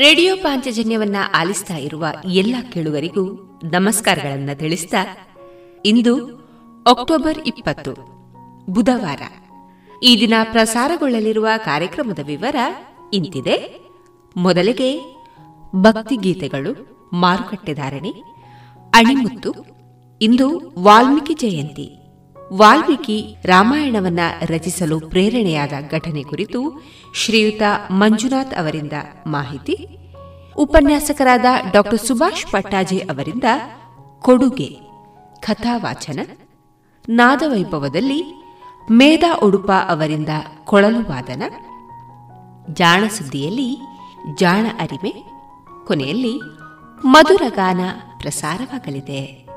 [0.00, 3.32] Radio ಪಾಂಚಜನ್ಯವನ್ನ ಆಲಿಸ್ತಾ ಇರುವ ಎಲ್ಲ ಕೇಳುಗರಿಗೂ
[3.64, 4.96] ನಮಸ್ಕಾರಗಳನ್ನು ತಿಳಿಸ್ತಾ
[5.84, 6.26] ಇಂದು
[6.86, 7.94] ಅಕ್ಟೋಬರ್ ಇಪ್ಪತ್ತು,
[8.72, 9.20] ಬುಧವಾರ.
[10.02, 12.56] ಈ ದಿನ ಪ್ರಸಾರಗೊಳ್ಳಲಿರುವ ಕಾರ್ಯಕ್ರಮದ ವಿವರ
[13.12, 13.86] ಇಂತಿದೆ.
[14.36, 15.16] ಮೊದಲಿಗೆ
[15.76, 16.72] ಭಕ್ತಿಗೀತೆಗಳು,
[17.12, 18.10] ಮಾರುಕಟ್ಟೆ ಧಾರಣೆ,
[18.94, 19.54] ಅಣಿಮುತ್ತು,
[20.22, 21.99] ಇಂದು ವಾಲ್ಮೀಕಿ ಜಯಂತಿ.
[22.52, 26.82] ವಾಲ್ಮೀಕಿ ರಾಮಾಯಣವನ್ನ ರಚಿಸಲು ಪ್ರೇರಣೆಯಾದ ಘಟನೆ ಕುರಿತು
[27.14, 28.92] ಶ್ರೀಯುತ ಮಂಜುನಾಥ್ ಅವರಿಂದ
[29.26, 29.88] ಮಾಹಿತಿ,
[30.56, 33.44] ಉಪನ್ಯಾಸಕರಾದ ಡಾಕ್ಟರ್ ಸುಭಾಷ್ ಪಟ್ಟಾಜೆ ಅವರಿಂದ
[34.20, 34.68] ಕೊಡುಗೆ,
[35.40, 36.18] ಕಥಾವಾಚನ,
[37.08, 38.22] ನಾದವೈಭವದಲ್ಲಿ
[38.90, 40.28] ಮೇಧಾ ಉಡುಪ ಅವರಿಂದ
[40.64, 41.42] ಕೊಳಲು ವಾದನ,
[42.72, 43.78] ಜಾಣ ಸುದ್ದಿಯಲ್ಲಿ
[44.38, 45.24] ಜಾಣ ಅರಿಮೆ,
[45.86, 46.34] ಕೊನೆಯಲ್ಲಿ
[47.04, 47.80] ಮಧುರಗಾನ
[48.18, 49.49] ಪ್ರಸಾರವಾಗಲಿದೆ.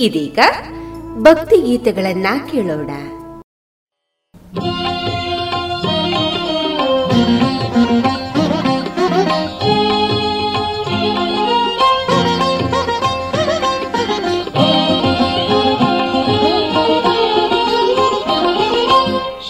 [0.00, 0.38] ಇದೀಗ
[1.22, 2.90] ಭಕ್ತಿಗೀತೆಗಳನ್ನ ಕೇಳೋಣ.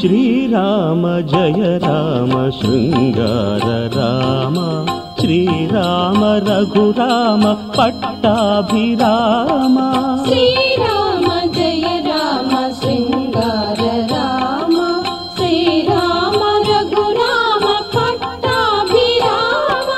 [0.00, 4.97] ಶ್ರೀರಾಮ ಜಯ ರಾಮ ಶೃಂಗಾರ ರಾಮ.
[5.20, 9.76] श्रीराम रघुराम पट्टाभिराम।
[10.24, 15.02] श्रीराम जय राम श्रीार राम।
[15.36, 16.36] श्रीराम
[16.68, 17.64] रघुराम
[17.96, 19.88] पट्टाभिराम।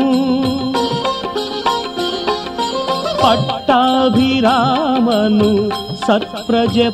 [3.18, 5.72] ಪಟ್ಟಾಭಿರಾಮನು
[6.08, 6.90] ಸತ್ಪ್ರಜೆ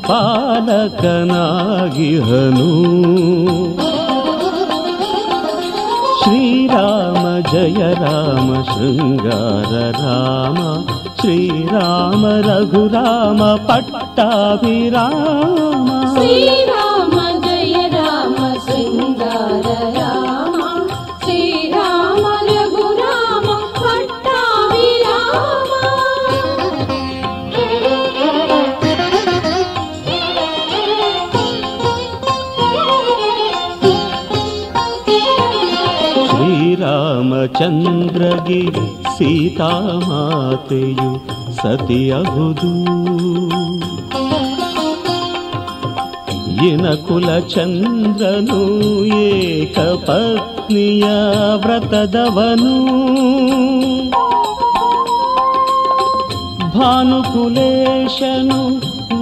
[6.62, 10.58] श्रीराम जय राम शृङ्गार राम
[11.20, 15.10] श्रीराम रघुराम पटपटाभिराम
[37.62, 38.62] ಶ್ರೀರಾಮಚಂದ್ರಗೆ
[39.18, 41.10] ಸೀತಾಮಾತೆಯು
[41.56, 42.72] ಸತಿಯಹುದು
[46.66, 46.94] ಇನ
[49.04, 51.04] ಏಕ ಪತ್ನಿಯ
[51.54, 52.74] ವ್ರತದವನು.
[56.78, 58.62] ಭಾನುಕುಲೇಶನು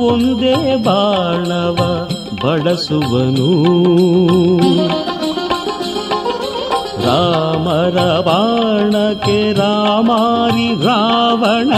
[0.06, 2.08] ಒಂದೇ ಬಾಣವ
[2.44, 3.50] ಬಳಸುವನು
[7.10, 11.72] ರಾಮರ ಬಾಣಕ್ಕೆ ರಾಮಾರಿ ರಾವಣ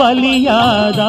[0.00, 1.00] ಬಲಿಯಾದ.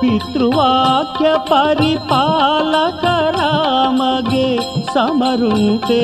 [0.00, 3.04] ಪಿತೃವಾಕ್ಯ ಪರಿಪಾಲಕ
[3.40, 4.48] ರಾಮಗೆ
[4.94, 6.02] ಸಮರುಂತೆ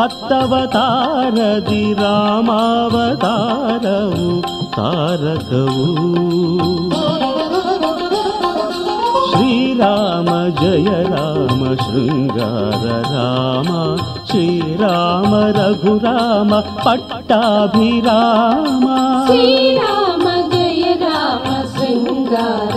[0.00, 4.28] ಹತ್ತವತಾರದಿ ರಾಮಾವತಾರವು
[4.70, 5.88] ತಾರಕವು.
[9.76, 13.70] ಶ್ರೀರಾಮ ಜಯ ರಾಮ ಶೃಂಗಾರ ರಾಮ
[14.28, 16.52] ಶ್ರೀರಾಮ ರಘುರಾಮ
[16.84, 18.86] ಪಟ್ಟಾಭಿರಾಮ
[19.26, 22.73] ಶ್ರೀರಾಮ ಜಯ ರಾಮ ಶೃಂಗಾರ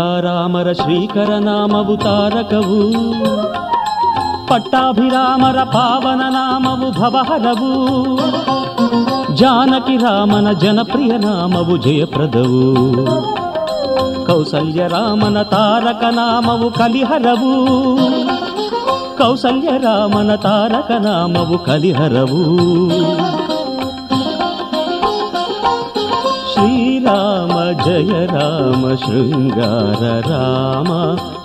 [0.00, 2.78] సీతారామర శ్రీకర నామవు తారకవు
[4.50, 7.72] పట్టాభిరామర పావన నామవు భవహరవు
[9.40, 12.62] జానకి రామన జనప్రియ నామవు జయప్రదవు
[14.28, 17.52] కౌసల్య రామన తారక నామవు కలిహరవు
[19.20, 22.42] కౌసల్య రామన తారక నామవు కలిహరవు.
[27.84, 30.88] जय राम शृङ्गार राम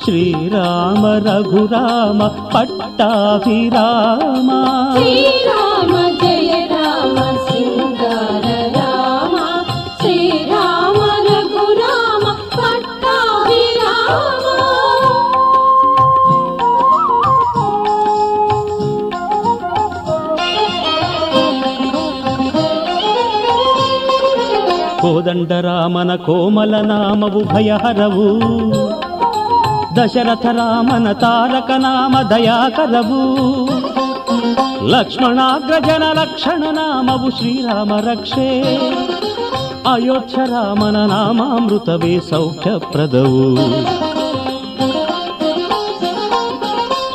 [0.05, 3.11] श्रीराम रघुराम पट्टा
[3.45, 4.49] विराम
[25.25, 28.25] ಕೋದಂಡರಾಮನ ಕೋಮಲ ನಾಮವು ಭಯಹರವು
[29.97, 33.21] ದಶರಥ ರಾಮನ ತಾರಕ ನಾಮ ದಯಾಕರವು
[34.91, 38.47] ಲಕ್ಷ್ಮಣಾಗ್ರಜನ ಲಕ್ಷಣ ನಾಮವು ಶ್ರೀರಾಮ ರಕ್ಷೆ
[39.87, 43.43] ಅಯೋಧ್ಯ ರಾಮನ ನಾಮಾಮೃತವೇ ಸೌಖ್ಯಪ್ರದವು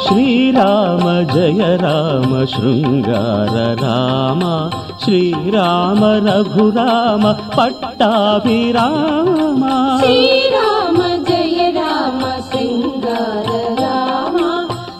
[0.05, 4.43] ಶ್ರೀರಾಮ ಜಯ ರಾಮ ಶೃಂಗಾರ ರಾಮ
[5.01, 7.25] ಶ್ರೀರಾಮ ರಘುರಾಮ
[7.57, 8.83] ಪಟ್ಟಾಭಿರಾಮ
[10.01, 13.49] ಶ್ರೀರಾಮ ಜಯ ರಾಮ ಶೃಂಗಾರ
[13.81, 14.39] ರಾಮ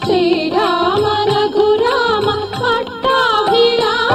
[0.05, 4.07] ಶ್ರೀರಾಮ ರಘುರಾಮ ಪಟ್ಟಾಭಿರಾಮ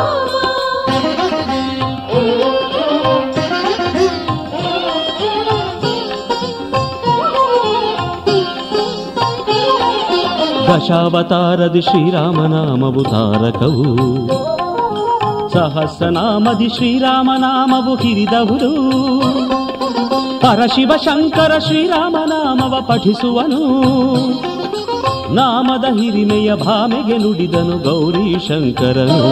[10.68, 13.84] ದಶಾವತಾರದಿ ಶ್ರೀರಾಮನಾಮವು ತಾರಕವು
[15.56, 18.72] ಸಹಸ್ರನಾಮದಿ ಶ್ರೀರಾಮನಾಮವು ಹಿರಿದವರು
[20.40, 23.62] ಪರಶಿವ ಶಂಕರ ಶ್ರೀರಾಮನಾಮವ ಪಠಿಸುವನು.
[25.34, 29.22] ನಾಮದ ಹಿರಿಮೆಯ ಭಾಮೆಗೆ ನುಡಿದನು ಗೌರಿ ಶಂಕರನು.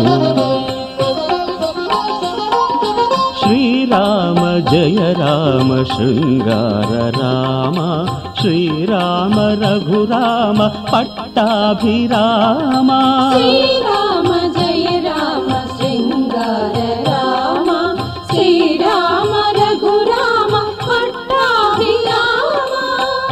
[3.42, 8.08] ಶ್ರೀರಾಮ ಜಯ ರಾಮ ಶೃಂಗಾರ ರಾಮ.
[8.40, 12.90] ಶ್ರೀರಾಮ ರಘುರಾಮ ಪಟ್ಟಾಭಿರಾಮ.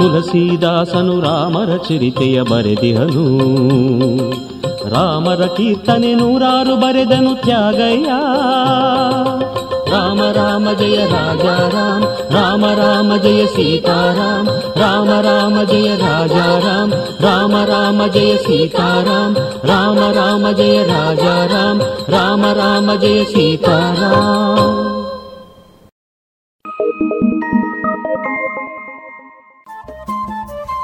[0.03, 3.25] ತುಳಸೀದಾಸನು ರಾಮರ ಚರಿತೆಯ ಬರೆದಿಹನು
[4.93, 8.09] ರಾಮರ ಕೀರ್ತನೆ ನೂರಾರು ಬರೆದನು ತ್ಯಾಗಯ್ಯ
[9.93, 11.45] ರಾಮ ರಾಮ ಜಯ ರಾಜ
[11.75, 12.03] ರಾಮ
[12.35, 20.47] ರಾಮ ರಾಮ ಜಯ ಸೀತಾರಾಮ ರಾಮ ರಾಮ ಜಯ ರಾಜ ರಾಮ ರಾಮ ರಾಮ ಜಯ ಸೀತಾರಾಮ ರಾಮ ರಾಮ
[20.53, 24.92] ಜಯ ರಾಜ ರಾಮ ರಾಮ ರಾಮ ಜಯ ಸೀತಾರಾಮ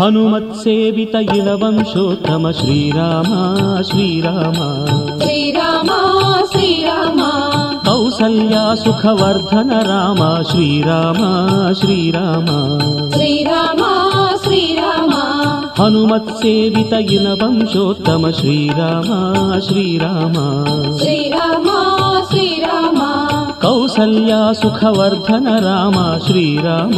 [0.00, 3.30] హనుమత్సేవిత ఇళవంశోత్తమ శ్రీరామ
[3.82, 4.58] శ్రీరామ
[5.22, 5.90] శ్రీరామ
[6.52, 7.20] శ్రీరామ
[7.86, 11.20] కౌసల్యా సుఖవర్ధన రామ శ్రీరామ
[11.72, 12.48] శ్రీరామ
[13.14, 13.82] శ్రీరామ
[14.44, 15.12] శ్రీరామ
[15.80, 19.10] హనుమత్సేవిత ఇళవంశోత్తమ శ్రీరామ
[19.60, 20.36] శ్రీరామ
[21.00, 21.68] శ్రీరామ
[22.30, 22.98] శ్రీరామ
[23.62, 26.96] కౌసల్యా సుఖవర్ధన రామ శ్రీరామ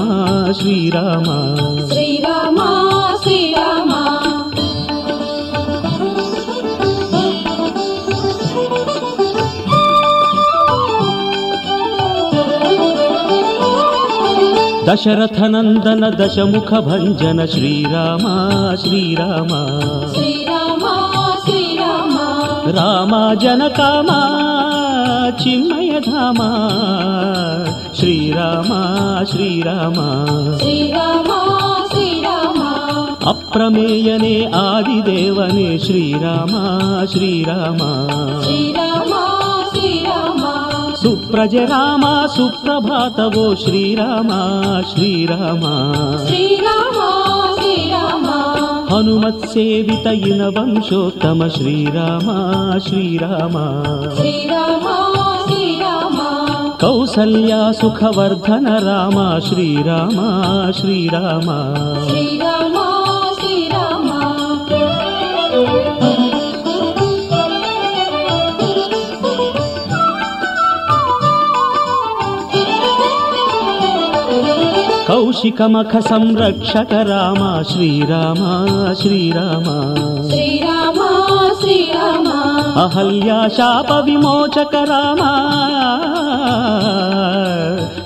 [0.53, 1.29] శ్రీరామ
[1.89, 2.59] శ్రీరామ
[14.89, 18.27] దశరథనందన దశముఖ భంజన శ్రీరామ
[18.81, 19.53] శ్రీరామ.
[22.77, 24.21] రామ జనకామా
[25.43, 26.41] చిన్మయధామ
[27.99, 28.71] శ్రీరామ
[29.31, 29.99] శ్రీరామ.
[33.29, 36.55] అప్రమేయనే ఆదిదేవనే శ్రీరామ.
[37.13, 37.79] శ్రీరామ
[41.03, 45.93] सुप्रज रामा सुप्रभातवो श्रीरामा श्रीरामा।
[46.27, 46.99] श्रीराम
[47.61, 48.29] श्रीराम।
[51.49, 53.83] श्रीरामा श्रीरामा।
[54.15, 56.19] श्रीराम श्रीराम।
[56.81, 62.32] कौसल्या सुखवर्धन रामा श्रीरामा श्रीरामा। श्रीराम श्रीराम
[75.23, 79.95] कौशिकमख संरक्षक रामा श्रीरामा श्रीरामा।
[80.29, 80.95] श्रीराम
[81.61, 82.27] श्रीराम।
[82.83, 85.33] अहल्या शाप विमोचक रामा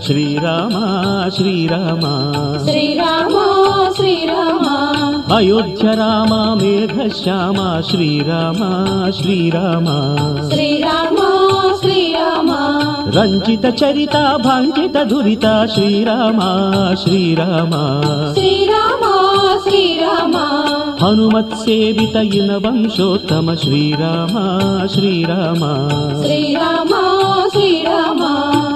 [0.03, 2.33] श्रीरामा श्रीरामा।
[2.65, 3.33] श्रीराम
[3.95, 4.67] श्रीराम।
[5.37, 10.17] अयोध्य रामा मेघश्यामा श्रीरामा श्रीरामा।
[10.49, 11.26] श्रीराम
[11.87, 12.53] శ్రీరామ.
[13.19, 16.41] రంజిత చరిత భాంకిత దురిత శ్రీరామ
[17.03, 17.71] శ్రీరామ.
[18.35, 19.03] శ్రీరామ
[19.69, 20.37] శ్రీరామ.
[21.05, 24.37] హనుమత్ సేవిత ఇన వంశోత్తమ శ్రీరామ
[24.87, 25.63] శ్రీరామ.
[26.23, 26.93] శ్రీరామ
[27.49, 28.23] శ్రీరామ.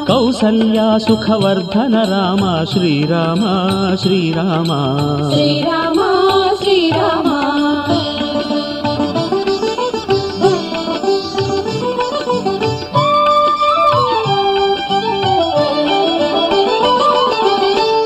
[0.09, 3.45] కౌసల్యా సుఖవర్ధన రామ శ్రీరామ
[3.97, 4.67] శ్రీరామ.
[5.33, 6.01] శ్రీరామ
[6.63, 7.30] శ్రీరామ.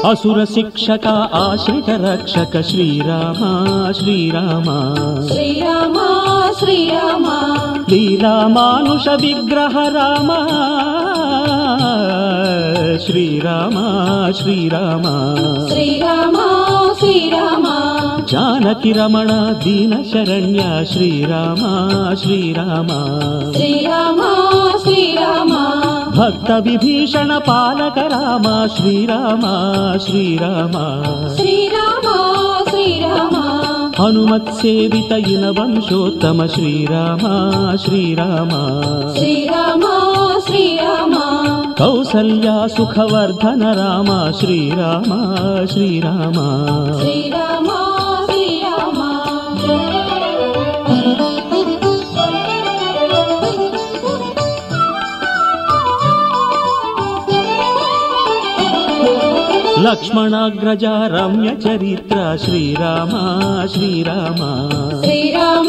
[0.05, 1.07] అసుర శిక్షక
[1.41, 3.41] ఆశ్రిత రక్షక శ్రీరామ
[3.99, 4.69] శ్రీరామ
[5.29, 5.99] శ్రీరామ
[6.59, 7.27] శ్రీరామ
[7.91, 10.31] లీలామానుష విగ్రహ రామ
[13.07, 13.77] శ్రీరామ
[14.33, 15.07] శ్రీరామ
[15.71, 16.39] శ్రీరామ
[17.01, 17.67] శ్రీరామ
[18.31, 19.33] జానకి రమణ
[19.65, 21.63] దీన శరణ్య శ్రీరామ
[22.23, 22.91] శ్రీరామ
[23.57, 24.21] శ్రీరామ
[24.85, 25.53] శ్రీరామ
[26.19, 29.43] భక్త విభీషణ పాలక రామ శ్రీరామ
[30.05, 31.03] శ్రీరామ.
[31.37, 32.09] శ్రీరామ
[32.71, 33.37] శ్రీరామ.
[34.03, 37.21] హనుమత్ సేవిత ఇన వంశోత్తమ శ్రీరామ
[37.77, 38.49] శ్రీరామ.
[39.19, 39.83] శ్రీరామ
[40.47, 41.15] శ్రీరామ.
[41.79, 45.11] కౌసల్యా సుఖవర్ధన రామ శ్రీరామ
[45.73, 46.33] శ్రీరామ.
[47.01, 47.84] శ్రీరామ
[59.85, 65.69] लक्ष्मणाग्रजारम्यचरित्र श्रीराम श्रीराम। श्रीराम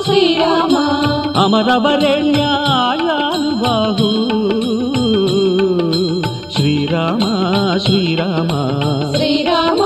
[0.00, 4.28] श्रीराम। अमरवरेण्यायाल बहु
[6.50, 9.78] श्रीराम श्रीराम। श्रीराम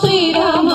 [0.00, 0.68] श्रीराम।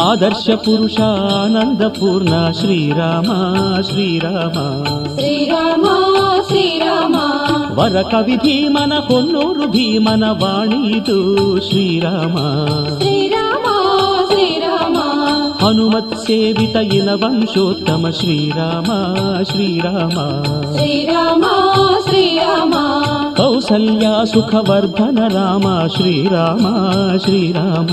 [0.00, 7.31] आदर्शपुरुषानन्दपूर्णा श्रीराम श्रीराम। श्रीराम श्रीराम।
[7.72, 11.16] ಶ್ರೀರಾಮ ವರ ಕವಿ ಭೀಮನ ಹೊನ್ನೂರು ಭೀಮನ ವಾಣಿದು
[11.66, 12.36] ಶ್ರೀರಾಮ
[12.96, 13.66] ಶ್ರೀರಾಮ
[14.30, 14.96] ಶ್ರೀರಾಮ
[15.62, 18.90] ಹನುಮತ್ ಸೇವಿತ ಇನ ವಂಶೋತ್ತಮ ಶ್ರೀರಾಮ
[19.50, 20.16] ಶ್ರೀರಾಮ
[20.74, 21.44] ಶ್ರೀರಾಮ
[22.06, 22.74] ಶ್ರೀರಾಮ
[23.38, 26.64] ಕೌಸಲ್ಯ ಸುಖವರ್ಧನ ರಾಮ ಶ್ರೀರಾಮ
[27.24, 27.92] ಶ್ರೀರಾಮ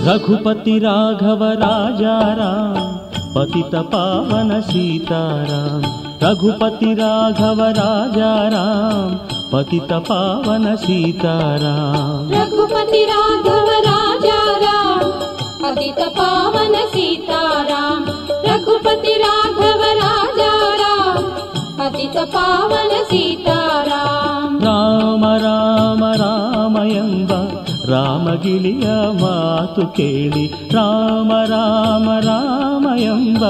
[0.08, 2.96] रघुपति राघव राजा राम
[3.36, 5.82] पतित पावन सीताराम।
[6.24, 9.16] रघुपति राघव राजा राम
[9.54, 15.10] पतित पावन सीताराम। रघुपति राघव राजा राम
[15.64, 18.06] पतित पावन सीताराम।
[18.46, 21.24] रघुपति राघव राजा राम
[21.80, 27.45] पतित पावन सीताराम। राम राम रामयम्
[27.96, 28.88] ರಾಮಗಿಳಿಯ
[29.22, 30.46] ಮಾತು ಕೇಳಿ.
[30.72, 33.44] ರಾಮ ರಾಮ ರಾಮ ಎಂಬ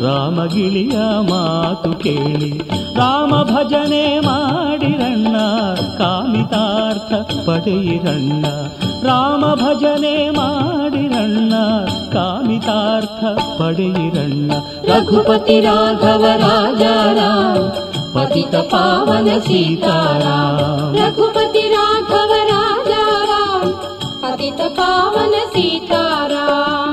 [0.00, 0.98] ರಾಮಗಿಳಿಯ
[1.30, 2.50] ಮಾತು ಕೇಳಿ.
[2.96, 5.36] ರಾಮ ಭಜನೆ ಮಾಡಿರಣ್ಣ
[5.98, 7.12] ಕಾಮಿತಾರ್ಥ
[7.46, 8.44] ಪಡೆಯಿರಣ್ಣ
[9.02, 11.52] ರಾಮ ಭಜನೆ ಮಾಡಿರಣ್ಣ
[12.12, 13.24] ಕಾಮಿತಾರ್ಥ
[13.60, 14.52] ಪಡೆಯಿರಣ್ಣ
[14.84, 17.68] ರಘುಪತಿ ರಾಘವ ರಾಜಾರಾಮ
[18.14, 20.96] ಪತಿತ ಪಾವನ ಸೀತಾರಾಮ.
[20.96, 21.64] ರಘುಪತಿ
[24.38, 26.92] పతిత పావన సీతారాం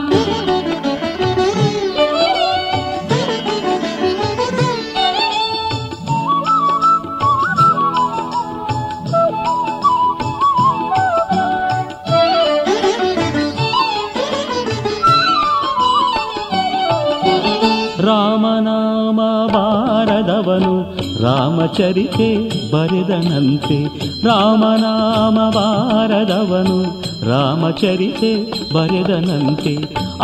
[18.06, 19.20] ರಾಮನಾಮ
[19.54, 20.74] ಬಾರದವನು
[21.22, 22.30] ರಾಮಚರಿತೆ
[22.74, 23.78] ಬರೆದನಂತೆ
[24.26, 26.80] ರಾಮನಾಮ ಬಾರದವನು
[27.28, 28.32] ರಾಮಚರಿತೆ
[28.74, 29.74] ಬರೆದನಂತೆ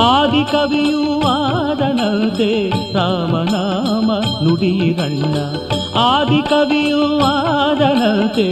[0.05, 2.49] ಆದಿ ಕವಿಯೂ ಆದನಂತೆ
[2.97, 4.09] ರಾಮನಾಮ
[4.43, 5.35] ನುಡಿಯಿರಣ್ಣ
[6.03, 8.47] ಆದಿ ಕವಿಯೂ ಆದನಂತೆ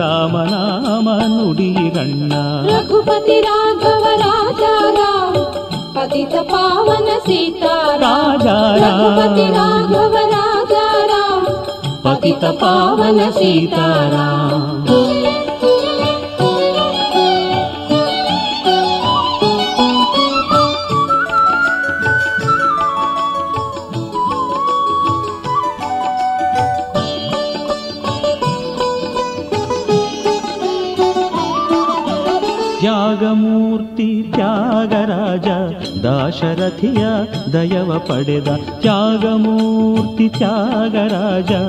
[0.00, 2.32] ರಾಮನಾಮ ನುಡಿಯಿರಣ್ಣ
[2.70, 5.34] ರಘುಪತಿ ರಾಘವ ರಾಜಾರಾಮ
[5.96, 7.74] ಪತಿತ ಪಾವನ ಸೀತಾ
[8.82, 11.44] ರಘುಪತಿ ರಾಘವ ರಾಜಾರಾಮ
[12.06, 14.86] ಪತಿತ ಪಾವನ ಸೀತಾರಾಮ
[33.40, 35.56] मूर्ति त्याग राजा
[36.04, 37.12] दाशरथिया
[37.54, 38.48] दयव पडेद
[38.82, 41.60] त्यागमूर्ति त्याग राजा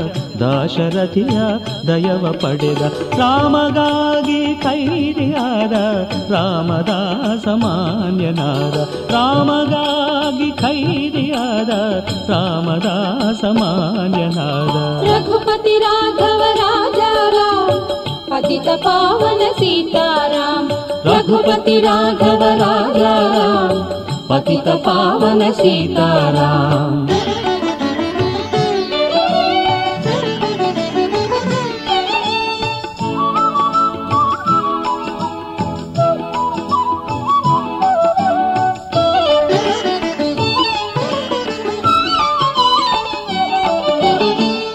[0.43, 1.49] दाशरथिया
[1.89, 2.81] दयव पडेद
[3.19, 3.89] रामगा
[4.63, 5.35] खैरिय
[6.31, 6.99] रामदा
[7.45, 8.47] समान्यना
[9.11, 11.33] रामगागि खैरिय
[12.29, 12.95] रामदा
[13.41, 14.93] समान्य नार
[18.33, 20.63] పతిత పవన సీతారాం
[21.07, 23.75] రఘుపతి రాఘవ రాఘారాం
[24.29, 26.93] పతిత పవన సీతారాం.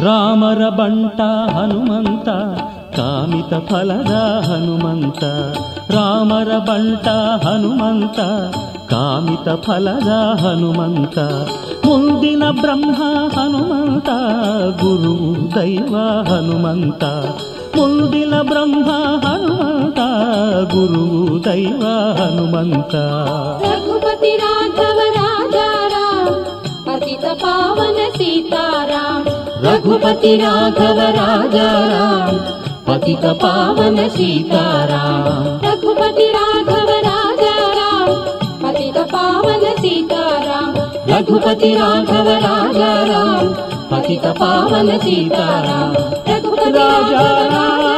[0.02, 1.20] రామర బంట
[1.56, 2.28] హనుమంత
[3.48, 5.22] హనుమంత ఫలదా హనుమంత
[5.90, 7.06] రామర బంట
[7.44, 8.18] హనుమంత
[8.90, 11.16] కామిత ఫలదా హనుమంత
[11.86, 12.98] ముందిన బ్రహ్మ
[13.36, 14.10] హనుమంత
[14.82, 15.14] గురు
[15.56, 15.94] దైవ
[16.30, 17.04] హనుమంత
[17.76, 18.88] ముందిన బ్రహ్మ
[19.24, 20.00] హనుమంత
[20.74, 21.04] గురు
[21.46, 21.82] దైవ
[22.20, 22.94] హనుమంత.
[23.64, 26.28] రఘుపతి రాఘవ రాజారాం
[26.88, 29.04] పతిత పావన సీతారా
[29.64, 32.04] రఘుపతి రాఘవ రాజారా
[32.88, 35.24] पतित पावन सीताराम
[35.64, 38.12] रघुपति राघव राजा राम
[38.62, 40.74] पतित पावन सीताराम
[41.10, 43.52] रघुपति राघव राजा राम
[43.92, 45.92] पतित पावन सीताराम
[46.32, 47.97] रघुपति राजा राम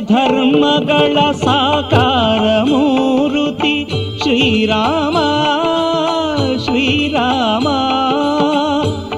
[0.00, 3.86] ಧರ್ಮಗಳ ಸಾಕಾರ ಮೂರುತಿ.
[4.22, 5.18] ಶ್ರೀರಾಮ
[6.64, 7.68] ಶ್ರೀರಾಮ,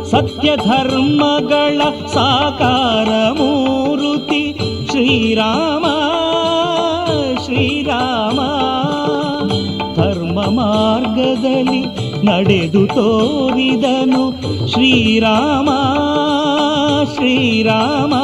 [0.05, 4.59] ಸತ್ಯ ಧರ್ಮಗಳ ಸಾಕಾರ ಮೂರುತಿ.
[4.91, 5.87] ಶ್ರೀರಾಮ
[7.45, 8.41] ಶ್ರೀರಾಮ,
[9.95, 11.83] ಧರ್ಮ ಮಾರ್ಗದಲ್ಲಿ
[12.27, 14.33] ನಡೆದು ತೋರಿದನು.
[14.73, 15.71] ಶ್ರೀರಾಮ
[17.15, 18.15] ಶ್ರೀರಾಮ.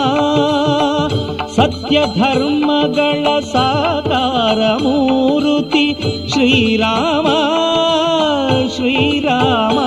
[2.01, 5.97] ಧರ್ಮಗಳ ಸಾಕಾರ ಮೂರುತಿ
[6.29, 7.27] ಶ್ರೀರಾಮ
[8.77, 9.79] ಶ್ರೀರಾಮ.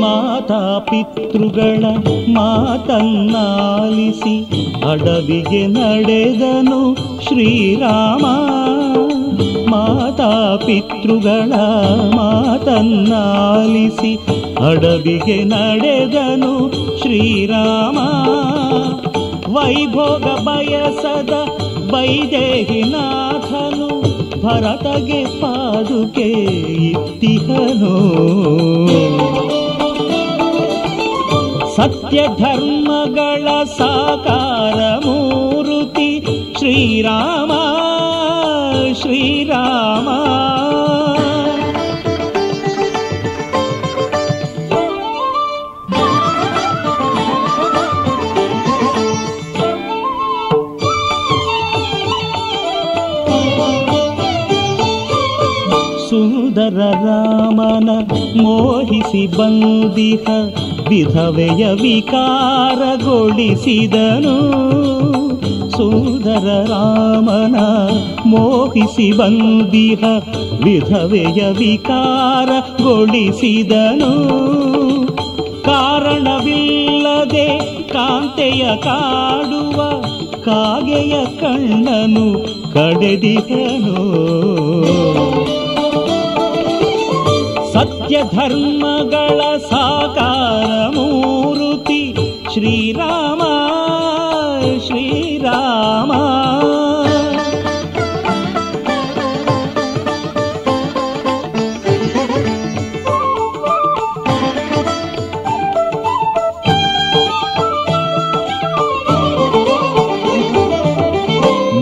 [0.00, 1.84] ಮಾತಾ ಪಿತೃಗಳ
[4.08, 8.24] ಮಾತನ್ನಾಲಿಸಿ ಅಡವಿಗೆ ನಡೆದನು ಶ್ರೀರಾಮ.
[9.70, 11.52] ಮಾತಾ ಪಿತೃಗಳ
[12.16, 14.18] ಮಾತನ್ನಾಲಿಸಿ
[14.66, 17.98] ಅಡವಿಗೆ ನಡೆದನು ಶ್ರೀರಾಮ.
[19.52, 21.30] ವೈಭೋಗ ಬಯಸದ
[21.90, 23.88] ವೈದೇಹಿನಾಥನು
[24.42, 26.32] ಭರತಗೆ ಪಾದುಕೆ
[26.92, 27.98] ಇತ್ತಿಹನು
[31.78, 32.88] सत्यधर्म
[33.78, 35.02] साकारमूरुति
[36.58, 37.18] श्रीरा
[56.78, 57.90] ರಾಮನ
[58.42, 60.30] ಮೋಹಿಸಿ ಬಂದಿಹ,
[60.88, 62.68] ವಿಧವೆಯ ವಿಕಾರಗೊಳಿಸಿದನು.
[65.70, 67.56] ಸುಂದರ ರಾಮನ
[68.26, 70.04] ಮೋಹಿಸಿ ಬಂದಿಹ,
[70.64, 72.38] ವಿಧವೆಯ ವಿಕಾರಗೊಳಿಸಿದನು.
[75.62, 77.58] ಕಾರಣವಿಲ್ಲದೆ
[77.92, 80.02] ಕಾಂತೆಯ ಕಾಡುವ
[80.44, 82.32] ಕಾಗೆಯ ಕಣ್ಣನು
[82.72, 83.98] ಕಡೆದಿಹನು.
[84.88, 85.27] ಸತ್ಯ
[88.17, 92.01] ಧರ್ಮಗಳ ಸಾಕಾರ ಮೂರುತಿ
[92.53, 93.41] ಶ್ರೀರಾಮ
[94.79, 96.11] ಶ್ರೀರಾಮ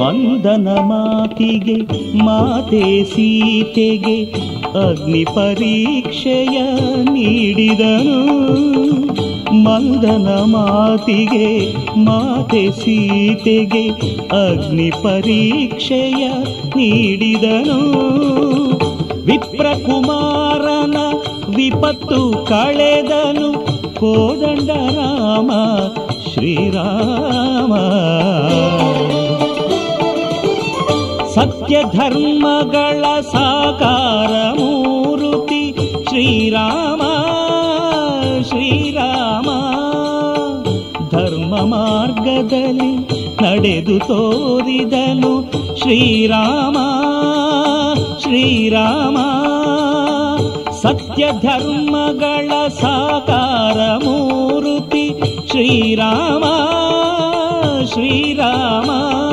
[0.02, 0.68] ಮಂದನ
[1.37, 4.25] ಮಾತಿಗೆ ಮಾತೆ ಸೀತೆಗೆ
[4.89, 6.63] ಅಗ್ನಿ ಪರೀಕ್ಷೆಯ
[7.03, 8.21] ನೀಡಿದನು.
[9.53, 13.89] ಮಂದನ ಮಾತಿಗೆ, ಮಾತೆ ಸೀತೆಗೆ
[14.27, 16.29] ಅಗ್ನಿ ಪರೀಕ್ಷೆಯ
[16.77, 17.93] ನೀಡಿದನು.
[19.25, 20.97] ವಿಪ್ರಕುಮಾರನ
[21.57, 23.53] ವಿಪತ್ತು ಕಳೆದನು.
[23.95, 25.51] ಕೋದಂಡ ರಾಮ
[26.33, 27.73] ಶ್ರೀರಾಮ.
[31.83, 35.75] ಧರ್ಮಗಳ ಸಾಕಾರ ಮೂರುತಿ.
[36.09, 37.03] ಶ್ರೀರಾಮ
[38.43, 39.51] ಶ್ರೀರಾಮ,
[41.11, 42.97] ಧರ್ಮ ಮಾರ್ಗದಲ್ಲಿ
[43.43, 45.51] ನಡೆದು ತೋರಿದನು.
[45.81, 46.77] ಶ್ರೀರಾಮ
[48.21, 49.17] ಶ್ರೀರಾಮ,
[50.83, 55.23] ಸತ್ಯ ಧರ್ಮಗಳ ಸಾಕಾರ ಮೂರುತಿ.
[55.51, 56.45] ಶ್ರೀರಾಮ
[57.93, 59.26] ಶ್ರೀರಾಮ.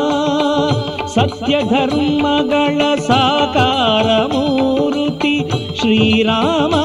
[1.13, 5.49] ಸತ್ಯ ಧರ್ಮಗಳ ಸಾಕಾರ ಮೂರುತಿ.
[5.79, 6.75] ಶ್ರೀರಾಮ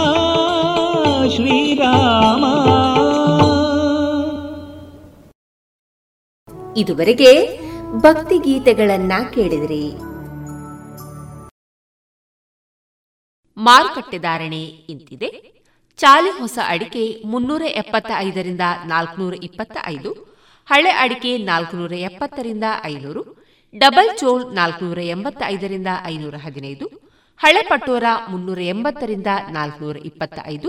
[1.29, 2.45] ಶ್ರೀರಾಮ.
[6.77, 7.61] ಇದುವರೆಗೆ
[7.99, 9.93] ಭಕ್ತಿ ಗೀತೆಗಳನ್ನ ಕೇಳಿದ್ರಿ.
[13.57, 15.59] ಮಾರುಕಟ್ಟೆ ಧಾರಣೆ ಇಂತಿದೆ.
[15.97, 20.13] ಚಾಲಿ ಹೊಸ ಅಡಿಕೆ ಮುನ್ನೂರ ಎಪ್ಪತ್ತ ಐದರಿಂದ ನಾಲ್ಕುನೂರ ಇಪ್ಪತ್ತ ಐದು
[20.69, 23.38] ಹಳೆ ಅಡಿಕೆ ನಾಲ್ಕುನೂರ ಎಪ್ಪತ್ತರಿಂದ ಐನೂರು
[23.75, 26.87] ಡಬಲ್ ಚೋಲ್ ನಾಲ್ಕುನೂರ ಎಂಬತ್ತ ಐದರಿಂದ ಐನೂರ ಹದಿನೈದು
[27.41, 30.69] ಹಳೆ ಪಟೋರ ಮುನ್ನೂರ ಎಂಬತ್ತರಿಂದ ನಾಲ್ಕುನೂರ ಇಪ್ಪತ್ತ ಐದು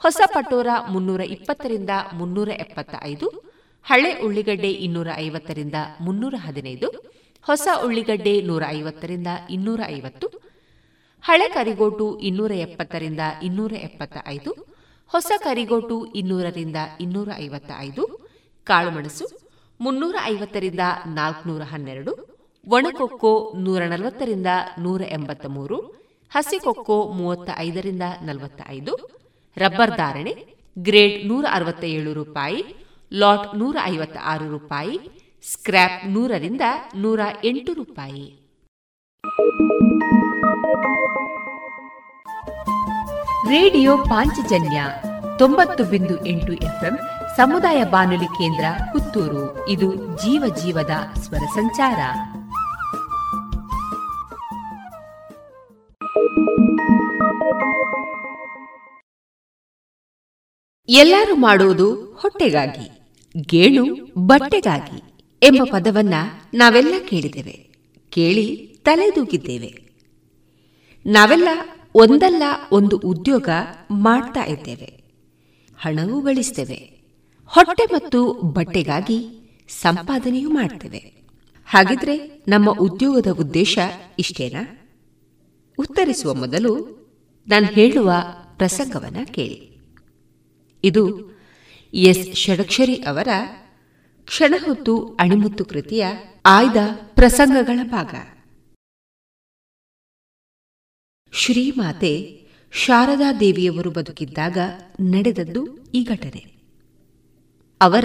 [0.00, 3.26] ಹೊಸ ಪಟೋರ ಮುನ್ನೂರ ಇಪ್ಪತ್ತರಿಂದ ಮುನ್ನೂರ ಎಪ್ಪತ್ತ ಐದು
[3.86, 6.88] ಹಳೆ ಉಳ್ಳಿಗಡ್ಡೆ ಇನ್ನೂರ ಐವತ್ತರಿಂದ ಮುನ್ನೂರ ಹದಿನೈದು
[7.46, 10.28] ಹೊಸ ಉಳ್ಳಿಗಡ್ಡೆ ನೂರ ಐವತ್ತರಿಂದ ಇನ್ನೂರ ಐವತ್ತು
[11.24, 14.50] ಹಳೆ ಕರಿಗೋಟು ಇನ್ನೂರ ಎಪ್ಪತ್ತರಿಂದ ಇನ್ನೂರ ಎಪ್ಪತ್ತ ಐದು
[15.10, 18.04] ಹೊಸ ಕರಿಗೋಟು ಇನ್ನೂರರಿಂದ ಇನ್ನೂರ ಐವತ್ತ ಐದು
[18.66, 19.26] ಕಾಳುಮೆಣಸು
[19.80, 22.12] ಮುನ್ನೂರ ಐವತ್ತರಿಂದ ನಾಲ್ಕುನೂರ ಹನ್ನೆರಡು
[22.68, 24.46] ಒಣಕೊಕ್ಕೋ ನೂರ ನಲವತ್ತರಿಂದ
[24.78, 25.76] ನೂರ ಎಂಬತ್ತ ಮೂರು
[26.30, 28.94] ಹಸಿಕೊಕ್ಕೋ ಮೂವತ್ತ ಐದರಿಂದ ನಲವತ್ತ ಐದು
[29.56, 30.46] ರಬ್ಬರ್ ಧಾರಣೆ
[30.78, 32.64] ಗ್ರೇಡ್ ನೂರ ಅರವತ್ತ ಏಳು ರೂಪಾಯಿ,
[33.12, 35.00] ಲಾಟ್ ನೂರ ಐವತ್ತ ಆರು ರೂಪಾಯಿ,
[35.52, 36.60] ಸ್ಕ್ರ್ಯಾಪ್ ನೂರರಿಂದ
[36.96, 38.48] ನೂರ ಎಂಟು ರೂಪಾಯಿ.
[43.48, 44.84] ರೇಡಿಯೋ ಪಾಂಚಜನ್ಯ
[45.38, 46.98] ತೊಂಬತ್ತು ಬಿಂದು ಎಂಟು ಎಫ್ಎಂ
[47.36, 49.68] ಸಮುದಾಯ ಬಾನುಲಿ ಕೇಂದ್ರ ಪುತ್ತೂರು.
[49.68, 51.98] ಇದು ಜೀವ ಜೀವದ ಸ್ವರ ಸಂಚಾರ.
[60.88, 62.90] ಎಲ್ಲರೂ ಮಾಡುವುದು ಹೊಟ್ಟೆಗಾಗಿ,
[63.36, 63.86] ಗೇಣು
[64.18, 65.02] ಬಟ್ಟೆಗಾಗಿ
[65.42, 66.14] ಎಂಬ ಪದವನ್ನ
[66.54, 67.68] ನಾವೆಲ್ಲ ಕೇಳಿದ್ದೇವೆ.
[68.10, 69.90] ಕೇಳಿ ತಲೆದೂಗಿದ್ದೇವೆ.
[71.06, 71.48] ನಾವೆಲ್ಲ
[71.94, 72.42] ಒಂದಲ್ಲ
[72.72, 73.48] ಒಂದು ಉದ್ಯೋಗ
[73.90, 75.04] ಮಾಡ್ತಾ ಇದ್ದೇವೆ.
[75.78, 77.00] ಹಣವೂ ಗಳಿಸ್ತೇವೆ.
[77.46, 80.98] ಹೊಟ್ಟೆ ಮತ್ತು ಬಟ್ಟೆಗಾಗಿ ಸಂಪಾದನೆಯೂ ಮಾಡ್ತೇವೆ.
[81.66, 83.78] ಹಾಗಿದ್ರೆ ನಮ್ಮ ಉದ್ಯೋಗದ ಉದ್ದೇಶ
[84.18, 84.88] ಇಷ್ಟೇನಾ?
[85.78, 86.96] ಉತ್ತರಿಸುವ ಮೊದಲು
[87.48, 88.12] ನಾನು ಹೇಳುವ
[88.56, 89.78] ಪ್ರಸಂಗವನ್ನ ಕೇಳಿ.
[90.84, 91.32] ಇದು
[91.94, 93.28] ಎಸ್ ಷಡಕ್ಷರಿ ಅವರ
[94.24, 96.06] ಕ್ಷಣಹೊತ್ತು ಅಣಿಮುತ್ತು ಕೃತಿಯ
[96.46, 96.76] ಆಯ್ದ
[97.14, 98.14] ಪ್ರಸಂಗಗಳ ಭಾಗ.
[101.32, 104.58] ಶ್ರೀಮಾತೆ ಶಾರದಾ ದೇವಿಯವರು ಬದುಕಿದ್ದಾಗ
[105.00, 106.56] ನಡೆದದ್ದು ಈ ಘಟನೆ.
[107.80, 108.04] ಅವರ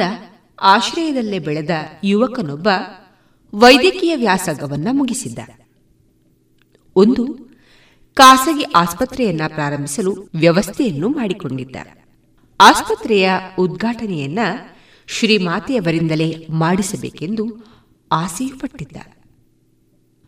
[0.62, 1.70] ಆಶ್ರಯದಲ್ಲೇ ಬೆಳೆದ
[2.04, 2.68] ಯುವಕನೊಬ್ಬ
[3.54, 5.40] ವೈದ್ಯಕೀಯ ವ್ಯಾಸಂಗವನ್ನ ಮುಗಿಸಿದ್ದ.
[6.96, 7.51] ಒಂದು
[8.14, 11.76] ಖಾಸಗಿ ಆಸ್ಪತ್ರೆಯನ್ನ ಪ್ರಾರಂಭಿಸಲು ವ್ಯವಸ್ಥೆಯನ್ನು ಮಾಡಿಕೊಂಡಿದ್ದ.
[12.62, 14.40] ಆಸ್ಪತ್ರೆಯ ಉದ್ಘಾಟನೆಯನ್ನ
[15.08, 17.58] ಶ್ರೀಮಾತೆಯವರಿಂದಲೇ ಮಾಡಿಸಬೇಕೆಂದು
[18.12, 18.98] ಆಸೆಯು ಪಟ್ಟಿದ್ದ.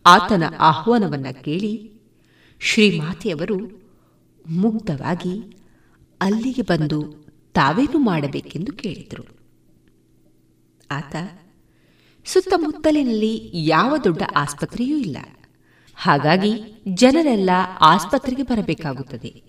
[0.06, 1.92] ಆತನ ಆಹ್ವಾನವನ್ನ ಕೇಳಿ
[2.60, 3.82] ಶ್ರೀಮಾತೆಯವರು
[4.46, 5.56] ಮುಗ್ಧವಾಗಿ
[6.20, 9.24] ಅಲ್ಲಿಗೆ ಬಂದು ತಾವೇನು ಮಾಡಬೇಕೆಂದು ಕೇಳಿದರು.
[10.90, 11.16] ಆತ
[12.24, 15.16] ಸುತ್ತಮುತ್ತಲಿನಲ್ಲಿ ಯಾವ ದೊಡ್ಡ ಆಸ್ಪತ್ರೆಯೂ ಇಲ್ಲ.
[15.96, 16.52] ಹಾಗಾಗಿ
[16.94, 19.42] ಜನರೆಲ್ಲ ಆಸ್ಪತ್ರೆಗೆ ಬರಬೇಕಾಗುತ್ತದೆ.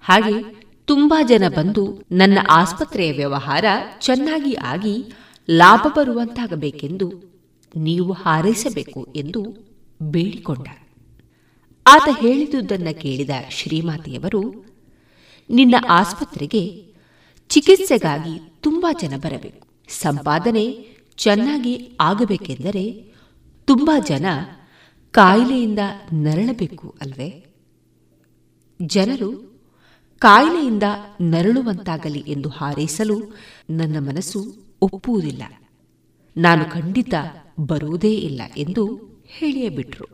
[0.00, 3.64] ಹಾಗೆ ತುಂಬಾ ಜನ ಬಂದು ನನ್ನ ಆಸ್ಪತ್ರೆಯ ವ್ಯವಹಾರ
[4.00, 5.12] ಚೆನ್ನಾಗಿ ಆಗಿ
[5.50, 7.12] ಲಾಭ ಬರುವಂತಾಗಬೇಕೆಂದು
[7.76, 9.42] ನೀವು ಹಾರೈಸಬೇಕು ಎಂದು
[10.02, 10.66] ಬೇಡಿಕೊಂಡ.
[11.86, 14.64] ಆತ ಹೇಳಿದುದನ್ನ ಕೇಳಿದ ಶ್ರೀಮಾತೆಯವರು,
[15.50, 16.92] ನಿನ್ನ ಆಸ್ಪತ್ರೆಗೆ
[17.48, 19.66] ಚಿಕಿತ್ಸೆಗಾಗಿ ತುಂಬಾ ಜನ ಬರಬೇಕು.
[19.88, 20.86] ಸಂಪಾದನೆ
[21.16, 23.12] ಚೆನ್ನಾಗಿ ಆಗಬೇಕೆಂದರೆ
[23.64, 24.26] ತುಂಬಾ ಜನ
[25.12, 25.78] ಕಾಯಿಲೆಯಿಂದ
[26.12, 27.46] ನರಳಬೇಕು ಅಲ್ವೇ?
[28.86, 29.60] ಜನರು
[30.18, 30.82] ಕಾಯಿಲೆಯಿಂದ
[31.20, 33.36] ನರಳುವಂತಾಗಲಿ ಎಂದು ಹಾರೈಸಲು
[33.70, 35.42] ನನ್ನ ಮನಸ್ಸು ಒಪ್ಪುವುದಿಲ್ಲ.
[36.36, 37.14] ನಾನು ಖಂಡಿತ
[37.60, 40.04] ಬರುವುದೇ ಇಲ್ಲ ಎಂದು ಹೇಳಿಯೇ ಬಿಟ್ರು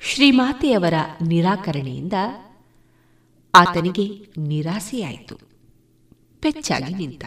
[0.00, 2.12] ಶ್ರೀಮಾತೆಯವರ ನಿರಾಕರಣೆಯಿಂದ
[3.54, 5.36] ಆತನಿಗೆ ನಿರಾಸೆಯಾಯಿತು.
[6.40, 7.24] ಪೆಚ್ಚಾಗಿ ನಿಂತ.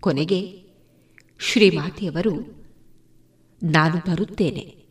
[0.00, 0.64] ಕೊನೆಗೆ
[1.38, 2.64] ಶ್ರೀಮಾತೆಯವರು
[3.62, 4.83] ನಾನು ಬರುತ್ತೇನೆ.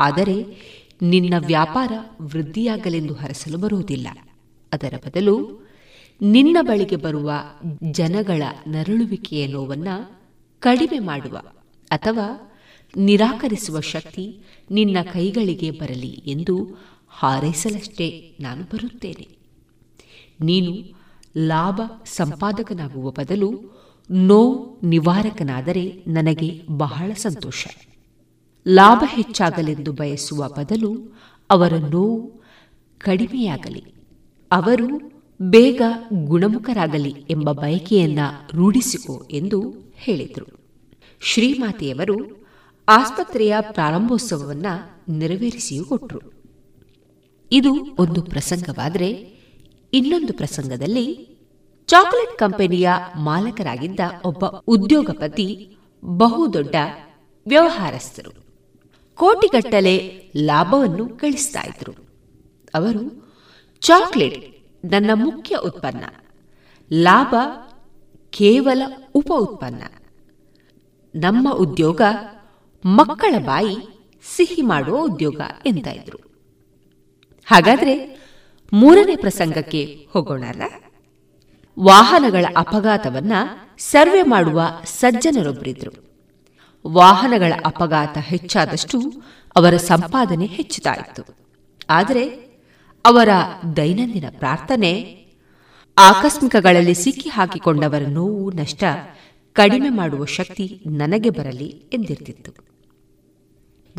[0.00, 0.36] ಆದರೆ
[1.02, 4.08] ನಿನ್ನ ವ್ಯಾಪಾರ ವೃದ್ಧಿಯಾಗಲೆಂದು ಹರಸಲು ಬರುವುದಿಲ್ಲ.
[4.72, 5.34] ಅದರ ಬದಲು
[6.22, 7.32] ನಿನ್ನ ಬಳಿಗೆ ಬರುವ
[7.90, 10.20] ಜನಗಳ ನರಳುವಿಕೆಯ ನೋವನ್ನು
[10.60, 11.42] ಕಡಿಮೆ ಮಾಡುವ
[11.90, 12.26] ಅಥವಾ
[12.96, 14.24] ನಿರಾಕರಿಸುವ ಶಕ್ತಿ
[14.70, 16.56] ನಿನ್ನ ಕೈಗಳಿಗೆ ಬರಲಿ ಎಂದು
[17.08, 19.28] ಹಾರೈಸಲಷ್ಟೇ ನಾನು ಬರುತ್ತೇನೆ.
[20.40, 20.72] ನೀನು
[21.36, 23.50] ಲಾಭ ಸಂಪಾದಕನಾಗುವ ಬದಲು
[24.10, 27.66] ನೋವು ನಿವಾರಕನಾದರೆ ನನಗೆ ಬಹಳ ಸಂತೋಷ.
[28.68, 31.18] ಲಾಭ ಹೆಚ್ಚಾಗಲೆಂದು ಬಯಸುವ ಬದಲು
[31.50, 32.42] ಅವರ ನೋವು
[32.98, 33.84] ಕಡಿಮೆಯಾಗಲಿ.
[34.52, 38.18] ಅವರು ಬೇಗ ಗುಣಮುಖರಾಗಲಿ ಎಂಬ ಬಯಕೆಯನ್ನ
[38.54, 40.46] ರೂಢಿಸಿಕೊ ಎಂದು ಹೇಳಿದರು.
[41.22, 42.46] ಶ್ರೀಮಾತೆಯವರು
[42.88, 46.32] ಆಸ್ಪತ್ರೆಯ ಪ್ರಾರಂಭೋತ್ಸವವನ್ನು ನೆರವೇರಿಸಿಯೂ ಕೊಟ್ಟರು
[47.52, 49.10] ಇದು ಒಂದು ಪ್ರಸಂಗವಾದರೆ
[49.92, 51.30] ಇನ್ನೊಂದು ಪ್ರಸಂಗದಲ್ಲಿ
[51.86, 56.74] ಚಾಕೊಲೇಟ್ ಕಂಪನಿಯ ಮಾಲಕರಾಗಿದ್ದ ಒಬ್ಬ ಉದ್ಯೋಗಪತಿ ಬಹುದೊಡ್ಡ
[57.48, 58.49] ವ್ಯವಹಾರಸ್ಥರು.
[59.20, 61.92] ಕೋಟಿಗಟ್ಟಲೆ ಲಾಭವನ್ನು ಗಳಿಸ್ತಾ ಇದ್ರು.
[62.74, 63.28] ಅವರು
[63.80, 66.04] ಚಾಕ್ಲೇಟ್ ನನ್ನ ಮುಖ್ಯ ಉತ್ಪನ್ನ.
[66.92, 67.34] ಲಾಭ
[68.30, 68.82] ಕೇವಲ
[69.14, 69.82] ಉಪ ಉತ್ಪನ್ನ.
[71.14, 72.00] ನಮ್ಮ ಉದ್ಯೋಗ
[72.84, 73.76] ಮಕ್ಕಳ ಬಾಯಿ
[74.36, 76.18] ಸಿಹಿ ಮಾಡುವ ಉದ್ಯೋಗ ಎಂತ ಇದ್ರು.
[77.46, 78.20] ಹಾಗಾದ್ರೆ
[78.72, 80.62] ಮೂರನೇ ಪ್ರಸಂಗಕ್ಕೆ ಹೋಗೋಣಲ್ಲ
[81.80, 83.32] ವಾಹನಗಳ ಅಪಘಾತವನ್ನ
[83.78, 86.09] ಸರ್ವೆ ಮಾಡುವ ಸಜ್ಜನರೊಬ್ಬರಿದ್ರು
[86.86, 89.22] ವಾಹನಗಳ ಅಪಘಾತ ಹೆಚ್ಚಾದಷ್ಟು
[89.56, 91.22] ಅವರ ಸಂಪಾದನೆ ಹೆಚ್ಚುತ್ತಾಯಿತು.
[91.90, 92.28] ಆದರೆ
[93.04, 93.28] ಅವರ
[93.76, 95.24] ದೈನಂದಿನ ಪ್ರಾರ್ಥನೆ,
[95.98, 98.84] ಆಕಸ್ಮಿಕಗಳಲ್ಲಿ ಸಿಕ್ಕಿ ಹಾಕಿಕೊಂಡವರ ನೋವು, ನಷ್ಟ
[99.52, 102.52] ಕಡಿಮೆ ಮಾಡುವ ಶಕ್ತಿ ನನಗೆ ಬರಲಿ ಎಂದಿರ್ತಿತ್ತು.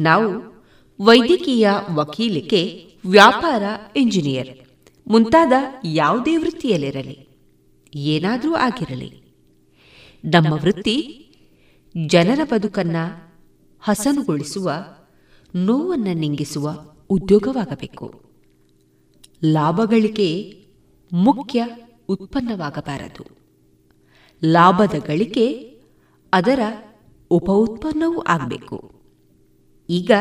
[0.01, 0.61] ನಾವು
[1.01, 3.63] ವೈದ್ಯಕೀಯ ವಕೀಲಿಕೆ, ವ್ಯಾಪಾರ
[3.95, 4.59] ಇಂಜಿನಿಯರ್
[5.07, 5.53] ಮುಂತಾದ
[5.85, 7.27] ಯಾವುದೇ ವೃತ್ತಿಯಲ್ಲಿರಲಿ.
[7.95, 9.21] ಏನಾದರೂ ಆಗಿರಲಿ.
[10.25, 11.27] ನಮ್ಮ ವೃತ್ತಿ
[12.07, 12.95] ಜನರ ಬದುಕನ್ನ
[13.81, 14.71] ಹಸನುಗೊಳಿಸುವ,
[15.55, 18.21] ನೋವನ್ನ ನಿಂಗಿಸುವ ಉದ್ಯೋಗವಾಗಬೇಕು.
[19.45, 20.59] ಲಾಭಗಳಿಕೆ
[21.13, 21.67] ಮುಖ್ಯ
[22.09, 23.25] ಉತ್ಪನ್ನವಾಗಬಾರದು.
[24.45, 25.77] ಲಾಭದ ಗಳಿಕೆ
[26.33, 26.59] ಅದರ
[27.29, 28.91] ಉಪ ಉತ್ಪನ್ನವೂ ಆಗಬೇಕು.
[29.89, 30.11] ಈಗ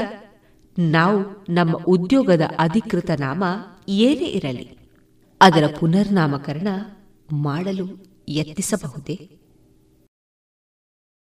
[0.79, 3.45] ನಾವು ನಮ್ಮ ಉದ್ಯೋಗದ ಅಧಿಕೃತ ನಾಮ
[3.89, 4.79] ಏನೇ ಇರಲಿ,
[5.41, 6.69] ಅದರ ಪುನರ್ನಾಮಕರಣ
[7.33, 9.40] ಮಾಡಲು ಯತ್ನಿಸಬಹುದೇ?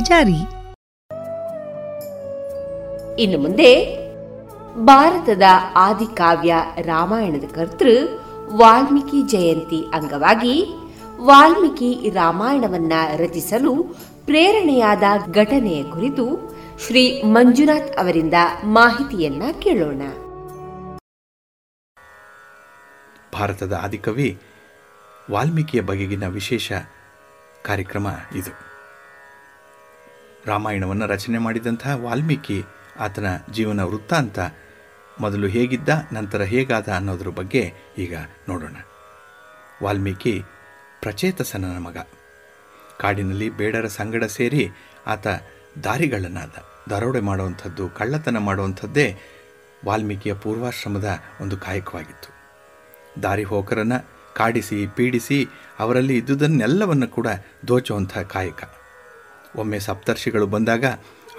[0.00, 0.62] ಜಾರಿ.
[3.22, 4.02] ಇನ್ನು ಮುಂದೆ
[4.84, 5.42] ಭಾರತದ
[5.74, 8.08] ಆದಿಕಾವ್ಯ ರಾಮಾಯಣದ ಕರ್ತೃ
[8.56, 10.66] ವಾಲ್ಮೀಕಿ ಜಯಂತಿ ಅಂಗವಾಗಿ
[11.20, 13.82] ವಾಲ್ಮೀಕಿ ರಾಮಾಯಣವನ್ನ ರಚಿಸಲು
[14.24, 15.02] ಪ್ರೇರಣೆಯಾದ
[15.32, 20.02] ಘಟನೆಯ ಕುರಿತು ಶ್ರೀ ಮಂಜುನಾಥ್ ಅವರಿಂದ ಮಾಹಿತಿಯನ್ನ ಕೇಳೋಣ.
[23.34, 24.38] ಭಾರತದ ಆದಿಕವಿ
[25.30, 26.72] ವಾಲ್ಮೀಕಿಯ ಬಗೆಗಿನ ವಿಶೇಷ
[27.62, 28.71] ಕಾರ್ಯಕ್ರಮ ಇದು.
[30.46, 32.62] ರಾಮಾಯಣವನ್ನು ರಚನೆ ಮಾಡಿದಂತಹ ವಾಲ್ಮೀಕಿ
[33.00, 34.38] ಆತನ ಜೀವನ ವೃತ್ತಾಂತ
[35.20, 38.16] ಮೊದಲು ಹೇಗಿದ್ದ, ನಂತರ ಹೇಗಾದ ಅನ್ನೋದ್ರ ಬಗ್ಗೆ ಈಗ
[38.48, 38.76] ನೋಡೋಣ.
[39.82, 40.42] ವಾಲ್ಮೀಕಿ
[41.00, 41.96] ಪ್ರಚೇತಸನ ಮಗ.
[42.98, 44.70] ಕಾಡಿನಲ್ಲಿ ಬೇಡರ ಸಂಗಡ ಸೇರಿ
[45.06, 45.26] ಆತ
[45.84, 46.50] ದಾರಿಗಳನ್ನಾದ,
[46.90, 49.18] ದರೋಡೆ ಮಾಡುವಂಥದ್ದು, ಕಳ್ಳತನ ಮಾಡುವಂಥದ್ದೇ
[49.86, 52.32] ವಾಲ್ಮೀಕಿಯ ಪೂರ್ವಾಶ್ರಮದ ಒಂದು ಕಾಯಕವಾಗಿತ್ತು.
[53.22, 55.46] ದಾರಿ ಹೋಕರನ್ನು ಕಾಡಿಸಿ, ಪೀಡಿಸಿ
[55.78, 57.26] ಅವರಲ್ಲಿ ಇದ್ದುದನ್ನೆಲ್ಲವನ್ನು ಕೂಡ
[57.68, 58.64] ದೋಚುವಂಥ ಕಾಯಕ.
[59.56, 60.84] ಒಮ್ಮೆ ಸಪ್ತರ್ಷಿಗಳು ಬಂದಾಗ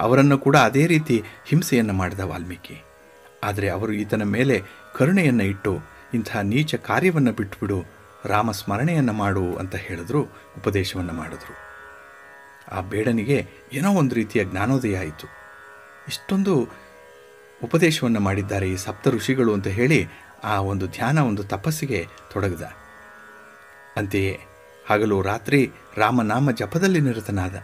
[0.00, 2.84] ಅವರನ್ನು ಕೂಡ ಅದೇ ರೀತಿ ಹಿಂಸೆಯನ್ನು ಮಾಡಿದ ವಾಲ್ಮೀಕಿ.
[3.42, 4.62] ಆದರೆ ಅವರು ಈತನ ಮೇಲೆ
[4.96, 5.78] ಕರುಣೆಯನ್ನು ಇಟ್ಟು,
[6.14, 7.84] ಇಂಥ ನೀಚ ಕಾರ್ಯವನ್ನು ಬಿಟ್ಟುಬಿಡು
[8.24, 10.22] ರಾಮ ಸ್ಮರಣೆಯನ್ನು ಮಾಡು ಅಂತ ಹೇಳಿದ್ರು,
[10.56, 11.54] ಉಪದೇಶವನ್ನು ಮಾಡಿದ್ರು.
[12.76, 15.26] ಆ ಬೇಡನಿಗೆ ಏನೋ ಒಂದು ರೀತಿಯ ಜ್ಞಾನೋದಯ ಆಯಿತು.
[16.08, 16.68] ಇಷ್ಟೊಂದು
[17.64, 20.08] ಉಪದೇಶವನ್ನು ಮಾಡಿದ್ದಾರೆ ಈ ಸಪ್ತ ಋಷಿಗಳು ಅಂತ ಹೇಳಿ
[20.44, 22.62] ಆ ಒಂದು ಧ್ಯಾನ, ಒಂದು ತಪಸ್ಸಿಗೆ ತೊಡಗಿದ.
[23.96, 24.40] ಅಂತೆಯೇ
[24.90, 27.54] ಹಗಲು ರಾತ್ರಿ ರಾಮನಾಮ ಜಪದಲ್ಲಿ ನಿರತನಾದ.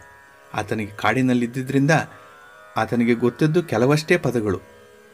[0.55, 1.91] ಆತನಿಗೆ ಕಾಡಿನಲ್ಲಿದ್ದರಿಂದ
[2.77, 4.61] ಆತನಿಗೆ ಗೊತ್ತಿದ್ದು ಕೆಲವಷ್ಟೇ ಪದಗಳು.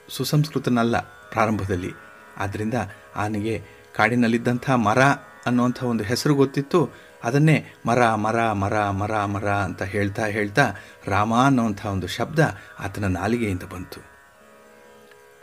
[0.08, 1.92] ಸುಸಂಸ್ಕೃತನಲ್ಲ ಪ್ರಾರಂಭದಲ್ಲಿ.
[2.36, 2.74] ಆದ್ದರಿಂದ
[3.16, 3.64] ಆತನಿಗೆ
[3.96, 5.02] ಕಾಡಿನಲ್ಲಿದ್ದಂಥ ಮರ
[5.46, 6.90] ಅನ್ನುವಂಥ ಒಂದು ಹೆಸರು ಗೊತ್ತಿತ್ತು.
[7.24, 10.72] ಅದನ್ನೇ ಮರ ಮರ ಮರ ಮರ ಮರ ಅಂತ ಹೇಳ್ತಾ ಹೇಳ್ತಾ
[11.06, 12.38] ರಾಮ ಅನ್ನುವಂಥ ಒಂದು ಶಬ್ದ
[12.78, 14.00] ಆತನ ನಾಲಿಗೆಯಿಂದ ಬಂತು.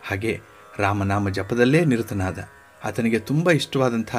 [0.08, 0.42] ಹಾಗೆ
[0.78, 2.40] ರಾಮನಾಮ ಜಪದಲ್ಲೇ ನಿರತನಾದ.
[2.86, 4.16] ಆತನಿಗೆ ತುಂಬ ಇಷ್ಟವಾದಂಥ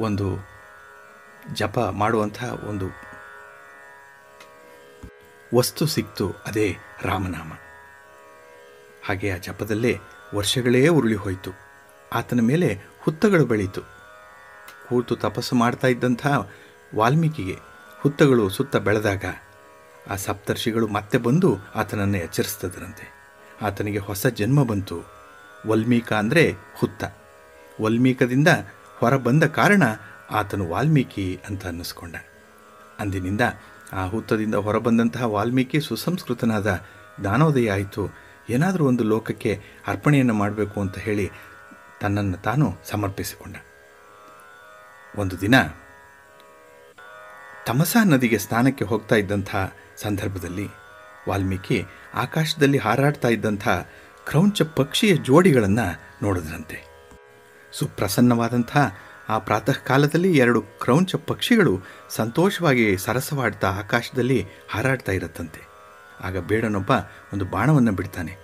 [0.00, 0.48] ಒಂದು
[1.54, 3.05] ಜಪ ಮಾಡುವಂಥ ಒಂದು
[5.54, 7.52] ವಸ್ತು ಸಿಕ್ತು ಅದೇ ರಾಮನಾಮ.
[9.06, 9.98] ಹಾಗೆ ಆ ಜಪದಲ್ಲೇ
[10.34, 11.50] ವರ್ಷಗಳೇ ಉರುಳಿ ಹೋಯಿತು.
[12.12, 13.80] ಆತನ ಮೇಲೆ ಹುತ್ತಗಳು ಬೆಳೀತು.
[14.88, 16.26] ಕೂತು ತಪಸ್ಸು ಮಾಡ್ತಾ ಇದ್ದಂಥ
[16.94, 17.58] ವಾಲ್ಮೀಕಿಗೆ
[18.00, 19.24] ಹುತ್ತಗಳು ಸುತ್ತ ಬೆಳೆದಾಗ
[20.10, 23.12] ಆ ಸಪ್ತರ್ಷಿಗಳು ಮತ್ತೆ ಬಂದು ಆತನನ್ನು ಎಚ್ಚರಿಸ್ತದರಂತೆ
[23.62, 25.02] ಆತನಿಗೆ ಹೊಸ ಜನ್ಮ ಬಂತು.
[25.66, 27.04] ವಲ್ಮೀಕ ಅಂದರೆ ಹುತ್ತ.
[27.82, 28.48] ವಲ್ಮೀಕದಿಂದ
[28.98, 29.82] ಹೊರಬಂದ ಕಾರಣ
[30.30, 32.14] ಆತನು ವಾಲ್ಮೀಕಿ ಅಂತ ಅನ್ನಿಸ್ಕೊಂಡ.
[32.98, 33.40] ಅಂದಿನಿಂದ
[33.92, 36.80] ಆ ಹುತ್ತದಿಂದ ಹೊರಬಂದಂತಹ ವಾಲ್ಮೀಕಿ ಸುಸಂಸ್ಕೃತನಾದ
[37.24, 38.08] ದಾನೋದಯ ಆಯಿತು.
[38.50, 41.30] ಏನಾದರೂ ಒಂದು ಲೋಕಕ್ಕೆ ಅರ್ಪಣೆಯನ್ನು ಮಾಡಬೇಕು ಅಂತ ಹೇಳಿ
[42.00, 43.56] ತನ್ನನ್ನು ತಾನು ಸಮರ್ಪಿಸಿಕೊಂಡ.
[45.18, 45.54] ಒಂದು ದಿನ
[47.66, 49.56] ತಮಸಾ ನದಿಗೆ ಸ್ನಾನಕ್ಕೆ ಹೋಗ್ತಾ ಇದ್ದಂಥ
[49.96, 50.68] ಸಂದರ್ಭದಲ್ಲಿ
[51.28, 51.84] ವಾಲ್ಮೀಕಿ
[52.14, 53.68] ಆಕಾಶದಲ್ಲಿ ಹಾರಾಡ್ತಾ ಇದ್ದಂಥ
[54.28, 56.96] ಕ್ರೌಂಚ ಪಕ್ಷಿಯ ಜೋಡಿಗಳನ್ನು ನೋಡಿದ್ರಂತೆ.
[57.72, 58.76] ಸುಪ್ರಸನ್ನವಾದಂಥ
[59.28, 61.78] ಆ ಪ್ರಾತಃ ಕಾಲದಲ್ಲಿ ಎರಡು ಕ್ರೌಂಚ ಪಕ್ಷಿಗಳು
[62.10, 65.66] ಸಂತೋಷವಾಗಿ ಸರಸವಾಡ್ತಾ ಆಕಾಶದಲ್ಲಿ ಹಾರಾಡ್ತಾ ಇರತ್ತಂತೆ.
[66.24, 66.90] ಆಗ ಬೇಡನೊಬ್ಬ
[67.32, 68.36] ಒಂದು ಬಾಣವನ್ನು ಬಿಡ್ತಾನೆ.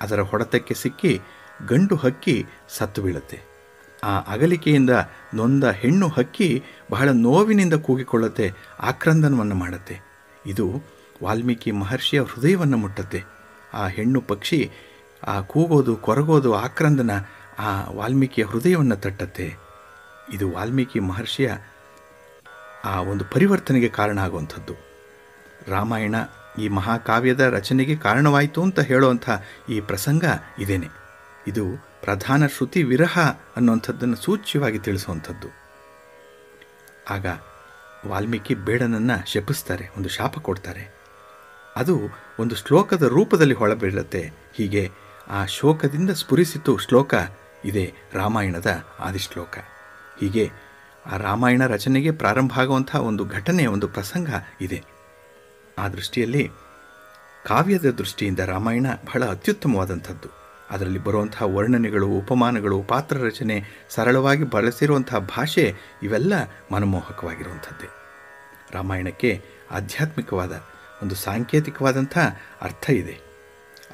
[0.00, 1.20] ಅದರ ಹೊಡೆತಕ್ಕೆ ಸಿಕ್ಕಿ
[1.68, 3.40] ಗಂಡು ಹಕ್ಕಿ ಸತ್ತು ಬೀಳುತ್ತೆ.
[4.04, 4.90] ಆ ಅಗಲಿಕೆಯಿಂದ
[5.34, 10.00] ನೊಂದ ಹೆಣ್ಣು ಹಕ್ಕಿ ಬಹಳ ನೋವಿನಿಂದ ಕೂಗಿಕೊಳ್ಳುತ್ತೆ, ಆಕ್ರಂದನವನ್ನು ಮಾಡುತ್ತೆ.
[10.46, 10.82] ಇದು
[11.24, 13.24] ವಾಲ್ಮೀಕಿ ಮಹರ್ಷಿಯ ಹೃದಯವನ್ನು ಮುಟ್ಟುತ್ತೆ.
[13.74, 14.70] ಆ ಹೆಣ್ಣು ಪಕ್ಷಿ
[15.26, 17.10] ಆ ಕೂಗೋದು, ಕೊರಗೋದು ಆಕ್ರಂದನ
[17.58, 19.63] ಆ ವಾಲ್ಮೀಕಿಯ ಹೃದಯವನ್ನು ತಟ್ಟತ್ತೆ.
[20.32, 21.52] ಇದು ವಾಲ್ಮೀಕಿ ಮಹರ್ಷಿಯ
[22.84, 24.74] ಆ ಒಂದು ಪರಿವರ್ತನೆಗೆ ಕಾರಣ ಆಗುವಂಥದ್ದು.
[25.68, 26.14] ರಾಮಾಯಣ
[26.58, 29.30] ಈ ಮಹಾಕಾವ್ಯದ ರಚನೆಗೆ ಕಾರಣವಾಯಿತು ಅಂತ ಹೇಳುವಂಥ
[29.68, 30.24] ಈ ಪ್ರಸಂಗ
[30.58, 30.88] ಇದೇನೆ.
[31.46, 31.64] ಇದು
[32.00, 33.18] ಪ್ರಧಾನ ಶ್ರುತಿ ವಿರಹ
[33.56, 35.48] ಅನ್ನುವಂಥದ್ದನ್ನು ಸೂಚ್ಯವಾಗಿ ತಿಳಿಸುವಂಥದ್ದು.
[37.10, 37.26] ಆಗ
[38.06, 40.94] ವಾಲ್ಮೀಕಿ ಬೇಡನನ್ನು ಶಪಿಸ್ತಾರೆ, ಒಂದು ಶಾಪ ಕೊಡ್ತಾರೆ.
[41.76, 42.00] ಅದು
[42.38, 44.90] ಒಂದು ಶ್ಲೋಕದ ರೂಪದಲ್ಲಿ ಹೊಳಬೀಳುತ್ತೆ ಹೀಗೆ
[45.28, 47.14] ಆ ಶೋಕದಿಂದ ಸ್ಫುರಿಸಿತು ಶ್ಲೋಕ,
[47.64, 49.58] ಇದೆ ರಾಮಾಯಣದ ಆದಿಶ್ಲೋಕ.
[50.20, 50.50] ಹೀಗೆ
[51.06, 54.28] ಆ ರಾಮಾಯಣ ರಚನೆಗೆ ಪ್ರಾರಂಭ ಆಗುವಂಥ ಒಂದು ಘಟನೆ ಒಂದು ಪ್ರಸಂಗ
[54.60, 54.84] ಇದೆ.
[55.78, 56.50] ಆ ದೃಷ್ಟಿಯಲ್ಲಿ
[57.46, 60.28] ಕಾವ್ಯದ ದೃಷ್ಟಿಯಿಂದ ರಾಮಾಯಣ ಬಹಳ ಅತ್ಯುತ್ತಮವಾದಂಥದ್ದು.
[60.70, 66.32] ಅದರಲ್ಲಿ ಬರುವಂತಹ ವರ್ಣನೆಗಳು, ಉಪಮಾನಗಳು, ಪಾತ್ರ ರಚನೆ, ಸರಳವಾಗಿ ಬಳಸಿರುವಂತಹ ಭಾಷೆ ಇವೆಲ್ಲ
[66.72, 67.88] ಮನಮೋಹಕವಾಗಿರುವಂಥದ್ದೇ.
[68.72, 70.62] ರಾಮಾಯಣಕ್ಕೆ ಆಧ್ಯಾತ್ಮಿಕವಾದ
[71.02, 72.18] ಒಂದು ಸಾಂಕೇತಿಕವಾದಂಥ
[72.62, 73.20] ಅರ್ಥ ಇದೆ.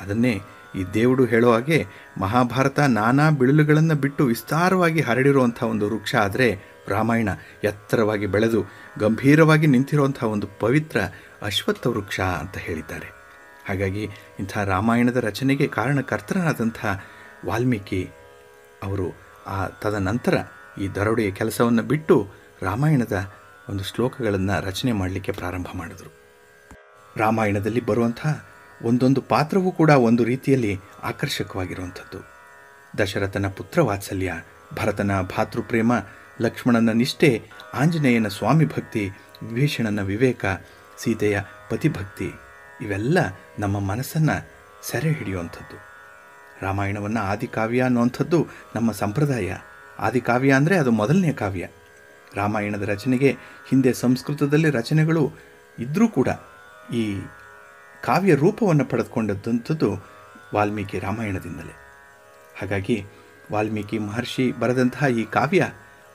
[0.00, 0.40] ಅದನ್ನೇ
[0.74, 1.86] ಈ ದೇವುಡು ಹೇಳೋ ಹಾಗೆ
[2.18, 6.58] ಮಹಾಭಾರತ ನಾನಾ ಬಿಳುಲುಗಳನ್ನು ಬಿಟ್ಟು ವಿಸ್ತಾರವಾಗಿ ಹರಡಿರುವಂಥ ಒಂದು ವೃಕ್ಷ ಆದರೆ
[6.88, 7.28] ರಾಮಾಯಣ
[7.64, 8.64] ಎತ್ತರವಾಗಿ ಬೆಳೆದು
[8.98, 11.00] ಗಂಭೀರವಾಗಿ ನಿಂತಿರುವಂಥ ಒಂದು ಪವಿತ್ರ
[11.42, 13.06] ಅಶ್ವತ್ಥ ವೃಕ್ಷ ಅಂತ ಹೇಳಿದ್ದಾರೆ.
[13.68, 14.08] ಹಾಗಾಗಿ
[14.38, 16.86] ಇಂಥ ರಾಮಾಯಣದ ರಚನೆಗೆ ಕಾರಣಕರ್ತನಾದಂಥ
[17.46, 18.08] ವಾಲ್ಮೀಕಿ
[18.82, 19.12] ಅವರು
[19.46, 20.38] ಆ ತದನಂತರ
[20.80, 22.28] ಈ ದರೋಡೆಯ ಕೆಲಸವನ್ನು ಬಿಟ್ಟು
[22.62, 23.30] ರಾಮಾಯಣದ
[23.68, 26.10] ಒಂದು ಶ್ಲೋಕಗಳನ್ನು ರಚನೆ ಮಾಡಲಿಕ್ಕೆ ಪ್ರಾರಂಭ ಮಾಡಿದರು.
[27.16, 28.26] ರಾಮಾಯಣದಲ್ಲಿ ಬರುವಂಥ
[28.82, 32.18] ಒಂದೊಂದು ಪಾತ್ರವೂ ಕೂಡ ಒಂದು ರೀತಿಯಲ್ಲಿ ಆಕರ್ಷಕವಾಗಿರುವಂಥದ್ದು.
[32.98, 34.32] ದಶರಥನ ಪುತ್ರ ವಾತ್ಸಲ್ಯ,
[34.74, 35.92] ಭರತನ ಭಾತೃಪ್ರೇಮ,
[36.40, 37.42] ಲಕ್ಷ್ಮಣನ ನಿಷ್ಠೆ,
[37.74, 39.08] ಆಂಜನೇಯನ ಸ್ವಾಮಿ ಭಕ್ತಿ,
[39.42, 40.44] ವಿಭೀಷಣನ ವಿವೇಕ,
[40.98, 42.30] ಸೀತೆಯ ಪತಿಭಕ್ತಿ,
[42.80, 43.18] ಇವೆಲ್ಲ
[43.58, 44.50] ನಮ್ಮ ಮನಸ್ಸನ್ನು
[44.90, 45.76] ಸೆರೆ ಹಿಡಿಯುವಂಥದ್ದು.
[46.62, 49.56] ರಾಮಾಯಣವನ್ನು ಆದಿಕಾವ್ಯ ಅನ್ನುವಂಥದ್ದು ನಮ್ಮ ಸಂಪ್ರದಾಯ.
[49.98, 51.68] ಆದಿಕಾವ್ಯ ಅಂದರೆ ಅದು ಮೊದಲನೇ ಕಾವ್ಯ.
[52.34, 53.36] ರಾಮಾಯಣದ ರಚನೆಗೆ
[53.68, 55.32] ಹಿಂದೆ ಸಂಸ್ಕೃತದಲ್ಲಿ ರಚನೆಗಳು
[55.78, 56.28] ಇದ್ದರೂ ಕೂಡ
[56.94, 57.20] ಈ
[58.04, 59.96] ಕಾವ್ಯ ರೂಪವನ್ನು ಪಡೆದುಕೊಂಡದ್ದಂಥದ್ದು
[60.54, 61.76] ವಾಲ್ಮೀಕಿ ರಾಮಾಯಣದಿಂದಲೇ.
[62.60, 63.04] ಹಾಗಾಗಿ
[63.52, 65.68] ವಾಲ್ಮೀಕಿ ಮಹರ್ಷಿ ಬರೆದಂತಹ ಈ ಕಾವ್ಯ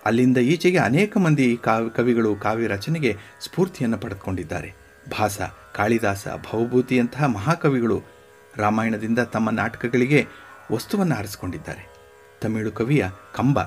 [0.05, 4.73] ಅಲ್ಲಿಂದ ಈಚೆಗೆ ಅನೇಕ ಮಂದಿ ಕಾವ್ಯ ಕವಿಗಳು ಕಾವ್ಯ ರಚನೆಗೆ ಸ್ಫೂರ್ತಿಯನ್ನು ಪಡೆದುಕೊಂಡಿದ್ದಾರೆ.
[5.19, 5.41] ಭಾಸ,
[5.73, 8.01] ಕಾಳಿದಾಸ ಭವಭೂತಿಯಂತಹ ಮಹಾಕವಿಗಳು
[8.57, 10.27] ರಾಮಾಯಣದಿಂದ ತಮ್ಮ ನಾಟಕಗಳಿಗೆ
[10.71, 11.95] ವಸ್ತುವನ್ನು ಆರಿಸಿಕೊಂಡಿದ್ದಾರೆ.
[12.41, 13.05] ತಮಿಳು ಕವಿಯ
[13.36, 13.59] ಕಂಬ,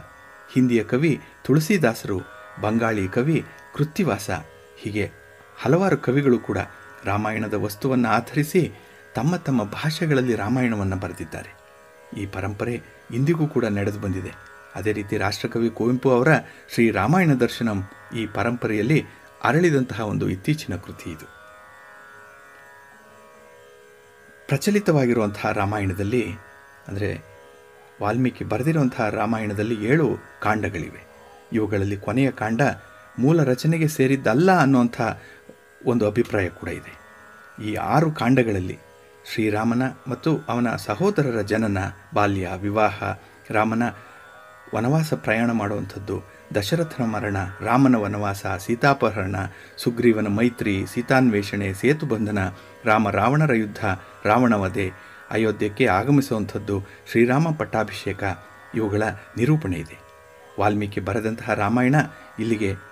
[0.54, 2.20] ಹಿಂದಿಯ ಕವಿ ತುಳಸಿದಾಸರು,
[2.60, 3.44] ಬಂಗಾಳಿ ಕವಿ
[3.76, 4.30] ಕೃತ್ತಿವಾಸ,
[4.76, 5.10] ಹೀಗೆ
[5.56, 6.58] ಹಲವಾರು ಕವಿಗಳು ಕೂಡ
[7.04, 8.72] ರಾಮಾಯಣದ ವಸ್ತುವನ್ನು ಆಧರಿಸಿ
[9.14, 11.58] ತಮ್ಮ ತಮ್ಮ ಭಾಷೆಗಳಲ್ಲಿ ರಾಮಾಯಣವನ್ನು ಬರೆದಿದ್ದಾರೆ.
[12.16, 14.32] ಈ ಪರಂಪರೆ ಇಂದಿಗೂ ಕೂಡ ನಡೆದು ಬಂದಿದೆ.
[14.74, 16.28] ಅದೇ ರೀತಿ ರಾಷ್ಟ್ರಕವಿ ಕುವೆಂಪು ಅವರ
[16.74, 17.84] ಶ್ರೀ ರಾಮಾಯಣ ದರ್ಶನಂ
[18.16, 19.04] ಈ ಪರಂಪರೆಯಲ್ಲಿ
[19.44, 21.38] ಅರಳಿದಂತಹ ಒಂದು ಇತ್ತೀಚಿನ ಕೃತಿ ಇದು.
[24.48, 26.22] ಪ್ರಚಲಿತವಾಗಿರುವಂತಹ ರಾಮಾಯಣದಲ್ಲಿ
[26.88, 27.24] ಅಂದರೆ
[28.02, 31.06] ವಾಲ್ಮೀಕಿ ಬರೆದಿರುವಂತಹ ರಾಮಾಯಣದಲ್ಲಿ ಏಳು ಕಾಂಡಗಳಿವೆ.
[31.52, 32.62] ಇವುಗಳಲ್ಲಿ ಕೊನೆಯ ಕಾಂಡ
[33.18, 35.00] ಮೂಲ ರಚನೆಗೆ ಸೇರಿದ್ದಲ್ಲ ಅನ್ನುವಂಥ
[35.86, 36.98] ಒಂದು ಅಭಿಪ್ರಾಯ ಕೂಡ ಇದೆ.
[37.64, 38.78] ಈ ಆರು ಕಾಂಡಗಳಲ್ಲಿ
[39.32, 41.78] ಶ್ರೀರಾಮನ ಮತ್ತು ಅವನ ಸಹೋದರರ ಜನನ,
[42.14, 43.02] ಬಾಲ್ಯ, ವಿವಾಹ,
[43.50, 43.82] ರಾಮನ
[44.74, 46.22] ವನವಾಸ ಪ್ರಯಾಣ ಮಾಡುವಂಥದ್ದು,
[46.54, 49.36] ದಶರಥನ ಮರಣ, ರಾಮನ ವನವಾಸ, ಸೀತಾಪಹರಣ,
[49.76, 52.38] ಸುಗ್ರೀವನ ಮೈತ್ರಿ, ಸೀತಾನ್ವೇಷಣೆ ಸೇತುಬಂಧನ
[52.84, 53.84] ರಾಮ ರಾವಣರ ಯುದ್ಧ
[54.24, 54.92] ರಾವಣವಧೆ
[55.30, 58.24] ಅಯೋಧ್ಯಕ್ಕೆ ಆಗಮಿಸುವಂಥದ್ದು, ಶ್ರೀರಾಮ ಪಟ್ಟಾಭಿಷೇಕ,
[58.74, 59.02] ಇವುಗಳ
[59.36, 59.98] ನಿರೂಪಣೆ ಇದೆ.
[60.60, 61.94] ವಾಲ್ಮೀಕಿ ಬರೆದಂತಹ ರಾಮಾಯಣ
[62.38, 62.87] ಇಲ್ಲಿಗೆ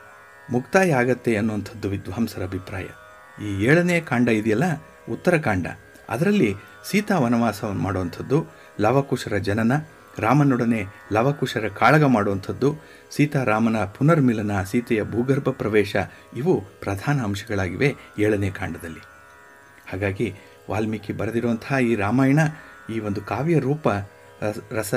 [0.50, 2.86] ಮುಕ್ತಾಯ ಆಗತ್ತೆ ಅನ್ನುವಂಥದ್ದು ವಿದ್ವಾಂಸರ ಅಭಿಪ್ರಾಯ.
[3.44, 4.64] ಈ ಏಳನೇ ಕಾಂಡ ಇದೆಯಲ್ಲ?
[5.12, 5.66] ಉತ್ತರಕಾಂಡ
[6.08, 6.54] ಅದರಲ್ಲಿ
[6.90, 8.46] ಸೀತಾ ವನವಾಸವನ್ನು ಮಾಡುವಂಥದ್ದು,
[8.80, 9.72] ಲವಕುಶರ ಜನನ,
[10.18, 12.76] ರಾಮನೊಡನೆ ಲವಕುಶರ ಕಾಳಗ ಮಾಡುವಂಥದ್ದು
[13.10, 15.96] ಸೀತಾರಾಮನ ಪುನರ್ಮಿಲನ, ಸೀತೆಯ ಭೂಗರ್ಭ ಪ್ರವೇಶ,
[16.36, 19.02] ಇವು ಪ್ರಧಾನ ಅಂಶಗಳಾಗಿವೆ ಏಳನೇ ಕಾಂಡದಲ್ಲಿ.
[19.92, 20.34] ಹಾಗಾಗಿ
[20.70, 22.38] ವಾಲ್ಮೀಕಿ ಬರೆದಿರುವಂತಹ ಈ ರಾಮಾಯಣ
[22.94, 23.88] ಈ ಒಂದು ಕಾವ್ಯ ರೂಪ
[24.72, 24.94] ರಸ,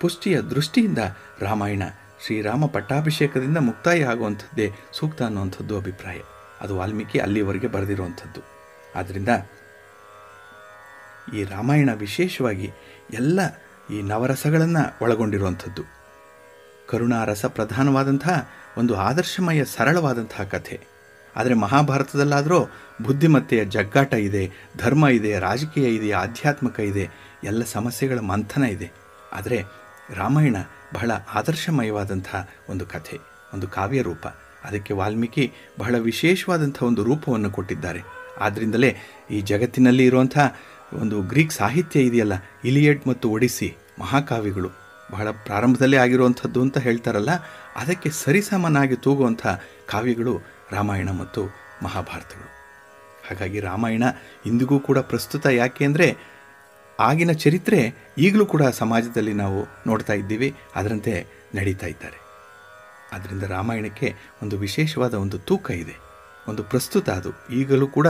[0.00, 0.98] ಪುಷ್ಟಿಯ ದೃಷ್ಟಿಯಿಂದ
[1.40, 1.82] ರಾಮಾಯಣ
[2.26, 6.18] ಶ್ರೀರಾಮ ಪಟ್ಟಾಭಿಷೇಕದಿಂದ ಮುಕ್ತಾಯ ಆಗುವಂಥದ್ದೇ ಸೂಕ್ತ ಅನ್ನುವಂಥದ್ದು ಅಭಿಪ್ರಾಯ.
[6.60, 8.40] ಅದು ವಾಲ್ಮೀಕಿ ಅಲ್ಲಿವರೆಗೆ ಬರೆದಿರುವಂಥದ್ದು.
[8.94, 9.28] ಆದ್ದರಿಂದ
[11.34, 12.70] ಈ ರಾಮಾಯಣ ವಿಶೇಷವಾಗಿ
[13.10, 13.40] ಎಲ್ಲ
[13.92, 15.82] ಈ ನವರಸಗಳನ್ನು ಒಳಗೊಂಡಿರುವಂಥದ್ದು.
[16.88, 20.80] ಕರುಣಾರಸ ಪ್ರಧಾನವಾದಂತಹ ಒಂದು ಆದರ್ಶಮಯ ಸರಳವಾದಂತಹ ಕಥೆ.
[21.36, 22.64] ಆದರೆ ಮಹಾಭಾರತದಲ್ಲಾದರೂ
[23.02, 27.10] ಬುದ್ಧಿಮತ್ತೆಯ ಜಗ್ಗಾಟ ಇದೆ, ಧರ್ಮ ಇದೆ, ರಾಜಕೀಯ ಇದೆ, ಆಧ್ಯಾತ್ಮಿಕ ಇದೆ,
[27.44, 28.90] ಎಲ್ಲ ಸಮಸ್ಯೆಗಳ ಮಂಥನ ಇದೆ.
[29.32, 29.64] ಆದರೆ
[30.14, 30.56] ರಾಮಾಯಣ
[30.94, 32.28] ಬಹಳ ಆದರ್ಶಮಯವಾದಂಥ
[32.72, 33.16] ಒಂದು ಕಥೆ,
[33.54, 34.26] ಒಂದು ಕಾವ್ಯ ರೂಪ.
[34.68, 35.44] ಅದಕ್ಕೆ ವಾಲ್ಮೀಕಿ
[35.78, 38.00] ಬಹಳ ವಿಶೇಷವಾದಂಥ ಒಂದು ರೂಪವನ್ನು ಕೊಟ್ಟಿದ್ದಾರೆ.
[38.44, 38.90] ಆದ್ದರಿಂದಲೇ
[39.36, 40.38] ಈ ಜಗತ್ತಿನಲ್ಲಿ ಇರುವಂಥ
[41.02, 42.36] ಒಂದು ಗ್ರೀಕ್ ಸಾಹಿತ್ಯ ಇದೆಯಲ್ಲ,
[42.68, 43.68] ಇಲಿಯಡ್ ಮತ್ತು ಒಡಿಸಿ
[44.02, 44.70] ಮಹಾಕಾವ್ಯಗಳು
[45.12, 47.32] ಬಹಳ ಪ್ರಾರಂಭದಲ್ಲೇ ಆಗಿರುವಂಥದ್ದು ಅಂತ ಹೇಳ್ತಾರಲ್ಲ,
[47.80, 49.42] ಅದಕ್ಕೆ ಸರಿಸಮನಾಗಿ ತೂಗುವಂಥ
[49.92, 50.34] ಕಾವ್ಯಗಳು
[50.72, 51.42] ರಾಮಾಯಣ ಮತ್ತು
[51.86, 52.50] ಮಹಾಭಾರತಗಳು.
[53.26, 54.04] ಹಾಗಾಗಿ ರಾಮಾಯಣ
[54.46, 56.06] ಇಂದಿಗೂ ಕೂಡ ಪ್ರಸ್ತುತ ಯಾಕೆ ಅಂದರೆ
[57.08, 57.80] ಆಗಿನ ಚರಿತ್ರೆ
[58.18, 60.48] ಈಗಲೂ ಕೂಡ ಸಮಾಜದಲ್ಲಿ ನಾವು ನೋಡ್ತಾ ಇದ್ದೀವಿ,
[60.78, 61.14] ಅದರಂತೆ
[61.58, 62.18] ನಡೀತಾ ಇದ್ದಾರೆ.
[63.14, 64.08] ಆದ್ದರಿಂದ ರಾಮಾಯಣಕ್ಕೆ
[64.42, 65.96] ಒಂದು ವಿಶೇಷವಾದ ಒಂದು ತೂಕ ಇದೆ,
[66.48, 67.30] ಒಂದು ಪ್ರಸ್ತುತ ಅದು.
[67.60, 68.08] ಈಗಲೂ ಕೂಡ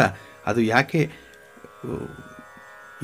[0.51, 1.01] ಅದು ಯಾಕೆ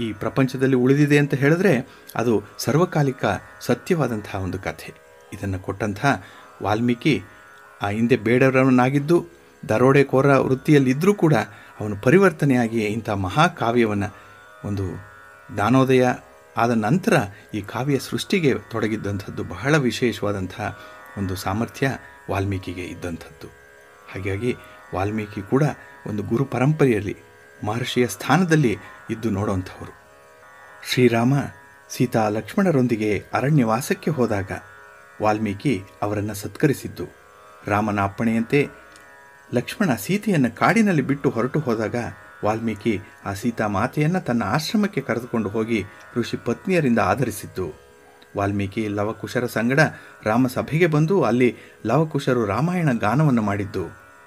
[0.05, 1.72] ಈ ಪ್ರಪಂಚದಲ್ಲಿ ಉಳಿದಿದೆ ಅಂತ ಹೇಳಿದ್ರೆ
[2.20, 2.32] ಅದು
[2.64, 3.24] ಸರ್ವಕಾಲಿಕ
[3.68, 4.91] ಸತ್ಯವಾದಂತಹ ಒಂದು ಕಥೆ.
[5.34, 6.11] ಇದನ್ನು ಕೊಟ್ಟಂತಹ
[6.64, 7.14] ವಾಲ್ಮೀಕಿ
[7.80, 9.16] ಆ ಹಿಂದೆ ಬೇಡವರವನಾಗಿದ್ದು,
[9.62, 11.34] ದರೋಡೆಕೋರ ವೃತ್ತಿಯಲ್ಲಿದ್ದರೂ ಕೂಡ
[11.80, 14.09] ಅವನು ಪರಿವರ್ತನೆಯಾಗಿ ಇಂಥ ಮಹಾಕಾವ್ಯವನ್ನು
[14.68, 14.84] ಒಂದು
[15.55, 16.07] ಜ್ಞಾನೋದಯ
[16.57, 17.16] ಆದ ನಂತರ
[17.55, 20.61] ಈ ಕಾವ್ಯ ಸೃಷ್ಟಿಗೆ ತೊಡಗಿದ್ದಂಥದ್ದು ಬಹಳ ವಿಶೇಷವಾದಂಥ
[21.18, 21.90] ಒಂದು ಸಾಮರ್ಥ್ಯ
[22.30, 23.49] ವಾಲ್ಮೀಕಿಗೆ ಇದ್ದಂಥದ್ದು.
[24.14, 24.55] ಹಾಗಾಗಿ
[24.94, 25.62] ವಾಲ್ಮೀಕಿ ಕೂಡ
[26.07, 27.16] ಒಂದು ಗುರು ಪರಂಪರೆಯಲ್ಲಿ,
[27.64, 28.76] ಮಹರ್ಷಿಯ ಸ್ಥಾನದಲ್ಲಿ
[29.11, 29.92] ಇದ್ದು ನೋಡುವಂಥವರು
[30.92, 31.34] ಶ್ರೀರಾಮ
[31.90, 34.51] ಸೀತಾ ಲಕ್ಷ್ಮಣರೊಂದಿಗೆ ಅರಣ್ಯವಾಸಕ್ಕೆ ಹೋದಾಗ
[35.22, 37.07] ವಾಲ್ಮೀಕಿ ಅವರನ್ನು ಸತ್ಕರಿಸಿದ್ದು.
[37.66, 38.68] ರಾಮನ ಅಪ್ಪಣೆಯಂತೆ
[39.55, 41.97] ಲಕ್ಷ್ಮಣ ಸೀತೆಯನ್ನು ಕಾಡಿನಲ್ಲಿ ಬಿಟ್ಟು ಹೊರಟು ಹೋದಾಗ
[42.45, 45.84] ವಾಲ್ಮೀಕಿ ಆ ಸೀತಾ ಮಾತೆಯನ್ನು ತನ್ನ ಆಶ್ರಮಕ್ಕೆ ಕರೆದುಕೊಂಡು ಹೋಗಿ
[46.16, 47.72] ಋಷಿ ಪತ್ನಿಯರಿಂದ ಆಧರಿಸಿದ್ದು.
[48.37, 49.80] ವಾಲ್ಮೀಕಿ ಲವಕುಶರ ಸಂಗಡ
[50.24, 51.57] ರಾಮ ಸಭೆಗೆ ಬಂದು ಅಲ್ಲಿ
[51.87, 53.84] ಲವಕುಶರು ರಾಮಾಯಣ ಗಾನವನ್ನು ಮಾಡಿದ್ದು.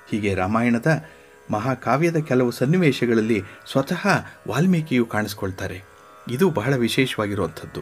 [0.10, 1.05] ಹೀಗೆ ರಾಮಾಯಣದ
[1.51, 4.07] ಮಹಾಕಾವ್ಯದ ಕೆಲವು ಸನ್ನಿವೇಶಗಳಲ್ಲಿ ಸ್ವತಃ
[4.47, 5.82] ವಾಲ್ಮೀಕಿಯು ಕಾಣಿಸ್ಕೊಳ್ತಾರೆ.
[6.32, 7.82] ಇದು ಬಹಳ ವಿಶೇಷವಾಗಿರುವಂಥದ್ದು.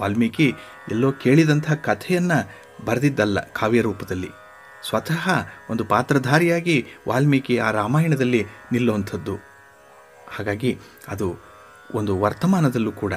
[0.00, 0.54] ವಾಲ್ಮೀಕಿ
[0.90, 2.50] ಎಲ್ಲೋ ಕೇಳಿದಂಥ ಕಥೆಯನ್ನು
[2.84, 4.30] ಬರೆದಿದ್ದಲ್ಲ ಕಾವ್ಯ ರೂಪದಲ್ಲಿ.
[4.88, 5.30] ಸ್ವತಃ
[5.70, 9.47] ಒಂದು ಪಾತ್ರಧಾರಿಯಾಗಿ ವಾಲ್ಮೀಕಿ ಆ ರಾಮಾಯಣದಲ್ಲಿ ನಿಲ್ಲುವಂಥದ್ದು.
[10.34, 11.28] ಹಾಗಾಗಿ ಅದು
[11.94, 13.14] ಒಂದು ವರ್ತಮಾನದಲ್ಲೂ ಕೂಡ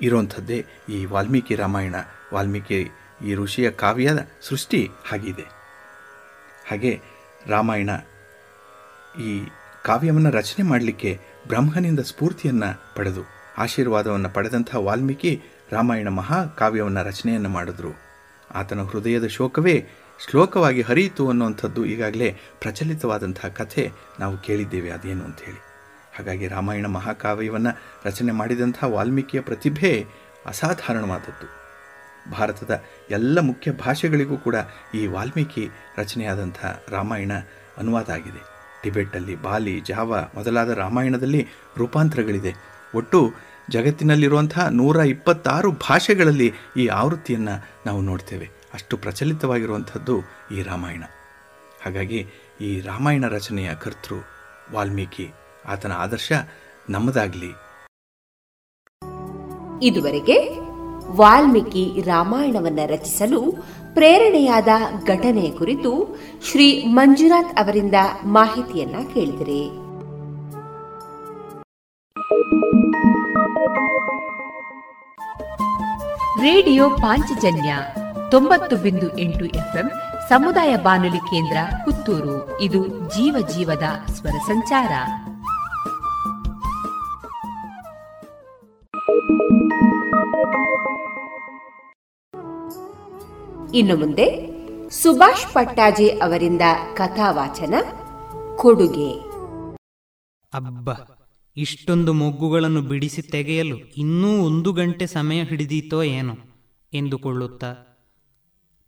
[0.00, 1.94] ಇರುವಂಥದ್ದೇ ಈ ವಾಲ್ಮೀಕಿ ರಾಮಾಯಣ,
[2.34, 2.78] ವಾಲ್ಮೀಕಿ
[3.26, 5.46] ಈ ಋಷಿಯ ಕಾವ್ಯದ ಸೃಷ್ಟಿ ಆಗಿದೆ.
[6.70, 6.92] ಹಾಗೆ
[7.46, 7.90] ರಾಮಾಯಣ
[9.20, 9.30] ಈ
[9.84, 13.22] ಕಾವ್ಯವನ್ನು ರಚನೆ ಮಾಡಲಿಕ್ಕೆ ಬ್ರಹ್ಮನಿಂದ ಸ್ಫೂರ್ತಿಯನ್ನು ಪಡೆದು,
[13.58, 15.32] ಆಶೀರ್ವಾದವನ್ನು ಪಡೆದಂಥ ವಾಲ್ಮೀಕಿ
[15.72, 17.92] ರಾಮಾಯಣ ಮಹಾಕಾವ್ಯವನ್ನು ರಚನೆಯನ್ನು ಮಾಡಿದ್ರು.
[18.54, 19.76] ಆತನ ಹೃದಯದ ಶೋಕವೇ
[20.24, 22.28] ಶ್ಲೋಕವಾಗಿ ಹರಿಯಿತು ಅನ್ನುವಂಥದ್ದು ಈಗಾಗಲೇ
[22.60, 23.84] ಪ್ರಚಲಿತವಾದಂತಹ ಕಥೆ
[24.20, 25.73] ನಾವು ಕೇಳಿದ್ದೇವೆ, ಅದೇನು ಅಂಥೇಳಿ
[26.18, 30.06] ಹಾಗಾಗಿ ರಾಮಾಯಣ ಮಹಾಕಾವ್ಯವನ್ನು ರಚನೆ ಮಾಡಿದಂಥ ವಾಲ್ಮೀಕಿಯ ಪ್ರತಿಭೆ
[30.46, 31.64] ಅಸಾಧಾರಣವಾದದ್ದು.
[32.30, 34.54] ಭಾರತದ ಎಲ್ಲ ಮುಖ್ಯ ಭಾಷೆಗಳಿಗೂ ಕೂಡ
[34.94, 37.32] ಈ ವಾಲ್ಮೀಕಿ ರಚನೆಯಾದಂಥ ರಾಮಾಯಣ
[37.78, 38.42] ಅನುವಾದ ಆಗಿದೆ.
[38.82, 42.54] ಟಿಬೆಟ್ಟಲ್ಲಿ ಬಾಲಿ, ಜಾವ ಮೊದಲಾದ ರಾಮಾಯಣದಲ್ಲಿ ರೂಪಾಂತರಗಳಿದೆ.
[42.94, 43.32] ಒಟ್ಟು
[43.70, 48.50] ಜಗತ್ತಿನಲ್ಲಿರುವಂಥ ನೂರ ಇಪ್ಪತ್ತಾರು ಭಾಷೆಗಳಲ್ಲಿ ಈ ಆವೃತ್ತಿಯನ್ನು ನಾವು ನೋಡ್ತೇವೆ.
[48.74, 50.20] ಅಷ್ಟು ಪ್ರಚಲಿತವಾಗಿರುವಂಥದ್ದು
[50.52, 51.02] ಈ ರಾಮಾಯಣ.
[51.84, 52.26] ಹಾಗಾಗಿ
[52.60, 54.14] ಈ ರಾಮಾಯಣ ರಚನೆಯ ಕರ್ತೃ
[54.72, 55.32] ವಾಲ್ಮೀಕಿ
[55.68, 56.32] ಆತನ ಆದರ್ಶ
[56.90, 57.54] ನಮ್ಮದಾಗಲಿ.
[59.82, 60.58] ಇದುವರೆಗೆ
[61.16, 63.52] ವಾಲ್ಮೀಕಿ ರಾಮಾಯಣವನ್ನ ರಚಿಸಲು
[63.94, 64.68] ಪ್ರೇರಣೆಯಾದ
[65.04, 66.18] ಘಟನೆ ಕುರಿತು
[66.50, 67.94] ಶ್ರೀ ಮಂಜುನಾಥ್ ಅವರಿಂದ
[68.24, 69.84] ಮಾಹಿತಿಯನ್ನ ಕೇಳಿದರೆ.
[76.42, 77.76] ರೇಡಿಯೋ ಪಾಂಚಜನ್ಯ
[78.30, 79.90] ತೊಂಬತ್ತು ಬಿಂದು ಎಂಟು ಎಫ್ಎಂ
[80.28, 82.60] ಸಮುದಾಯ ಬಾನುಲಿ ಕೇಂದ್ರ ಪುತ್ತೂರು.
[82.60, 84.90] ಇದು ಜೀವ ಜೀವದ ಸ್ವರ ಸಂಚಾರ.
[93.74, 94.26] ಇನ್ನು ಮುಂದೆ
[94.90, 96.60] ಸುಭಾಷ್ ಪಟ್ಟಾಜೆ ಅವರಿಂದ
[96.96, 97.74] ಕಥಾವಾಚನ
[98.56, 99.12] ಕೊಡುಗೆ.
[100.54, 100.90] ಅಬ್ಬ,
[101.56, 106.34] ಇಷ್ಟೊಂದು ಮೊಗ್ಗುಗಳನ್ನು ಬಿಡಿಸಿ ತೆಗೆಯಲು ಇನ್ನೂ ಒಂದು ಗಂಟೆ ಸಮಯ ಹಿಡಿದೀತೋ ಏನೋ
[106.92, 107.74] ಎಂದುಕೊಳ್ಳುತ್ತಾ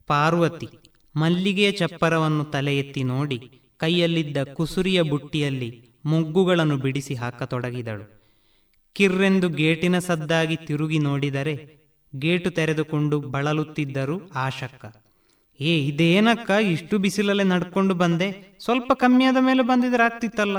[0.06, 0.68] ಪಾರ್ವತಿ
[1.16, 8.25] ಮಲ್ಲಿಗೆಯ ಚಪ್ಪರವನ್ನು ತಲೆ ಎತ್ತಿ ನೋಡಿ ಕೈಯಲ್ಲಿದ್ದ ಕುಸುರಿಯ ಬುಟ್ಟಿಯಲ್ಲಿ ಮೊಗ್ಗುಗಳನ್ನು ಬಿಡಿಸಿ ಹಾಕತೊಡಗಿದಳು.
[8.96, 11.54] ಕಿರ್ರೆಂದು ಗೇಟಿನ ಸದ್ದಾಗಿ ತಿರುಗಿ ನೋಡಿದರೆ
[12.12, 14.84] ಗೇಟು ತೆರೆದುಕೊಂಡು ಬಳಲುತ್ತಿದ್ದರು ಆಶಕ್ಕ.
[15.60, 18.28] ಏ, ಇದೇನಕ್ಕ, ಇಷ್ಟು ಬಿಸಿಲಲ್ಲೇ ನಡ್ಕೊಂಡು ಬಂದೆ,
[18.64, 20.58] ಸ್ವಲ್ಪ ಕಮ್ಮಿಯಾದ ಮೇಲೆ ಬಂದಿದ್ರೆ ಆಗ್ತಿತ್ತಲ್ಲ.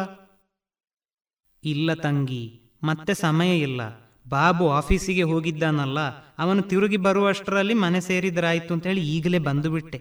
[1.63, 3.81] ಇಲ್ಲ ತಂಗಿ, ಮತ್ತೆ ಸಮಯ ಇಲ್ಲ.
[4.29, 5.99] ಬಾಬು ಆಫೀಸಿಗೆ ಹೋಗಿದ್ದಾನಲ್ಲ,
[6.37, 9.99] ಅವನು ತಿರುಗಿ ಬರುವಷ್ಟರಲ್ಲಿ ಮನೆ ಸೇರಿದ್ರಾಯ್ತು ಅಂತ ಹೇಳಿ ಈಗಲೇ ಬಂದುಬಿಟ್ಟೆ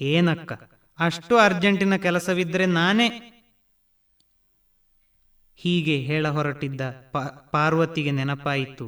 [0.00, 0.52] ಏನಕ್ಕ,
[0.98, 3.08] ಅಷ್ಟು ಅರ್ಜೆಂಟಿನ ಕೆಲಸವಿದ್ರೆ ನಾನೇ
[5.62, 6.82] ಹೀಗೆ ಹೇಳ ಹೊರಟಿದ್ದ
[7.50, 8.86] ಪಾರ್ವತಿಗೆ ನೆನಪಾಯಿತು.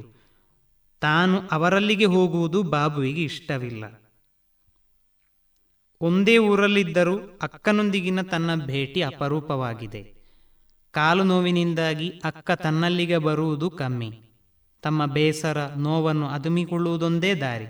[1.00, 3.84] ತಾನು ಅವರಲ್ಲಿಗೆ ಹೋಗುವುದು ಬಾಬುವಿಗೆ ಇಷ್ಟವಿಲ್ಲ.
[6.00, 10.02] ಒಂದೇ ಊರಲ್ಲಿದ್ದರೂ ಅಕ್ಕನೊಂದಿಗಿನ ತನ್ನ ಭೇಟಿ ಅಪರೂಪವಾಗಿದೆ.
[10.90, 14.10] ಕಾಲು ನೋವಿನಿಂದಾಗಿ ಅಕ್ಕ ತನ್ನಲ್ಲಿಗೆ ಬರುವುದು ಕಮ್ಮಿ.
[14.82, 17.68] ತಮ್ಮ ಬೇಸರ, ನೋವನ್ನು ಅದುಮಿಕೊಳ್ಳುವುದೊಂದೇ ದಾರಿ.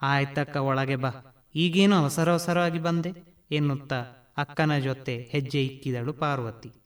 [0.00, 1.10] ಆಯ್ತಕ್ಕ ಒಳಗೆ ಬಾ,
[1.54, 3.10] ಈಗೇನು ಅವಸರ ಅವಸರವಾಗಿ ಬಂದೆ
[3.50, 4.00] ಎನ್ನುತ್ತಾ
[4.36, 6.81] ಅಕ್ಕನ ಜೊತೆ ಹೆಜ್ಜೆ ಇಕ್ಕಿದಳು ಪಾರ್ವತಿ.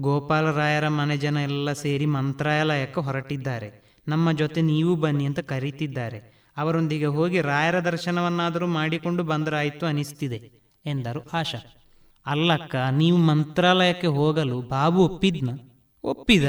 [0.00, 3.84] ಗೋಪಾಲರಾಯರ ಮನೆ ಜನ ಎಲ್ಲ ಸೇರಿ ಮಂತ್ರಾಲಯಕ್ಕೆ ಹೊರಟಿದ್ದಾರೆ.
[4.08, 6.18] ನಮ್ಮ ಜೊತೆ ನೀವು ಬನ್ನಿ ಅಂತ ಕರೀತಿದ್ದಾರೆ.
[6.56, 10.50] ಅವರೊಂದಿಗೆ ಹೋಗಿ ರಾಯರ ದರ್ಶನವನ್ನಾದರೂ ಮಾಡಿಕೊಂಡು ಬಂದರಾಯಿತು ಅನಿಸ್ತಿದೆ,
[10.86, 11.58] ಎಂದರು ಆಶಾ.
[12.26, 15.50] ಅಲ್ಲಕ್ಕ, ನೀವು ಮಂತ್ರಾಲಯಕ್ಕೆ ಹೋಗಲು ಬಾಬು ಒಪ್ಪಿದ್ನ?
[16.04, 16.44] ಒಪ್ಪಿದ.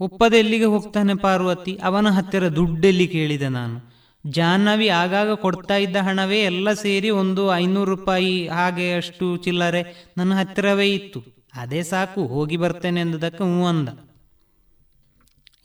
[0.00, 1.78] ಒಪ್ಪದೆ ಎಲ್ಲಿಗೆ ಹೋಗ್ತಾನೆ ಪಾರ್ವತಿ?
[1.82, 3.94] ಅವನ ಹತ್ತಿರ ದುಡ್ಡೆಲ್ಲಿ ಕೇಳಿದೆ ನಾನು?
[4.30, 10.92] ಜಾಹ್ನವಿ ಆಗಾಗ ಕೊಡ್ತಾ ಇದ್ದ ಹಣವೇ ಎಲ್ಲ ಸೇರಿ ಒಂದು ಐನೂರು ರೂಪಾಯಿ ಹಾಗೆ ಅಷ್ಟು ಚಿಲ್ಲರೆ ನನ್ನ ಹತ್ತಿರವೇ
[10.92, 11.33] ಇತ್ತು.
[11.54, 13.88] ಅದೇ ಸಾಕು, ಹೋಗಿ ಬರ್ತೇನೆ ಎಂದದಕ್ಕೆ ಹ್ಞೂ ಅಂದ.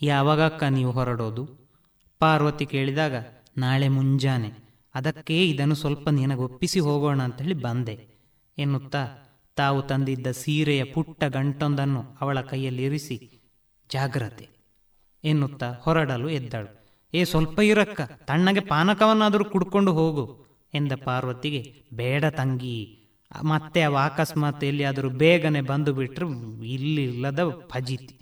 [0.02, 1.50] ಯಾವಾಗಕ್ಕ ನೀವು ಹೊರಡೋದು?
[2.20, 3.14] ಪಾರ್ವತಿ ಕೇಳಿದಾಗ,
[3.58, 4.52] ನಾಳೆ ಮುಂಜಾನೆ.
[4.96, 8.08] ಅದಕ್ಕೆ ಇದನ್ನು ಸ್ವಲ್ಪ ನಿನಗೊಪ್ಪಿಸಿ ಹೋಗೋಣ ಅಂತ ಹೇಳಿ ಬಂದೆ.
[8.58, 9.08] ಎನ್ನುತ್ತಾ,
[9.56, 13.40] ತಾವು ತಂದಿದ್ದ ಸೀರೆಯ ಪುಟ್ಟ ಗಂಟೊಂದನ್ನು ಅವಳ ಕೈಯಲ್ಲಿ ಇರಿಸಿ,
[13.90, 14.50] ಜಾಗ್ರತೆ.
[15.24, 16.80] ಎನ್ನುತ್ತಾ ಹೊರಡಲು ಎದ್ದಳು.
[17.14, 22.99] ಏ, ಸ್ವಲ್ಪ ಇರಕ್ಕ, ತಣ್ಣಗೆ ಪಾನಕವನ್ನಾದರೂ ಕುಡ್ಕೊಂಡು ಹೋಗು, ಎಂದ ಪಾರ್ವತಿಗೆ, ಬೇಡ ತಂಗಿ
[23.44, 26.26] ಮತ್ತೆ ಅವ ಅಕಸ್ಮಾತ್ ಎಲ್ಲಿಯಾದರೂ ಬೇಗನೆ ಬಂದು ಬಿಟ್ರೆ
[26.68, 28.20] ಇಲ್ಲಿಲ್ಲದ ಫಜಿತಿ.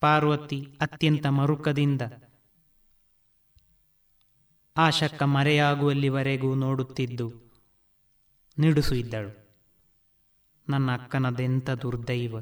[0.00, 2.02] ಪಾರ್ವತಿ ಅತ್ಯಂತ ಮರುಕದಿಂದ
[4.76, 7.58] ಆ ಶಕ್ಕ ಮರೆಯಾಗುವಲ್ಲಿವರೆಗೂ ನೋಡುತ್ತಿದ್ದು
[8.58, 9.48] ನಿಡುಸು ಇದ್ದಳು.
[10.70, 12.36] ನನ್ನ ಅಕ್ಕನದೆಂಥ ದುರ್ದೈವ,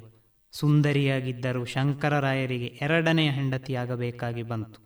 [0.52, 4.85] ಸುಂದರಿಯಾಗಿದ್ದರೂ ಶಂಕರರಾಯರಿಗೆ ಎರಡನೆಯ ಹೆಂಡತಿಯಾಗಬೇಕಾಗಿ ಬಂತು.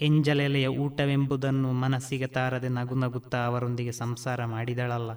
[0.00, 5.10] ಎಂಜಲೆಲೆಯ ಊಟವೆಂಬುದನ್ನು ಮನಸ್ಸಿಗೆ ತಾರದೆ ನಗು ನಗುತ್ತಾ ಅವರೊಂದಿಗೆ ಸಂಸಾರ ಮಾಡಿದಳಲ್ಲ.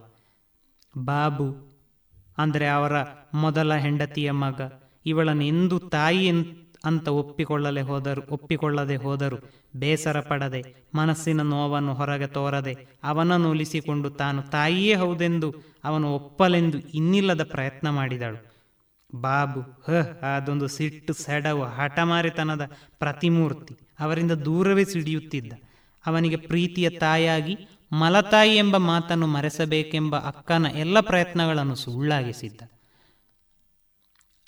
[0.98, 1.74] ಬಾಬು,
[2.38, 2.92] ಅಂದರೆ ಅವರ
[3.34, 4.62] ಮೊದಲ ಹೆಂಡತಿಯ ಮಗ,
[5.06, 6.32] ಇವಳನ್ನು ಎಂದು ತಾಯಿ
[6.86, 9.52] ಅಂತ ಒಪ್ಪಿಕೊಳ್ಳಲೆ ಹೋದರು, ಒಪ್ಪಿಕೊಳ್ಳದೆ ಹೋದರು.
[9.76, 17.90] ಬೇಸರ ಪಡದೆ, ಮನಸ್ಸಿನ ನೋವನ್ನು ಹೊರಗೆ ತೋರದೆ, ಅವನನ್ನು ಉಲಿಸಿಕೊಂಡು ತಾನು ತಾಯಿಯೇ ಹೌದೆಂದು ಅವನು ಒಪ್ಪಲೆಂದು ಇನ್ನಿಲ್ಲದ ಪ್ರಯತ್ನ
[17.90, 18.54] ಮಾಡಿದಳು.
[19.16, 19.92] ಬಾಬು, ಹ,
[20.36, 22.62] ಅದೊಂದು ಸಿಟ್ಟು ಸೆಡವು, ಹಠಮಾರಿತನದ
[23.00, 23.78] ಪ್ರತಿಮೂರ್ತಿ.
[24.00, 25.54] ಅವರಿಂದ ದೂರವೇ ಸಿಡಿಯುತ್ತಿದ್ದ.
[26.06, 27.58] ಅವನಿಗೆ ಪ್ರೀತಿಯ ತಾಯಾಗಿ
[27.92, 32.62] ಮಲತಾಯಿ ಎಂಬ ಮಾತನ್ನು ಮರೆಸಬೇಕೆಂಬ ಅಕ್ಕನ ಎಲ್ಲ ಪ್ರಯತ್ನಗಳನ್ನು ಸುಳ್ಳಾಗಿಸಿದ್ದ.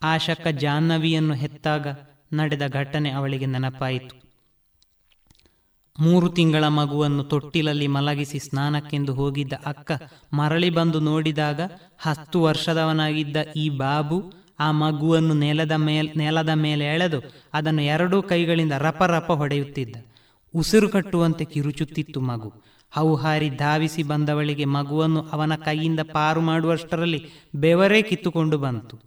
[0.02, 1.88] ಆಶಕ ಜಾಹ್ನವಿಯನ್ನು ಹೆತ್ತಾಗ
[2.34, 4.26] ನಡೆದ ಘಟನೆ ಅವಳಿಗೆ ನೆನಪಾಯಿತು.
[6.00, 9.92] ಮೂರು ತಿಂಗಳ ಮಗುವನ್ನು ತೊಟ್ಟಿಲಲ್ಲಿ ಮಲಗಿಸಿ ಸ್ನಾನಕ್ಕೆಂದು ಹೋಗಿದ್ದ ಅಕ್ಕ
[10.34, 11.62] ಮರಳಿ ಬಂದು ನೋಡಿದಾಗ
[11.98, 17.22] ಹತ್ತು ವರ್ಷದವನಾಗಿದ್ದ ಈ ಬಾಬು ಆ ಮಗುವನ್ನು ನೆಲದ ಮೇಲ್, ನೆಲದ ಮೇಲೆ ಎಳೆದು
[17.54, 19.96] ಅದನ್ನು ಎರಡೂ ಕೈಗಳಿಂದ ರಪರಪ ರಪ ಹೊಡೆಯುತ್ತಿದ್ದ.
[20.54, 22.64] ಉಸಿರು ಕಟ್ಟುವಂತೆ ಕಿರುಚುತ್ತಿತ್ತು ಮಗು.
[22.92, 27.26] ಹೌಹಾರಿ ಧಾವಿಸಿ ಬಂದವಳಿಗೆ ಮಗುವನ್ನು ಅವನ ಕೈಯಿಂದ ಪಾರು ಮಾಡುವಷ್ಟರಲ್ಲಿ
[27.56, 29.00] ಬೆವರೇ ಕಿತ್ತುಕೊಂಡು ಬಂತು.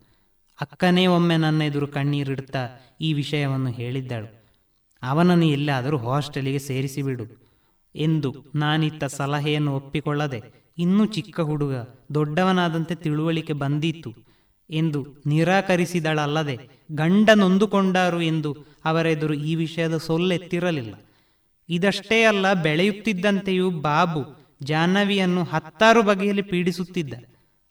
[0.61, 4.27] ಅಕ್ಕನೇ ಒಮ್ಮೆ ನನ್ನ ಎದುರು ಕಣ್ಣೀರಿಡುತ್ತಾ ಈ ವಿಷಯವನ್ನು ಹೇಳಿದ್ದಳು.
[5.03, 7.49] ಅವನನ್ನು ಎಲ್ಲಾದರೂ ಹಾಸ್ಟೆಲಿಗೆ ಸೇರಿಸಿಬಿಡು
[7.95, 10.43] ಎಂದು ನಾನಿತ್ತ ಸಲಹೆಯನ್ನು ಒಪ್ಪಿಕೊಳ್ಳದೆ
[10.79, 11.75] ಇನ್ನೂ ಚಿಕ್ಕ ಹುಡುಗ
[12.15, 14.28] ದೊಡ್ಡವನಾದಂತೆ ತಿಳುವಳಿಕೆ ಬಂದಿತ್ತು
[14.71, 16.59] ಎಂದು ನಿರಾಕರಿಸಿದಳಲ್ಲದೆ
[16.93, 20.95] ಗಂಡನೊಂದುಕೊಂಡರು ಎಂದು ಅವರೆದುರು ಈ ವಿಷಯದ ಸೊಲ್ಲೆತ್ತಿರಲಿಲ್ಲ.
[21.69, 27.14] ಇದಷ್ಟೇ ಅಲ್ಲ, ಬೆಳೆಯುತ್ತಿದ್ದಂತೆಯೂ ಬಾಬು ಜಾಹ್ನವಿಯನ್ನು ಹತ್ತಾರು ಬಗೆಯಲ್ಲಿ ಪೀಡಿಸುತ್ತಿದ್ದ.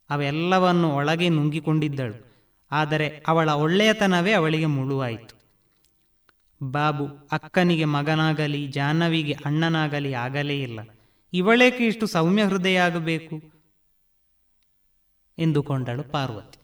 [0.09, 2.27] ಅವೆಲ್ಲವನ್ನು ಒಳಗೆ ನುಂಗಿಕೊಂಡಿದ್ದಳು.
[2.71, 5.37] ಆದರೆ ಅವಳ ಒಳ್ಳೆಯತನವೇ ಅವಳಿಗೆ ಮುಳುವಾಯಿತು.
[6.71, 10.79] ಬಾಬು ಅಕ್ಕನಿಗೆ ಮಗನಾಗಲಿ, ಜಾಹ್ನವಿಗೆ ಅಣ್ಣನಾಗಲಿ ಆಗಲೇ ಇಲ್ಲ.
[11.33, 13.41] ಇವಳೇಕೆ ಇಷ್ಟು ಸೌಮ್ಯ ಹೃದಯ ಆಗಬೇಕು?
[15.37, 16.56] ಎಂದುಕೊಂಡಳು ಪಾರ್ವತಿ.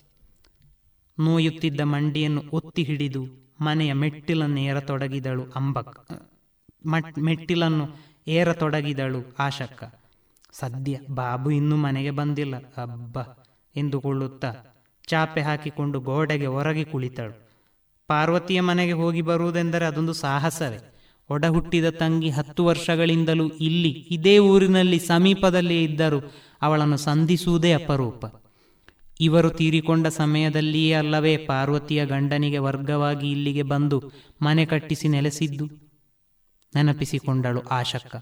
[1.20, 3.26] ನೋಯುತ್ತಿದ್ದ ಮಂಡಿಯನ್ನು ಒತ್ತಿ ಹಿಡಿದು
[3.62, 6.12] ಮನೆಯ ಮೆಟ್ಟಿಲನ್ನು ಏರತೊಡಗಿದಳು ಅಂಬಕ್.
[7.20, 7.88] ಮೆಟ್ಟಿಲನ್ನು
[8.28, 9.84] ಏರತೊಡಗಿದಳು ಆಶಕ್ಕ.
[10.52, 12.56] ಸದ್ಯ ಬಾಬು ಇನ್ನೂ ಮನೆಗೆ ಬಂದಿಲ್ಲ.
[12.56, 13.18] ಅಬ್ಬ
[13.76, 14.54] ಎಂದುಕೊಳ್ಳುತ್ತಾ
[15.08, 17.48] ಚಾಪೆ ಹಾಕಿಕೊಂಡು ಗೋಡೆಗೆ ಹೊರಗೆ ಕುಳಿತಳು.
[18.08, 20.78] ಪಾರ್ವತಿಯ ಮನೆಗೆ ಹೋಗಿ ಬರುವುದೆಂದರೆ ಅದೊಂದು ಸಾಹಸವೇ.
[21.30, 26.22] ಒಡ ಹುಟ್ಟಿದ ತಂಗಿ ಹತ್ತು ವರ್ಷಗಳಿಂದಲೂ ಇಲ್ಲಿ ಇದೇ ಊರಿನಲ್ಲಿ ಸಮೀಪದಲ್ಲಿ ಇದ್ದರೂ
[26.62, 28.26] ಅವಳನ್ನು ಸಂಧಿಸುವುದೇ ಅಪರೂಪ.
[29.20, 34.12] ಇವರು ತೀರಿಕೊಂಡ ಸಮಯದಲ್ಲಿಯೇ ಅಲ್ಲವೇ ಪಾರ್ವತಿಯ ಗಂಡನಿಗೆ ವರ್ಗವಾಗಿ ಇಲ್ಲಿಗೆ ಬಂದು
[34.42, 35.66] ಮನೆ ಕಟ್ಟಿಸಿ ನೆಲೆಸಿದ್ದು.
[36.76, 38.16] ನೆನಪಿಸಿಕೊಂಡಳು ಆಶಕ್ಕ.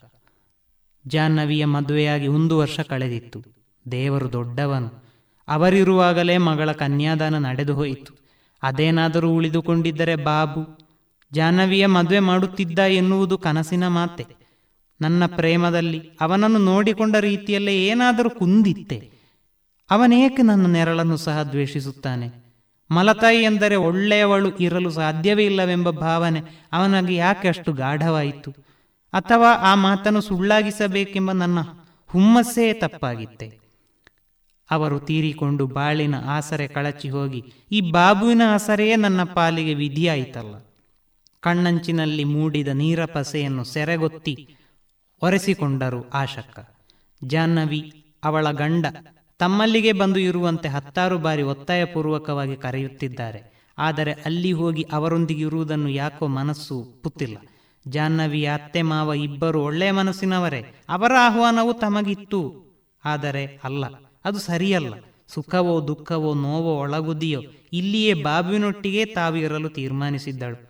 [1.07, 3.43] ಜಾಹ್ನವಿಯ ಮದುವೆಯಾಗಿ ಒಂದು ವರ್ಷ ಕಳೆದಿತ್ತು.
[3.91, 5.03] ದೇವರು ದೊಡ್ಡವನು.
[5.47, 8.13] ಅವರಿರುವಾಗಲೇ ಮಗಳ ಕನ್ಯಾದಾನ ನಡೆದು ಹೋಯಿತು.
[8.63, 10.79] ಅದೇನಾದರೂ ಉಳಿದುಕೊಂಡಿದ್ದರೆ ಬಾಬು,
[11.33, 14.25] ಜಾಹ್ನವಿಯ ಮದುವೆ ಮಾಡುತ್ತಿದ್ದ ಎನ್ನುವುದು ಕನಸಿನ ಮಾತೆ.
[15.01, 19.20] ನನ್ನ ಪ್ರೇಮದಲ್ಲಿ ಅವನನ್ನು ನೋಡಿಕೊಂಡ ರೀತಿಯಲ್ಲೇ ಏನಾದರೂ ಕುಂದಿತ್ತೆ.
[19.91, 22.27] ಅವನೇಕೆ ನನ್ನ ನೆರಳನ್ನು ಸಹ ದ್ವೇಷಿಸುತ್ತಾನೆ?
[22.91, 28.51] ಮಲತಾಯಿ ಎಂದರೆ ಒಳ್ಳೆಯವಳು ಇರಲು ಸಾಧ್ಯವೇ ಇಲ್ಲವೆಂಬ ಭಾವನೆ ಅವನಿಗೆ ಯಾಕೆ ಅಷ್ಟು ಗಾಢವಾಯಿತು?
[29.13, 31.59] ಅಥವಾ ಆ ಮಾತನ್ನು ಸುಳ್ಳಾಗಿಸಬೇಕೆಂಬ ನನ್ನ
[32.07, 33.59] ಹುಮ್ಮಸ್ಸೇ ತಪ್ಪಾಗಿತ್ತೆ.
[34.71, 40.55] ಅವರು ತೀರಿಕೊಂಡು ಬಾಳಿನ ಆಸರೆ ಕಳಚಿ ಹೋಗಿ, ಈ ಬಾಬುವಿನ ಆಸರೆಯೇ ನನ್ನ ಪಾಲಿಗೆ ವಿಧಿಯಾಯಿತಲ್ಲ.
[41.39, 44.55] ಕಣ್ಣಂಚಿನಲ್ಲಿ ಮೂಡಿದ ನೀರಪಸೆಯನ್ನು ಸೆರೆಗೊತ್ತಿ
[45.21, 46.59] ಒರೆಸಿಕೊಂಡರು ಆಶಕ್ಕ.
[47.23, 47.81] ಜಾಹ್ನವಿ
[48.23, 48.85] ಅವಳ ಗಂಡ
[49.41, 53.63] ತಮ್ಮಲ್ಲಿಗೆ ಬಂದು ಇರುವಂತೆ ಹತ್ತಾರು ಬಾರಿ ಒತ್ತಾಯಪೂರ್ವಕವಾಗಿ ಕರೆಯುತ್ತಿದ್ದಾರೆ.
[53.77, 57.37] ಆದರೆ ಅಲ್ಲಿ ಹೋಗಿ ಅವರೊಂದಿಗೆ ಇರುವುದನ್ನು ಯಾಕೋ ಮನಸ್ಸು ಪುತ್ತಿಲ್ಲ
[57.87, 60.65] ಜಾಹ್ನವಿ, ಅತ್ತೆ, ಮಾವ ಇಬ್ಬರು ಒಳ್ಳೆಯ ಮನಸ್ಸಿನವರೇ.
[60.89, 62.71] ಅವರ ಆಹ್ವಾನವು ತಮಗಿತ್ತು.
[63.05, 63.85] ಆದರೆ ಅಲ್ಲ.
[64.25, 64.93] ಅದು ಸರಿಯಲ್ಲ.
[65.27, 67.41] ಸುಖವೋ ದುಃಖವೋ ನೋವೋ ಒಳಗುದಿಯೋ
[67.73, 70.69] ಇಲ್ಲಿಯೇ ಬಾಬಿನೊಟ್ಟಿಗೆ ತಾವು ಇರಲು ತೀರ್ಮಾನಿಸಿದ್ದಳು.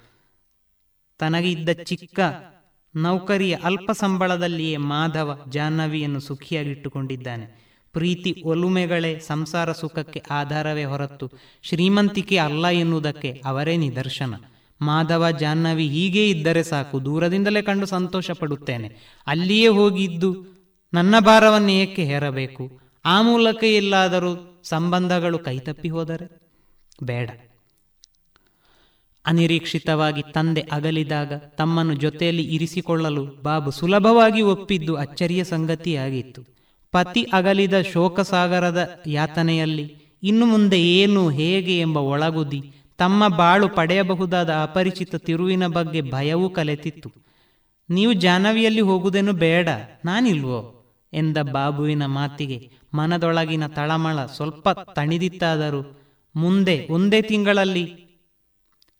[1.20, 2.20] ತನಗಿದ್ದ ಚಿಕ್ಕ
[2.96, 7.61] ನೌಕರಿಯ ಅಲ್ಪ ಸಂಬಳದಲ್ಲಿಯೇ ಮಾಧವ ಜಾಹ್ನವಿಯನ್ನು ಸುಖಿಯಾಗಿಟ್ಟುಕೊಂಡಿದ್ದಾನೆ.
[7.94, 11.32] ಪ್ರೀತಿ ಒಲುಮೆಗಳೇ ಸಂಸಾರ ಸುಖಕ್ಕೆ ಆಧಾರವೇ ಹೊರತು
[11.64, 14.34] ಶ್ರೀಮಂತಿಕೆ ಅಲ್ಲ ಎನ್ನುವುದಕ್ಕೆ ಅವರೇ ನಿದರ್ಶನ.
[14.82, 20.46] ಮಾಧವ ಜಾಹ್ನವಿ ಹೀಗೇ ಇದ್ದರೆ ಸಾಕು, ದೂರದಿಂದಲೇ ಕಂಡು ಸಂತೋಷ ಪಡುತ್ತೇನೆ ಅಲ್ಲಿಯೇ ಹೋಗಿದ್ದು
[20.94, 22.80] ನನ್ನ ಭಾರವನ್ನು ಏಕೆ ಹೇರಬೇಕು?
[23.06, 26.42] ಆ ಮೂಲಕ ಎಲ್ಲಾದರೂ ಸಂಬಂಧಗಳು ಕೈತಪ್ಪಿ ಹೋದರೆ?
[27.04, 27.30] ಬೇಡ.
[29.26, 36.61] ಅನಿರೀಕ್ಷಿತವಾಗಿ ತಂದೆ ಅಗಲಿದಾಗ ತಮ್ಮನ್ನು ಜೊತೆಯಲ್ಲಿ ಇರಿಸಿಕೊಳ್ಳಲು ಬಾಬು ಸುಲಭವಾಗಿ ಒಪ್ಪಿದ್ದು ಅಚ್ಚರಿಯ ಸಂಗತಿಯಾಗಿತ್ತು.
[36.92, 45.68] ಪತಿ ಅಗಲಿದ ಶೋಕಸಾಗರದ ಯಾತನೆಯಲ್ಲಿ ಇನ್ನು ಮುಂದೆ ಏನು ಹೇಗೆ ಎಂಬ ಒಳಗುದಿ ತಮ್ಮ ಬಾಳು ಪಡೆಯಬಹುದಾದ ಅಪರಿಚಿತ ತಿರುವಿನ
[45.68, 47.12] ಬಗ್ಗೆ ಭಯವೂ ಕಲೆತಿತ್ತು.
[47.90, 49.70] ನೀವು ಜಾನವಿಯಲ್ಲಿ ಹೋಗುವುದೇನು ಬೇಡ,
[50.06, 50.78] ನಾನಿಲ್ವೋ?
[51.14, 56.02] ಎಂದ ಬಾಬುವಿನ ಮಾತಿಗೆ ಮನದೊಳಗಿನ ತಳಮಳ ಸ್ವಲ್ಪ ತಣಿದಿತ್ತಾದರೂ
[56.36, 57.86] ಮುಂದೆ ಒಂದೇ ತಿಂಗಳಲ್ಲಿ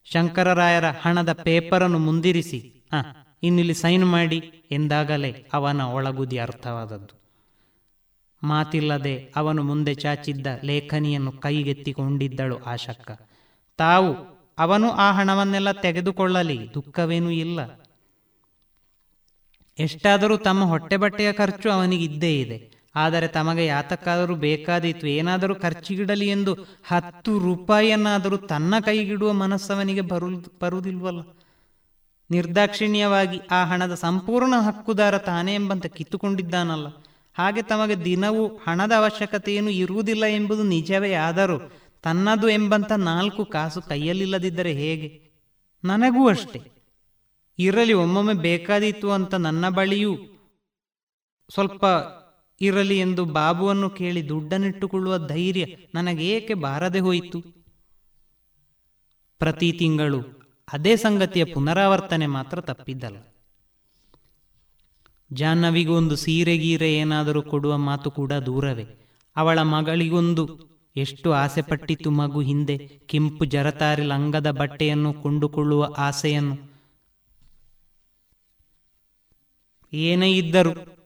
[0.04, 2.96] ಶಂಕರರಾಯರ ಹಣದ ಪೇಪರನ್ನು ಮುಂದಿರಿಸಿ ಆ
[3.42, 7.21] ಇನ್ನಿಲ್ಲಿ ಸೈನ್ ಮಾಡಿ ಎಂದಾಗಲೇ ಅವನ ಒಳಗುದಿ ಅರ್ಥವಾದದ್ದು.
[8.42, 13.20] ಮಾತಿಲ್ಲದೆ ಅವನು ಮುಂದೆ ಚಾಚಿದ್ದ ಲೇಖನಿಯನ್ನು ಕೈಗೆತ್ತಿಕೊಂಡಿದ್ದಳು ಆಶಕ್ಕ.
[13.76, 17.82] ತಾವು ಅವನು ಆ ಹಣವನ್ನೆಲ್ಲ ತೆಗೆದುಕೊಳ್ಳಲಿ, ದುಃಖವೇನೂ ಇಲ್ಲ.
[19.78, 22.72] ಎಷ್ಟಾದರೂ ತಮ್ಮ ಹೊಟ್ಟೆ ಬಟ್ಟೆಯ ಖರ್ಚು ಅವನಿಗಿದ್ದೇ ಇದೆ.
[22.94, 26.54] ಆದರೆ ತಮಗೆ ಯಾತಕ್ಕಾದರೂ ಬೇಕಾದೀತು, ಏನಾದರೂ ಖರ್ಚಿಗಿಡಲಿ ಎಂದು
[26.86, 31.20] ಹತ್ತು ರೂಪಾಯಿಯನ್ನಾದರೂ ತನ್ನ ಕೈಗಿಡುವ ಮನಸ್ಸವನಿಗೆ ಬರು ಬರುವುದಿಲ್ವಲ್ಲ
[32.30, 37.01] ನಿರ್ದಾಕ್ಷಿಣ್ಯವಾಗಿ ಆ ಹಣದ ಸಂಪೂರ್ಣ ಹಕ್ಕುದಾರ ತಾನೇ ಎಂಬಂತೆ ಕಿತ್ತುಕೊಂಡಿದ್ದಾನಲ್ಲ.
[37.34, 41.72] ಹಾಗೆ ತಮಗೆ ದಿನವೂ ಹಣದ ಅವಶ್ಯಕತೆಯೇನು ಇರುವುದಿಲ್ಲ ಎಂಬುದು ನಿಜವೇ ಆದರೂ
[42.02, 45.32] ತನ್ನದು ಎಂಬಂತ ನಾಲ್ಕು ಕಾಸು ಕೈಯಲ್ಲಿಲ್ಲದಿದ್ದರೆ ಹೇಗೆ?
[45.84, 46.60] ನನಗೂ ಅಷ್ಟೇ.
[47.58, 50.16] ಇರಲಿ, ಒಮ್ಮೊಮ್ಮೆ ಬೇಕಾದೀತು ಅಂತ ನನ್ನ ಬಳಿಯೂ
[51.54, 51.84] ಸ್ವಲ್ಪ
[52.60, 57.40] ಇರಲಿ ಎಂದು ಬಾಬುವನ್ನು ಕೇಳಿ ದುಡ್ಡನ್ನಿಟ್ಟುಕೊಳ್ಳುವ ಧೈರ್ಯ ನನಗೇಕೆ ಬಾರದೆ ಹೋಯಿತು?
[59.38, 63.31] ಪ್ರತಿ ತಿಂಗಳು ಅದೇ ಸಂಗತಿಯ ಪುನರಾವರ್ತನೆ ಮಾತ್ರ ತಪ್ಪಿದ್ದಲ್ಲ.
[65.32, 68.86] ಜಾಹ್ನವಿಗೊಂದು ಸೀರೆ ಗೀರೆ ಏನಾದರೂ ಕೊಡುವ ಮಾತು ಕೂಡ ದೂರವೇ.
[69.36, 76.72] ಅವಳ ಮಗಳಿಗೊಂದು ಎಷ್ಟು ಆಸೆ ಪಟ್ಟಿತ್ತು ಮಗು ಹಿಂದೆ, ಕೆಂಪು ಜರತಾರಿ ಲಂಗದ ಬಟ್ಟೆಯನ್ನು ಕೊಂಡುಕೊಳ್ಳುವ ಆಸೆಯನ್ನು.
[79.92, 81.02] ಏನೇ ಇದ್ದರು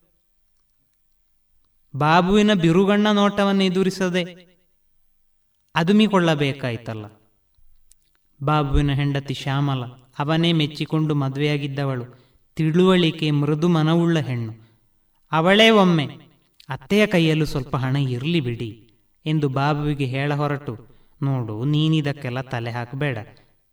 [1.96, 4.46] ಬಾಬುವಿನ ಬಿರುಗಣ್ಣ ನೋಟವನ್ನು ಎದುರಿಸದೆ
[5.74, 7.06] ಅದುಮಿಕೊಳ್ಳಬೇಕಾಯ್ತಲ್ಲ.
[8.42, 9.84] ಬಾಬುವಿನ ಹೆಂಡತಿ ಶ್ಯಾಮಲ
[10.18, 12.25] ಅವನೇ ಮೆಚ್ಚಿಕೊಂಡು ಮದುವೆಯಾಗಿದ್ದವಳು.
[12.56, 14.52] ತಿಳುವಳಿಕೆ ಮೃದು ಮನವುಳ್ಳ ಹೆಣ್ಣು.
[15.32, 16.06] ಅವಳೇ ಒಮ್ಮೆ,
[16.68, 18.90] ಅತ್ತೆಯ ಕೈಯಲ್ಲೂ ಸ್ವಲ್ಪ ಹಣ ಇರಲಿ ಬಿಡಿ
[19.26, 20.86] ಎಂದು ಬಾಬುವಿಗೆ ಹೇಳ ಹೊರಟು.
[21.22, 23.18] ನೋಡು, ನೀನಿದಕ್ಕೆಲ್ಲ ತಲೆ ಹಾಕಬೇಡ.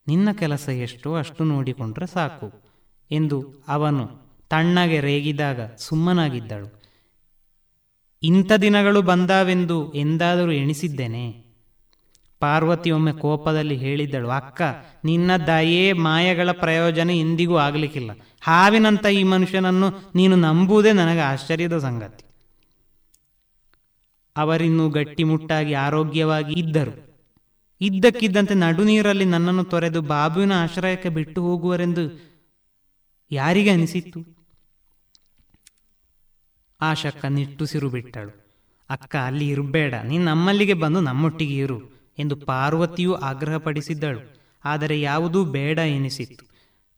[0.07, 2.63] ನಿನ್ನ ಕೆಲಸ ಎಷ್ಟು ಅಷ್ಟು ನೋಡಿಕೊಂಡ್ರೆ ಸಾಕು
[3.11, 4.09] ಎಂದು ಅವನು
[4.49, 6.81] ತಣ್ಣಗೆ ರೇಗಿದಾಗ ಸುಮ್ಮನಾಗಿದ್ದಳು.
[8.23, 11.42] ಇಂಥ ದಿನಗಳು ಬಂದಾವೆಂದು ಎಂದಾದರೂ ಎಣಿಸಿದ್ದೇನೆ.
[12.43, 14.61] ಪಾರ್ವತಿ ಒಮ್ಮೆ ಕೋಪದಲ್ಲಿ ಹೇಳಿದ್ದಳು ಅಕ್ಕ,
[15.03, 18.11] ನಿನ್ನ ದಯೆ ಮಾಯಗಳ ಪ್ರಯೋಜನ ಇಂದಿಗೂ ಆಗಲಿಕ್ಕಿಲ್ಲ.
[18.41, 22.25] ಹಾವಿನಂತ ಈ ಮನುಷ್ಯನನ್ನು ನೀನು ನಂಬುವುದೇ ನನಗೆ ಆಶ್ಚರ್ಯದ ಸಂಗತಿ.
[24.37, 27.13] ಅವರಿನ್ನೂ ಗಟ್ಟಿಮುಟ್ಟಾಗಿ ಆರೋಗ್ಯವಾಗಿ ಇದ್ದರು.
[27.81, 32.03] ಇದ್ದಕ್ಕಿದ್ದಂತೆ ನಡುನೀರಲ್ಲಿ ನನ್ನನ್ನು ತೊರೆದು ಬಾಬುವಿನ ಆಶ್ರಯಕ್ಕೆ ಬಿಟ್ಟು ಹೋಗುವರೆಂದು
[33.31, 34.19] ಯಾರಿಗೆ ಅನಿಸಿತ್ತು?
[36.81, 38.31] ಆಶಕ್ಕ ನಿಟ್ಟುಸಿರು ಬಿಟ್ಟಳು.
[38.89, 39.93] ಅಕ್ಕ, ಅಲ್ಲಿ ಇರಬೇಡ.
[39.95, 41.92] ನೀನು ನಮ್ಮಲ್ಲಿಗೆ ಬಂದು ನಮ್ಮೊಟ್ಟಿಗೆ ಇರು.
[42.19, 44.35] ಎಂದು ಪಾರ್ವತಿಯೂ ಆಗ್ರಹಪಡಿಸಿದ್ದಳು.
[44.65, 46.45] ಆದರೆ ಯಾವುದೂ ಬೇಡ ಎನಿಸಿತ್ತು.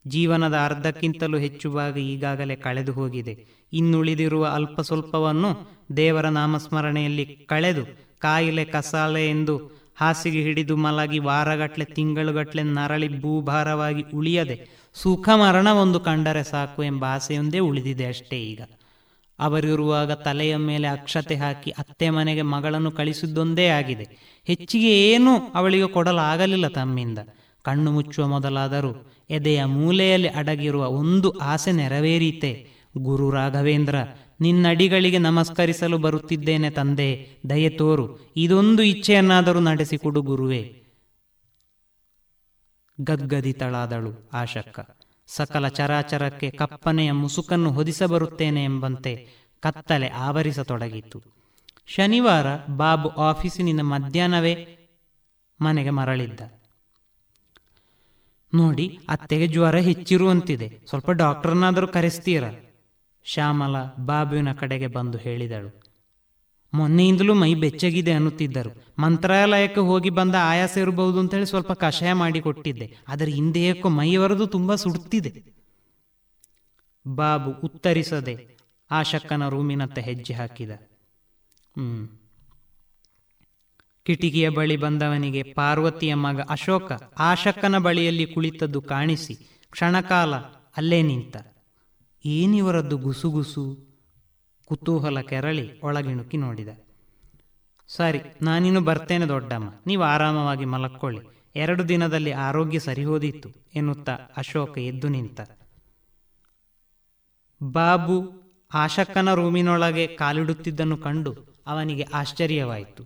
[0.07, 3.45] ಜೀವನದ ಅರ್ಧಕ್ಕಿಂತಲೂ ಹೆಚ್ಚು ಭಾಗ ಈಗಾಗಲೇ ಕಳೆದು ಹೋಗಿದೆ.
[3.73, 7.85] ಇನ್ನುಳಿದಿರುವ ಅಲ್ಪ ಸ್ವಲ್ಪವನ್ನು ದೇವರ ನಾಮಸ್ಮರಣೆಯಲ್ಲಿ ಕಳೆದು
[8.19, 16.43] ಕಾಯಿಲೆ ಕಸಾಲೆ ಎಂದು ಹಾಸಿಗೆ ಹಿಡಿದು ಮಲಗಿ ವಾರಗಟ್ಲೆ ತಿಂಗಳುಗಟ್ಟಲೆ ನರಳಿ ಭೂಭಾರವಾಗಿ ಉಳಿಯದೆ ಸುಖ ಮರಣ ಒಂದು ಕಂಡರೆ
[16.43, 18.61] ಸಾಕು ಎಂಬ ಆಸೆಯೊಂದೇ ಉಳಿದಿದೆ ಅಷ್ಟೇ ಈಗ.
[19.39, 24.07] ಅವರಿರುವಾಗ ತಲೆಯ ಮೇಲೆ ಅಕ್ಷತೆ ಹಾಕಿ ಅತ್ತೆ ಮನೆಗೆ ಮಗಳನ್ನು ಕಳಿಸಿದ್ದೊಂದೇ ಆಗಿದೆ.
[24.45, 27.19] ಹೆಚ್ಚಿಗೆ ಏನೂ ಅವಳಿಗೆ ಕೊಡಲಾಗಲಿಲ್ಲ ತಮ್ಮಿಂದ.
[27.61, 32.67] ಕಣ್ಣು ಮುಚ್ಚುವ ಮೊದಲಾದರೂ ಎದೆಯ ಮೂಲೆಯಲ್ಲಿ ಅಡಗಿರುವ ಒಂದು ಆಸೆ ನೆರವೇರೀತೆ.
[32.97, 33.95] ಗುರು ರಾಘವೇಂದ್ರ,
[34.41, 40.81] ನಿನ್ನಡಿಗಳಿಗೆ ನಮಸ್ಕರಿಸಲು ಬರುತ್ತಿದ್ದೇನೆ ತಂದೆ, ದಯೆ ತೋರು, ಇದೊಂದು ಇಚ್ಛೆಯನ್ನಾದರೂ ನಡೆಸಿಕೊಡು ಗುರುವೇ.
[43.01, 44.79] ಗದ್ಗದಿತಳಾದಳು ಆಶಕ್ಕ.
[45.27, 49.27] ಸಕಲ ಚರಾಚರಕ್ಕೆ ಕಪ್ಪನೆಯ ಮುಸುಕನ್ನು ಹೊದಿಸಬರುತ್ತೇನೆ ಎಂಬಂತೆ
[49.59, 51.21] ಕತ್ತಲೆ ಆವರಿಸತೊಡಗಿತು.
[51.87, 52.45] ಶನಿವಾರ
[52.75, 54.77] ಬಾಬು ಆಫೀಸಿನಿಂದ ಮಧ್ಯಾಹ್ನವೇ
[55.61, 56.39] ಮನೆಗೆ ಮರಳಿದ್ದ.
[58.55, 60.79] ನೋಡಿ, ಅತ್ತೆಗೆ ಜ್ವರ ಹೆಚ್ಚಿರುವಂತಿದೆ.
[60.89, 62.43] ಸ್ವಲ್ಪ ಡಾಕ್ಟರ್ನಾದರೂ ಕರೆಸ್ತೀರ?
[63.23, 65.84] ಶ್ಯಾಮಲ ಬಾಬುವಿನ ಕಡೆಗೆ ಬಂದು ಹೇಳಿದಳು.
[66.75, 69.01] ಮೊನ್ನೆಯಿಂದಲೂ ಮೈ ಬೆಚ್ಚಗಿದೆ ಅನ್ನುತ್ತಿದ್ದರು.
[69.01, 72.97] ಮಂತ್ರಾಲಯಕ್ಕೆ ಹೋಗಿ ಬಂದ ಆಯಾಸ ಇರಬಹುದು ಅಂತೇಳಿ ಸ್ವಲ್ಪ ಕಷಾಯ ಮಾಡಿ ಕೊಟ್ಟಿದ್ದೆ.
[73.07, 75.55] ಆದರೆ ಹಿಂದೆ ಮೈವರೆದು ತುಂಬ ಸುಡುತ್ತಿದೆ
[77.07, 78.57] ಬಾಬು ಉತ್ತರಿಸದೆ
[78.91, 80.69] ಆ ಶಕ್ಕನ ರೂಮಿನತ್ತ ಹೆಜ್ಜೆ ಹಾಕಿದ.
[80.69, 82.09] ಹ್ಮ್.
[84.03, 89.35] ಕಿಟಿಕಿಯ ಬಳಿ ಬಂದವನಿಗೆ ಪಾರ್ವತಿಯ ಮಗ ಅಶೋಕ ಆಶಕ್ಕನ ಬಳಿಯಲ್ಲಿ ಕುಳಿತದ್ದು ಕಾಣಿಸಿ,
[89.71, 90.35] ಕ್ಷಣಕಾಲ
[90.77, 91.37] ಅಲ್ಲೇ ನಿಂತ.
[92.25, 93.84] ಏನಿವರದ್ದು ಗುಸುಗುಸು
[94.67, 96.71] ಕುತೂಹಲ ಕೆರಳಿ ಒಳಗಿಣುಕಿ ನೋಡಿದ.
[97.89, 101.21] ಸರಿ, ನಾನಿನ್ನು ಬರ್ತೇನೆ ದೊಡ್ಡಮ್ಮ, ನೀವು ಆರಾಮವಾಗಿ ಮಲಕ್ಕೊಳ್ಳಿ
[101.55, 105.41] ಎರಡು ದಿನದಲ್ಲಿ ಆರೋಗ್ಯ ಸರಿಹೋದಿತ್ತು ಎನ್ನುತ್ತಾ ಅಶೋಕ ಎದ್ದು ನಿಂತ.
[107.61, 108.17] ಬಾಬು
[108.71, 111.31] ಆಶಕ್ಕನ ರೂಮಿನೊಳಗೆ ಕಾಲಿಡುತ್ತಿದ್ದನ್ನು ಕಂಡು
[111.67, 113.03] ಅವನಿಗೆ ಆಶ್ಚರ್ಯವಾಯಿತು.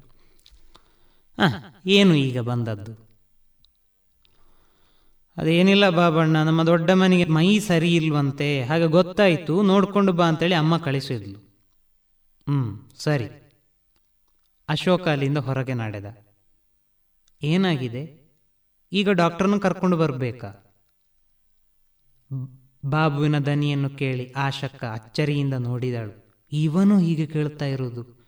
[1.97, 2.93] ಏನು ಈಗ ಬಂದದ್ದು?
[5.37, 11.39] ಅದೇನಿಲ್ಲ ಬಾಬಣ್ಣ, ನಮ್ಮ ದೊಡ್ಡ ಮನೆಗೆ ಮೈ ಸರಿ ಇಲ್ವಂತೆ, ಹಾಗೆ ಗೊತ್ತಾಯಿತು, ನೋಡ್ಕೊಂಡು ಬಾ ಅಂತೇಳಿ ಅಮ್ಮ ಕಳಿಸಿದ್ಲು.
[12.49, 13.25] ಹ್ಮ್, ಸರಿ.
[14.69, 16.05] ಅಶೋಕ ಅಲ್ಲಿಂದ ಹೊರಗೆ ನಡೆದ.
[17.43, 18.31] ಏನಾಗಿದೆ?
[18.93, 20.65] ಈಗ ಡಾಕ್ಟರ್ನ ಕರ್ಕೊಂಡು ಬರಬೇಕಾ?
[22.85, 26.33] ಬಾಬುವಿನ ದನಿಯನ್ನು ಕೇಳಿ ಆಶಕ್ಕ ಅಚ್ಚರಿಯಿಂದ ನೋಡಿದಳು.
[26.51, 28.19] ಇವನು ಹೀಗೆ ಕೇಳ್ತಾ ಇರೋದು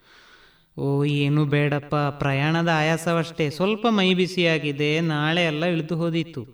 [0.77, 3.49] ಓ, ಏನು ಬೇಡಪ್ಪ, ಪ್ರಯಾಣದ ಆಯಾಸವಷ್ಟೇ.
[3.49, 6.47] ಸ್ವಲ್ಪ ಮೈ ಬಿಸಿಯಾಗಿದೆ, ನಾಳೆ ಎಲ್ಲ ಇಳಿದು ಹೋದಿತ್ತು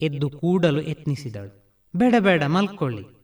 [0.00, 1.74] ಎದ್ದು ಕೂಡಲು ಯತ್ನಿಸಿದಳು.
[1.96, 3.15] ಬೇಡ ಬೇಡ, ಮಲ್ಕೊಳ್ಳಿ.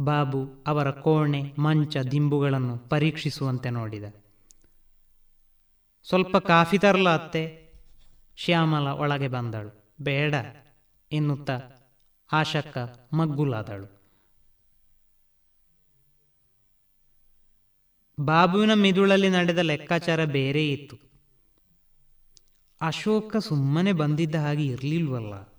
[0.00, 4.04] ಬಾಬು ಅವರ ಕೋಣೆ, ಮಂಚ, ದಿಂಬುಗಳನ್ನು ಪರೀಕ್ಷಿಸುವಂತೆ ನೋಡಿದ.
[6.08, 7.72] ಸ್ವಲ್ಪ ಕಾಫಿ ತರಲ ಅತ್ತೆ?
[8.36, 9.94] ಶ್ಯಾಮಲ ಒಳಗೆ ಬಂದಳು.
[10.00, 10.34] ಬೇಡ,
[11.12, 11.60] ಎನ್ನುತ್ತಾ
[12.32, 12.78] ಆಶಕ್ಕ
[13.12, 14.00] ಮಗ್ಗುಲಾದಳು.
[18.20, 20.96] ಬಾಬುವಿನ ಮಿದುಳಲ್ಲಿ ನಡೆದ ಲೆಕ್ಕಾಚಾರ ಬೇರೆ ಇತ್ತು.
[22.80, 25.49] ಅಶೋಕ ಸುಮ್ಮನೆ ಬಂದಿದ್ದ ಹಾಗೆ ಇರಲಿಲ್ವಲ್ಲ.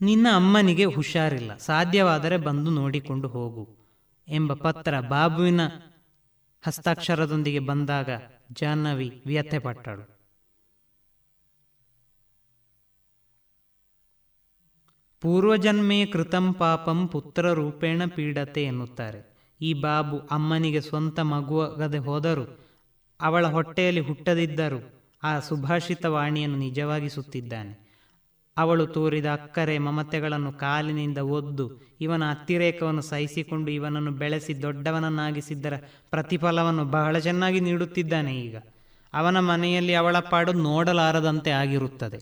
[0.00, 1.56] ನಿನ್ನ ಅಮ್ಮನಿಗೆ ಹುಷಾರಿಲ್ಲ.
[1.56, 3.76] ಸಾಧ್ಯವಾದರೆ ಬಂದು ನೋಡಿಕೊಂಡು ಹೋಗು
[4.28, 5.60] ಎಂಬ ಪತ್ರ ಬಾಬುವಿನ
[6.62, 8.08] ಹಸ್ತಾಕ್ಷರದೊಂದಿಗೆ ಬಂದಾಗ
[8.52, 10.14] ಜಾಹ್ನವಿ ವ್ಯಥೆಪಟ್ಟಳು.
[15.20, 19.34] ಪೂರ್ವಜನ್ಮೇ ಕೃತಂ ಪಾಪಂ ಪುತ್ರ ರೂಪೇಣ ಪೀಡತೆ ಎನ್ನುತ್ತಾರೆ.
[19.60, 22.58] ಈ ಬಾಬು ಅಮ್ಮನಿಗೆ ಸ್ವಂತ ಮಗುವಾಗದೆ ಹೋದರೂ
[23.20, 27.83] ಅವಳ ಹೊಟ್ಟೆಯಲ್ಲಿ ಹುಟ್ಟದಿದ್ದರೂ ಆ ಸುಭಾಷಿತ ವಾಣಿಯನ್ನು ನಿಜವಾಗಿಸುತ್ತಿದ್ದಾನೆ.
[28.56, 35.72] ಅವಳು ತೋರಿದ ಅಕ್ಕರೆ ಮಮತೆಗಳನ್ನು ಕಾಲಿನಿಂದ ಒದ್ದು ಇವನ ಅತಿರೇಕವನ್ನು ಸಹಿಸಿಕೊಂಡು ಇವನನ್ನು ಬೆಳೆಸಿ ದೊಡ್ಡವನನ್ನಾಗಿಸಿದ್ದರ
[36.10, 38.56] ಪ್ರತಿಫಲವನ್ನು ಬಹಳ ಚೆನ್ನಾಗಿ ನೀಡುತ್ತಿದ್ದಾನೆ ಈಗ.
[39.14, 42.18] ಅವನ ಮನೆಯಲ್ಲಿ ಅವಳ ಪಾಡು ನೋಡಲಾರದಂತೆ ಆಗಿರುತ್ತದೆ.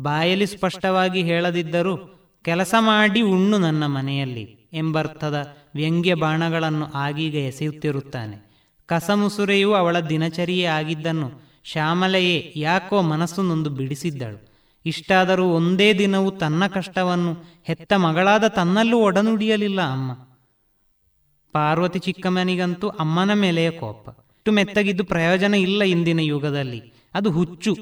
[0.00, 1.96] ಬಾಯಲ್ಲಿ ಸ್ಪಷ್ಟವಾಗಿ ಹೇಳದಿದ್ದರೂ,
[2.42, 8.50] ಕೆಲಸ ಮಾಡಿ ಉಣ್ಣು ನನ್ನ ಮನೆಯಲ್ಲಿ ಎಂಬರ್ಥದ ವ್ಯಂಗ್ಯ ಬಾಣಗಳನ್ನು ಆಗೀಗ ಎಸೆಯುತ್ತಿರುತ್ತಾನೆ.
[8.86, 11.30] ಕಸಮುಸುರೆಯೂ ಅವಳ ದಿನಚರಿಯೇ ಆಗಿದ್ದನ್ನು
[11.64, 14.49] ಶ್ಯಾಮಲೆಯೇ ಯಾಕೋ ಮನಸ್ಸು ನೊಂದು ಬಿಡಿಸಿದ್ದಳು.
[14.86, 20.12] ಇಷ್ಟಾದರೂ ಒಂದೇ ದಿನವೂ ತನ್ನ ಕಷ್ಟವನ್ನು ಹೆತ್ತ ಮಗಳಾದ ತನ್ನಲ್ಲೂ ಒಡನುಡಿಯಲಿಲ್ಲ ಅಮ್ಮ.
[21.52, 24.08] ಪಾರ್ವತಿ ಚಿಕ್ಕಮ್ಮನಿಗಂತೂ ಅಮ್ಮನ ಮೇಲೆಯ ಕೋಪ.
[24.08, 26.92] ಇಷ್ಟು ಮೆತ್ತಗಿದ್ದು ಪ್ರಯೋಜನ ಇಲ್ಲ ಇಂದಿನ ಯುಗದಲ್ಲಿ.
[27.14, 27.76] ಅದು ಹುಚ್ಚು.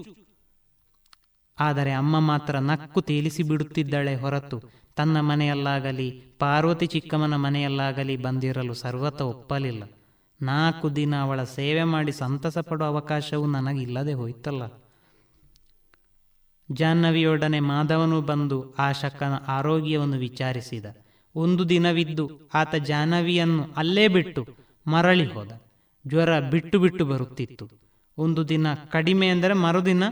[1.60, 4.62] ಆದರೆ ಅಮ್ಮ ಮಾತ್ರ ನಕ್ಕು ತೇಲಿಸಿ ಬಿಡುತ್ತಿದ್ದಳೆ ಹೊರತು
[4.96, 9.82] ತನ್ನ ಮನೆಯಲ್ಲಾಗಲಿ, ಪಾರ್ವತಿ ಚಿಕ್ಕಮ್ಮನ ಮನೆಯಲ್ಲಾಗಲಿ ಬಂದಿರಲು ಸರ್ವತ ಒಪ್ಪಲಿಲ್ಲ.
[10.42, 14.62] ನಾಲ್ಕು ದಿನ ಅವಳ ಸೇವೆ ಮಾಡಿ ಸಂತಸ ಪಡುವ ಅವಕಾಶವೂ ನನಗಿಲ್ಲದೆ ಹೋಯ್ತಲ್ಲ.
[16.72, 20.86] ಜಾಹ್ನವಿಯೊಡನೆ ಮಾಧವನು ಬಂದು ಆ ಶಕನ ಆರೋಗ್ಯವನ್ನು ವಿಚಾರಿಸಿದ.
[21.34, 24.46] ಒಂದು ದಿನವಿದ್ದು ಆತ ಜಾಹ್ನವಿಯನ್ನು ಅಲ್ಲೇ ಬಿಟ್ಟು
[24.86, 25.60] ಮರಳಿ ಹೋದ.
[26.06, 27.68] ಜ್ವರ ಬಿಟ್ಟು ಬಿಟ್ಟು ಬರುತ್ತಿತ್ತು.
[28.18, 30.04] ಒಂದು ದಿನ ಕಡಿಮೆ ಅಂದರೆ ಮರುದಿನ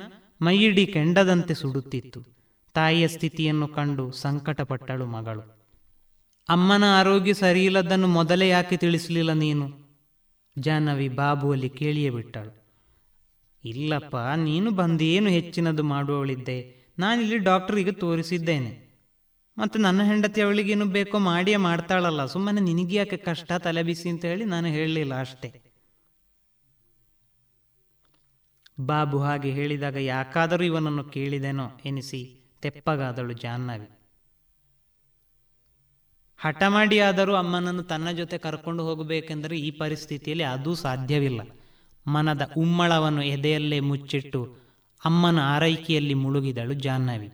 [0.43, 2.37] ಮೈಯಿಡಿ ಕೆಂಡದಂತೆ ಸುಡುತ್ತಿತ್ತು.
[2.75, 5.57] ತಾಯಿಯ ಸ್ಥಿತಿಯನ್ನು ಕಂಡು ಸಂಕಟಪಟ್ಟಳು ಮಗಳು.
[6.49, 9.87] ಅಮ್ಮನ ಆರೋಗ್ಯ ಸರಿಯಿಲ್ಲದನ್ನು ಮೊದಲೇ ಯಾಕೆ ತಿಳಿಸಲಿಲ್ಲ ನೀನು?
[10.59, 12.66] ಜಾಹ್ನವಿ ಬಾಬುವಲ್ಲಿ ಕೇಳಿಯೇ ಬಿಟ್ಟಳು.
[13.69, 16.59] ಇಲ್ಲಪ್ಪ, ನೀನು ಬಂದೇನು ಹೆಚ್ಚಿನದು ಮಾಡುವವಳಿದ್ದೆ.
[16.99, 18.87] ನಾನಿಲ್ಲಿ ಡಾಕ್ಟ್ರಿಗೆ ತೋರಿಸಿದ್ದೇನೆ.
[19.59, 24.45] ಮತ್ತು ನನ್ನ ಹೆಂಡತಿ ಅವಳಿಗೇನು ಬೇಕೋ ಮಾಡಿಯೇ ಮಾಡ್ತಾಳಲ್ಲ, ಸುಮ್ಮನೆ ನಿನಗೆ ಯಾಕೆ ಕಷ್ಟ ತಲೆ ಬಿಸಿ ಅಂತ ಹೇಳಿ
[24.45, 25.62] ನಾನು ಹೇಳಲಿಲ್ಲ ಅಷ್ಟೇ.
[28.81, 32.21] ಬಾಬು ಹಾಗೆ ಹೇಳಿದಾಗ ಯಾಕಾದರೂ ಇವನನ್ನು ಕೇಳಿದೆನೋ ಎನಿಸಿ
[32.62, 33.89] ತೆಪ್ಪಗಾದಳು ಜಾಹ್ನವಿ.
[36.39, 41.41] ಹಠ ಮಾಡಿ ಆದರೂ ಅಮ್ಮನನ್ನು ತನ್ನ ಜೊತೆ ಕರ್ಕೊಂಡು ಹೋಗಬೇಕೆಂದರೆ ಈ ಪರಿಸ್ಥಿತಿಯಲ್ಲಿ ಅದೂ ಸಾಧ್ಯವಿಲ್ಲ.
[42.07, 44.57] ಮನದ ಉಮ್ಮಳವನ್ನು ಎದೆಯಲ್ಲೇ ಮುಚ್ಚಿಟ್ಟು
[45.05, 47.29] ಅಮ್ಮನ ಆರೈಕೆಯಲ್ಲಿ ಮುಳುಗಿದಳು ಜಾಹ್ನವಿ.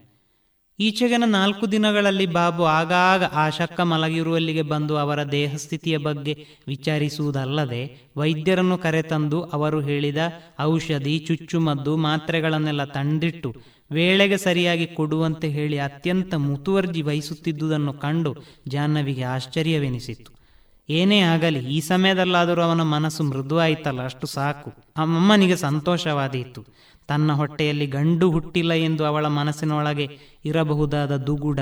[0.79, 9.43] ಈಚೆಗಿನ ನಾಲ್ಕು ದಿನಗಳಲ್ಲಿ ಬಾಬು ಆಗಾಗ ಆ ಶಕ್ಕ ಮಲಗಿರುವಲ್ಲಿಗೆ ಬಂದು ಅವರ ದೇಹಸ್ಥಿತಿಯ ಬಗ್ಗೆ ವಿಚಾರಿಸುವುದಲ್ಲದೆ ವೈದ್ಯರನ್ನು ಕರೆತಂದು
[9.43, 10.18] ಅವರು ಹೇಳಿದ
[10.61, 13.55] ಔಷಧಿ ಚುಚ್ಚುಮದ್ದು ಮಾತ್ರೆಗಳನ್ನೆಲ್ಲ ತಂದಿಟ್ಟು
[13.91, 18.37] ವೇಳೆಗೆ ಸರಿಯಾಗಿ ಕೊಡುವಂತೆ ಹೇಳಿ ಅತ್ಯಂತ ಮುತುವರ್ಜಿ ವಹಿಸುತ್ತಿದ್ದುದನ್ನು ಕಂಡು
[18.68, 20.41] ಜಾಹ್ನವಿಗೆ ಆಶ್ಚರ್ಯವೆನಿಸಿತು
[20.89, 24.72] ಏನೇ ಆಗಲಿ, ಈ ಸಮಯದಲ್ಲಾದರೂ ಅವನ ಮನಸ್ಸು ಮೃದುವಾಯಿತಲ್ಲ, ಅಷ್ಟು ಸಾಕು.
[24.97, 26.66] ಅಮ್ಮನಿಗೆ ಸಂತೋಷವಾದೀತು.
[27.07, 31.61] ತನ್ನ ಹೊಟ್ಟೆಯಲ್ಲಿ ಗಂಡು ಹುಟ್ಟಿಲ್ಲ ಎಂದು ಅವಳ ಮನಸ್ಸಿನೊಳಗೆ ಇರಬಹುದಾದ ದುಗುಡ,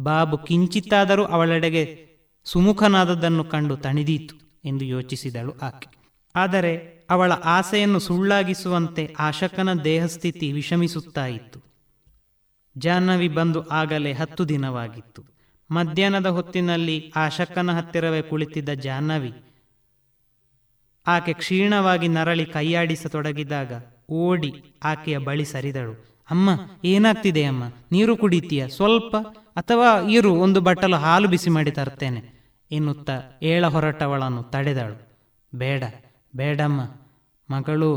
[0.00, 2.12] ಬಾಬು ಕಿಂಚಿತ್ತಾದರೂ ಅವಳೆಡೆಗೆ
[2.44, 5.88] ಸುಮುಖನಾದದ್ದನ್ನು ಕಂಡು ತಣಿದೀತು ಎಂದು ಯೋಚಿಸಿದಳು ಆಕೆ.
[6.34, 11.60] ಆದರೆ ಅವಳ ಆಸೆಯನ್ನು ಸುಳ್ಳಾಗಿಸುವಂತೆ ಆಶಕನ ದೇಹಸ್ಥಿತಿ ವಿಷಮಿಸುತ್ತಾ ಇತ್ತು
[12.78, 15.31] ಜಾಹ್ನವಿ ಬಂದು ಆಗಲೇ ಹತ್ತು ದಿನವಾಗಿತ್ತು.
[15.72, 19.32] ಮಧ್ಯಾಹ್ನದ ಹೊತ್ತಿನಲ್ಲಿ ಆ ಶಕ್ಕನ ಹತ್ತಿರವೇ ಕುಳಿತಿದ್ದ ಜಾಹ್ನವಿ.
[21.06, 23.72] ಆಕೆ ಕ್ಷೀಣವಾಗಿ ನರಳಿ ಕೈಯಾಡಿಸತೊಡಗಿದಾಗ
[24.10, 24.52] ಓಡಿ
[24.84, 25.94] ಆಕೆಯ ಬಳಿ ಸರಿದಳು.
[26.30, 26.50] ಅಮ್ಮ,
[26.84, 27.64] ಏನಾಗ್ತಿದೆ ಅಮ್ಮ?
[27.92, 28.68] ನೀರು ಕುಡಿತೀಯ?
[28.68, 29.16] ಸ್ವಲ್ಪ?
[29.56, 32.20] ಅಥವಾ ಇರು, ಒಂದು ಬಟ್ಟಲು ಹಾಲು ಬಿಸಿ ಮಾಡಿ ತರ್ತೇನೆ,
[32.70, 34.96] ಎನ್ನುತ್ತಾ ಏಳ ಹೊರಟವಳನ್ನು ತಡೆದಳು.
[35.54, 35.82] ಬೇಡ,
[36.36, 36.80] ಬೇಡಮ್ಮ.
[37.50, 37.90] ಮಗಳು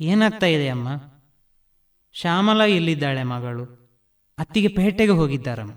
[0.00, 0.88] ಏನಾಗ್ತಾ ಇದೆ ಅಮ್ಮ?
[2.12, 3.64] ಶ್ಯಾಮಲ ಎಲ್ಲಿದ್ದಾಳೆ ಮಗಳು?
[4.38, 5.72] ಅತ್ತಿಗೆ ಪೇಟೆಗೆ ಹೋಗಿದ್ದಾರಮ್ಮ.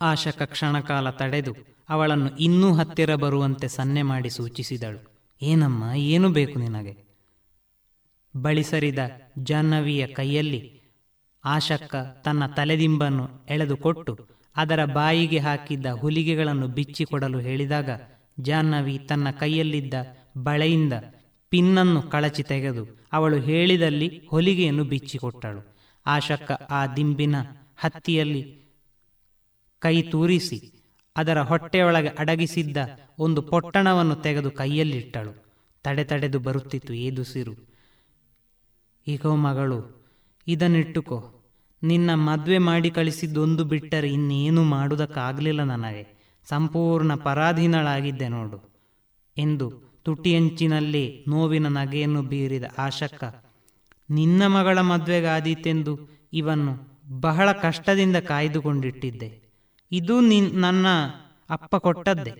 [0.00, 1.56] ಆಶಕ ಕ್ಷಣಕಾಲ ತಡೆದು
[1.88, 5.12] ಅವಳನ್ನು ಇನ್ನೂ ಹತ್ತಿರ ಬರುವಂತೆ ಸನ್ನೆ ಮಾಡಿ ಸೂಚಿಸಿದಳು.
[5.42, 7.08] ಏನಮ್ಮ, ಏನು ಬೇಕು ನಿನಗೆ?
[8.42, 8.98] ಬಳಿಸರಿದ
[9.38, 10.80] ಜಾಹ್ನವಿಯ ಕೈಯಲ್ಲಿ
[11.44, 14.26] ಆಶಕ್ಕ ತನ್ನ ತಲೆದಿಂಬನ್ನು ಎಳೆದುಕೊಟ್ಟು
[14.56, 17.90] ಅದರ ಬಾಯಿಗೆ ಹಾಕಿದ್ದ ಹುಲಿಗೆಗಳನ್ನು ಬಿಚ್ಚಿಕೊಡಲು ಹೇಳಿದಾಗ
[18.40, 19.94] ಜಾಹ್ನವಿ ತನ್ನ ಕೈಯಲ್ಲಿದ್ದ
[20.36, 20.92] ಬಳೆಯಿಂದ
[21.50, 25.76] ಪಿನ್ನನ್ನು ಕಳಚಿ ತೆಗೆದು ಅವಳು ಹೇಳಿದಲ್ಲಿ ಹೊಲಿಗೆಯನ್ನು ಬಿಚ್ಚಿಕೊಟ್ಟಳು.
[26.06, 27.36] ಆಶಕ್ಕ ಆ ದಿಂಬಿನ
[27.76, 28.67] ಹತ್ತಿಯಲ್ಲಿ
[29.82, 30.58] ಕೈ ತೂರಿಸಿ
[31.16, 32.76] ಅದರ ಹೊಟ್ಟೆಯೊಳಗೆ ಅಡಗಿಸಿದ್ದ
[33.18, 35.32] ಒಂದು ಪೊಟ್ಟಣವನ್ನು ತೆಗೆದು ಕೈಯಲ್ಲಿಟ್ಟಳು.
[35.84, 37.54] ತಡೆ ತಡೆದು ಬರುತ್ತಿತ್ತು ಏದುಸಿರು
[39.06, 39.78] ಈಗೋ ಮಗಳು,
[40.46, 41.18] ಇದನ್ನಿಟ್ಟುಕೋ.
[41.82, 46.04] ನಿನ್ನ ಮದುವೆ ಮಾಡಿ ಕಳಿಸಿದ್ದೊಂದು ಬಿಟ್ಟರೆ ಇನ್ನೇನು ಮಾಡುವುದಕ್ಕಾಗಲಿಲ್ಲ ನನಗೆ.
[46.48, 48.58] ಸಂಪೂರ್ಣ ಪರಾಧೀನಳಾಗಿದ್ದೆ ನೋಡು
[49.36, 49.66] ಎಂದು
[50.04, 53.24] ತುಟಿಯಂಚಿನಲ್ಲಿ ನೋವಿನ ನಗೆಯನ್ನು ಬೀರಿದ ಆಶಕ್ಕ.
[54.10, 55.94] ನಿನ್ನ ಮಗಳ ಮದುವೆಗಾದೀತೆಂದು
[56.32, 56.72] ಇವನ್ನು
[57.20, 59.47] ಬಹಳ ಕಷ್ಟದಿಂದ ಕಾಯ್ದುಕೊಂಡಿಟ್ಟಿದ್ದೆ.
[59.92, 60.86] ಇದು ನಿನ್, ನನ್ನ
[61.50, 62.32] ಅಪ್ಪ ಕೊಟ್ಟದ್ದೇ.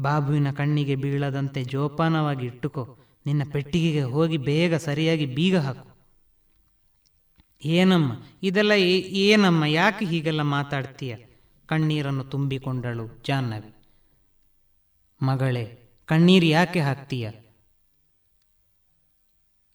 [0.00, 2.98] ಬಾಬುವಿನ ಕಣ್ಣಿಗೆ ಬೀಳದಂತೆ ಜೋಪಾನವಾಗಿ ಇಟ್ಟುಕೋ.
[3.26, 5.94] ನಿನ್ನ ಪೆಟ್ಟಿಗೆಗೆ ಹೋಗಿ ಬೇಗ ಸರಿಯಾಗಿ ಬೀಗ ಹಾಕು.
[7.64, 8.12] ಏನಮ್ಮ,
[8.42, 11.16] ಇದೆಲ್ಲ ಏನಮ್ಮ, ಯಾಕೆ ಹೀಗೆಲ್ಲ ಮಾತಾಡ್ತೀಯ?
[11.66, 13.74] ಕಣ್ಣೀರನ್ನು ತುಂಬಿಕೊಂಡಳು ಜಾಹ್ನವಿ.
[15.22, 15.64] ಮಗಳೇ,
[16.04, 17.30] ಕಣ್ಣೀರು ಯಾಕೆ ಹಾಕ್ತೀಯ?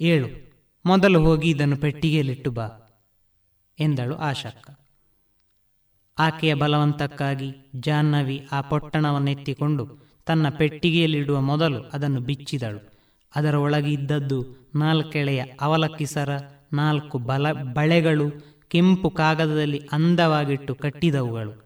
[0.01, 0.27] ಏಳು,
[0.85, 2.67] ಮೊದಲು ಹೋಗಿ ಇದನ್ನು ಪೆಟ್ಟಿಗೆಯಲ್ಲಿಟ್ಟು ಬಾ,
[3.79, 4.78] ಎಂದಳು ಆಶಕ್ಕ.
[6.20, 9.84] ಆಕೆಯ ಬಲವಂತಕ್ಕಾಗಿ ಜಾಹ್ನವಿ ಆ ಪೊಟ್ಟಣವನ್ನೆತ್ತಿಕೊಂಡು
[10.26, 12.91] ತನ್ನ ಪೆಟ್ಟಿಗೆಯಲ್ಲಿಡುವ ಮೊದಲು ಅದನ್ನು ಬಿಚ್ಚಿದಳು.
[13.36, 14.39] ಅದರ ಒಳಗೆ ಇದ್ದದ್ದು
[14.76, 16.30] ನಾಲ್ಕೆಳೆಯ ಅವಲಕ್ಕಿಸರ
[16.74, 18.28] ನಾಲ್ಕು ಬಲ ಬಳೆಗಳು
[18.70, 21.63] ಕೆಂಪು ಕಾಗದದಲ್ಲಿ ಅಂದವಾಗಿಟ್ಟು ಕಟ್ಟಿದವುಗಳು.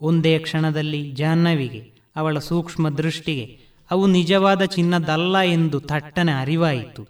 [0.00, 1.80] ಒಂದೇ ಕ್ಷಣದಲ್ಲಿ ಜಾಹ್ನವಿಗೆ,
[2.16, 3.58] ಅವಳ ಸೂಕ್ಷ್ಮ ದೃಷ್ಟಿಗೆ
[3.90, 7.02] ಅವು ನಿಜವಾದ ಚಿನ್ನದಲ್ಲ ಎಂದು ಥಟ್ಟನೆ ಅರಿವಾಯಿತು.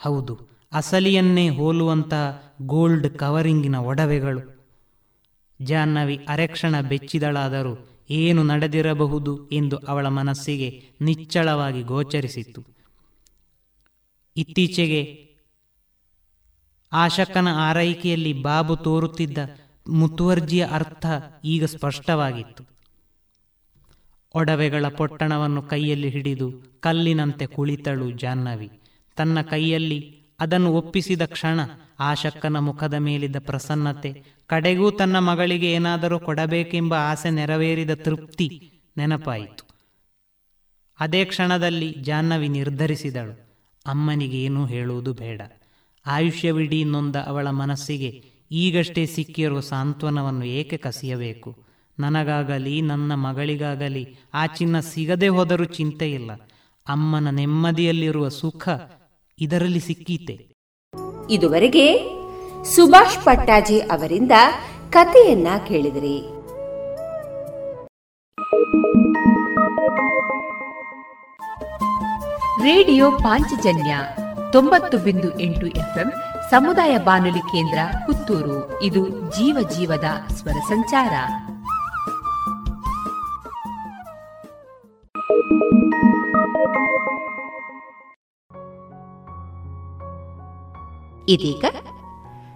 [0.00, 0.38] ಹೌದು,
[0.72, 4.61] ಅಸಲಿಯನ್ನೇ ಹೋಲುವಂತಹ ಗೋಲ್ಡ್ ಕವರಿಂಗಿನ ಒಡವೆಗಳು.
[5.64, 12.64] ಜಾಹ್ನವಿ ಅರೆಕ್ಷಣ ಬೆಚ್ಚಿದಳಾದರೂ ಏನು ನಡೆದಿರಬಹುದು ಎಂದು ಅವಳ ಮನಸ್ಸಿಗೆ ನಿಚ್ಚಳವಾಗಿ ಗೋಚರಿಸಿತ್ತು.
[14.36, 15.32] ಇತ್ತೀಚೆಗೆ
[16.92, 19.38] ಆಶಕನ ಆರೈಕೆಯಲ್ಲಿ ಬಾಬು ತೋರುತ್ತಿದ್ದ
[19.88, 21.06] ಮುತುವರ್ಜಿಯ ಅರ್ಥ
[21.44, 22.64] ಈಗ ಸ್ಪಷ್ಟವಾಗಿತ್ತು.
[24.34, 28.70] ಒಡವೆಗಳ ಪೊಟ್ಟಣವನ್ನು ಕೈಯಲ್ಲಿ ಹಿಡಿದು ಕಲ್ಲಿನಂತೆ ಕುಳಿತಳು ಜಾಹ್ನವಿ.
[29.16, 31.60] ತನ್ನ ಕೈಯಲ್ಲಿ ಅದನ್ನು ಒಪ್ಪಿಸಿದ ಕ್ಷಣ
[32.02, 39.64] ಆಶಕ್ಕನ ಮುಖದ ಮೇಲಿದ್ದ ಪ್ರಸನ್ನತೆ, ಕಡೆಗೂ ತನ್ನ ಮಗಳಿಗೆ ಏನಾದರೂ ಕೊಡಬೇಕೆಂಬ ಆಸೆ ನೆರವೇರಿದ ತೃಪ್ತಿ ನೆನಪಾಯಿತು.
[41.00, 43.56] ಅದೇ ಕ್ಷಣದಲ್ಲಿ ಜಾಹ್ನವಿ ನಿರ್ಧರಿಸಿದಳು.
[43.86, 45.42] ಅಮ್ಮನಿಗೆ ಏನೂ ಹೇಳುವುದು ಬೇಡ.
[46.06, 51.64] ಆಯುಷ್ಯವಿಡೀ ನೊಂದ ಅವಳ ಮನಸ್ಸಿಗೆ ಈಗಷ್ಟೇ ಸಿಕ್ಕಿರುವ ಸಾಂತ್ವನವನ್ನು ಏಕೆ ಕಸಿಯಬೇಕು?
[51.98, 56.32] ನನಗಾಗಲಿ, ನನ್ನ ಮಗಳಿಗಾಗಲಿ ಆ ಚಿನ್ನ ಸಿಗದೆ ಹೋದರೂ ಚಿಂತೆಯಿಲ್ಲ.
[56.88, 58.68] ಅಮ್ಮನ ನೆಮ್ಮದಿಯಲ್ಲಿರುವ ಸುಖ
[59.38, 60.51] ಇದರಲ್ಲಿ ಸಿಕ್ಕೀತೆ.
[61.30, 61.98] ಇದುವರೆಗೆ
[62.64, 64.32] ಸುಭಾಷ್ ಪಟ್ಟಾಜಿ ಅವರಿಂದ
[64.90, 66.42] ಕಥೆಯನ್ನ ಕೇಳಿದಿರಿ.
[72.62, 73.96] ರೇಡಿಯೋ ಪಾಂಚಜನ್ಯ
[74.52, 76.12] ತೊಂಬತ್ತು ಬಿಂದು ಎಂಟು ಎಫ್ಎಂ
[76.50, 78.82] ಸಮುದಾಯ ಬಾನುಲಿ ಕೇಂದ್ರ ಪುತ್ತೂರು.
[78.82, 81.10] ಇದು ಜೀವ ಜೀವದ ಸ್ವರ ಸಂಚಾರ.
[91.32, 91.64] ಇದೀಗ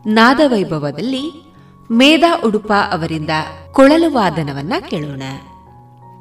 [0.06, 1.52] ನಾದವೈಭವದಲ್ಲಿ
[1.90, 3.30] ಮೇಧಾ ಉಡುಪ ಅವರಿಂದ
[3.72, 5.22] ಕೊಳಲು ವಾದನವನ್ನ ಕೇಳೋಣ.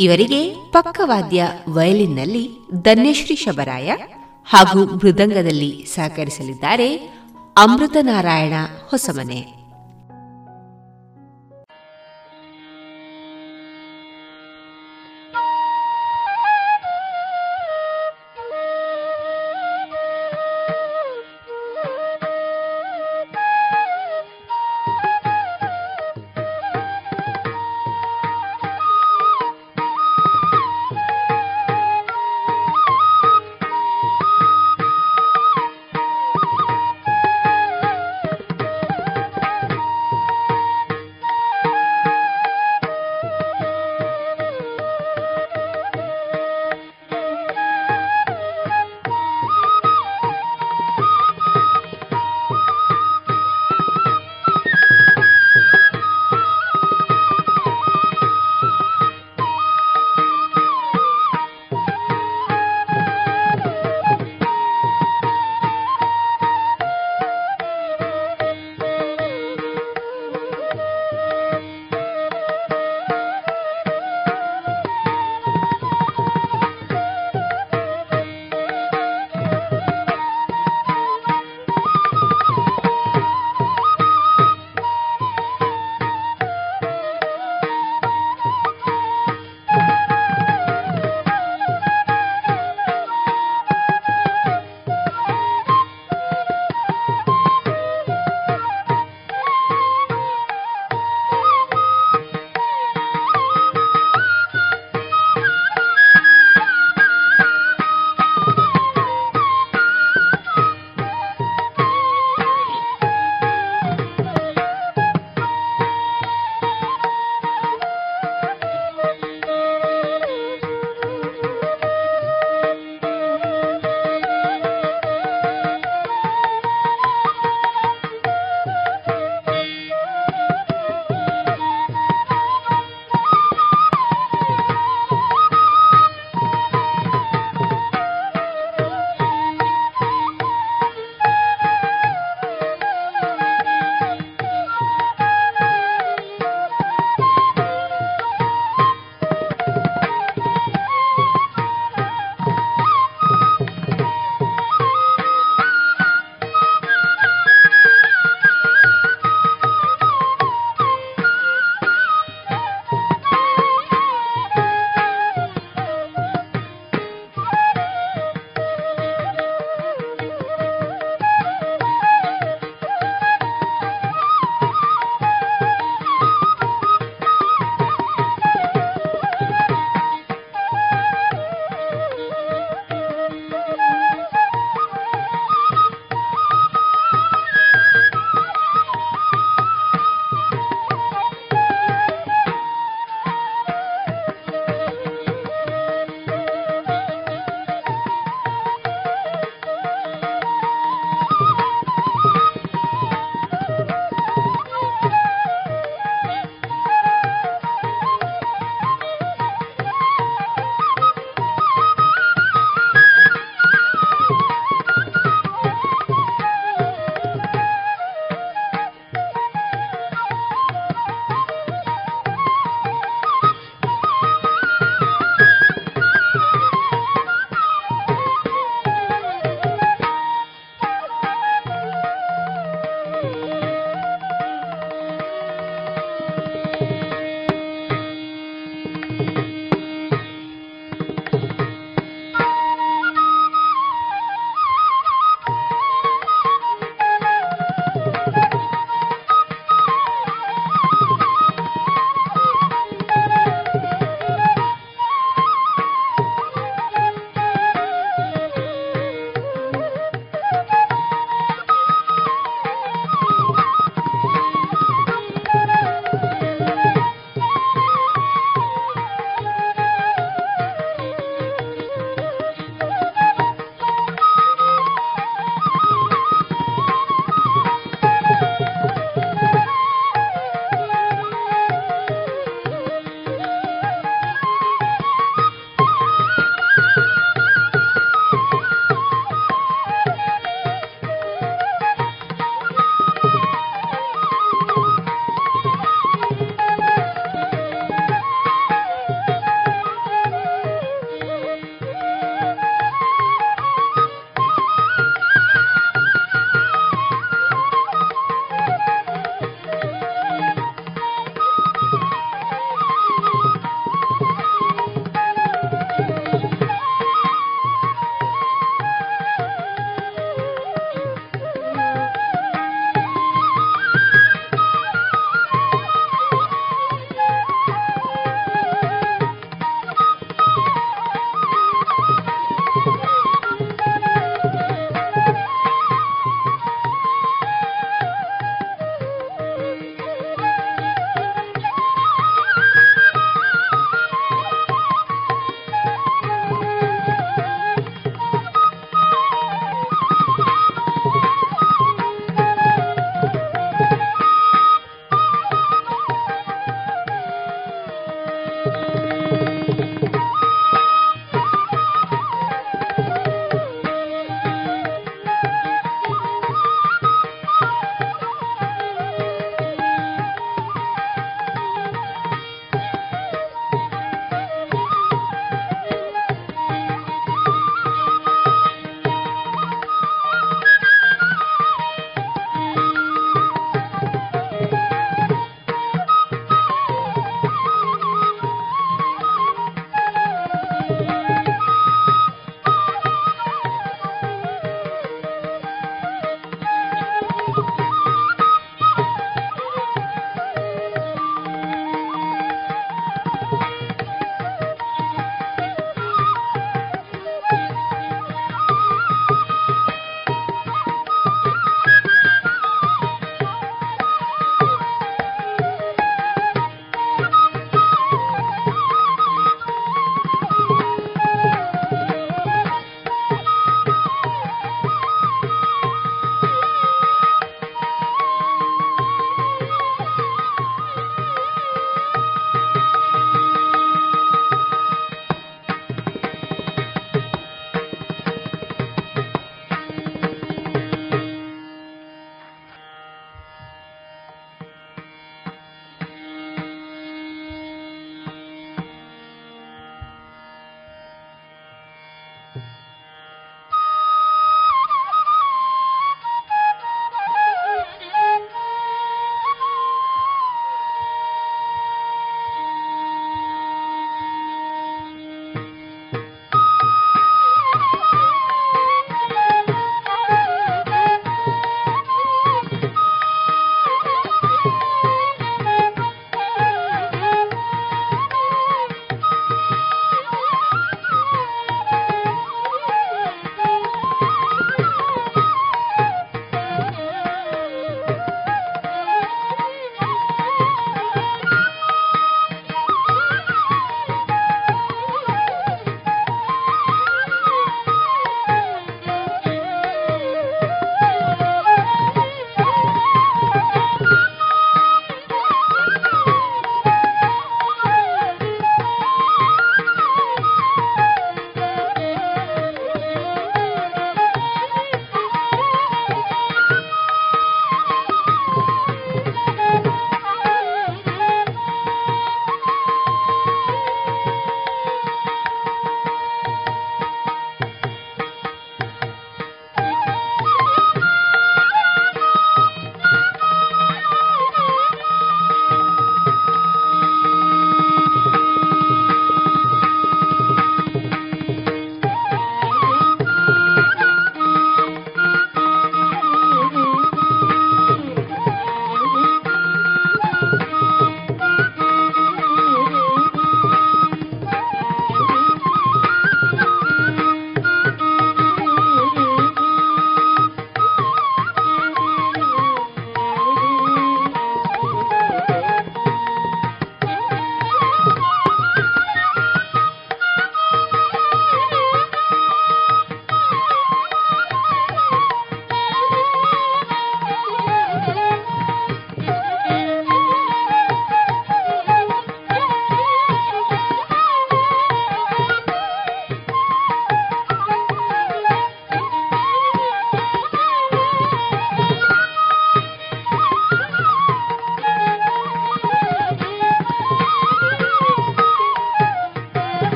[0.00, 3.92] ಇವರಿಗೆ ಪಕ್ಕವಾದ್ಯ ವಯಲಿನ್ನಲ್ಲಿ ಧನ್ಯಶ್ರೀ ಶಬರಾಯ
[4.46, 6.96] ಹಾಗೂ ಮೃದಂಗದಲ್ಲಿ ಸಹಕರಿಸಲಿದ್ದಾರೆ
[7.56, 8.52] ಅಮೃತನಾರಾಯಣ
[8.88, 9.63] ಹೊಸಮನೆ.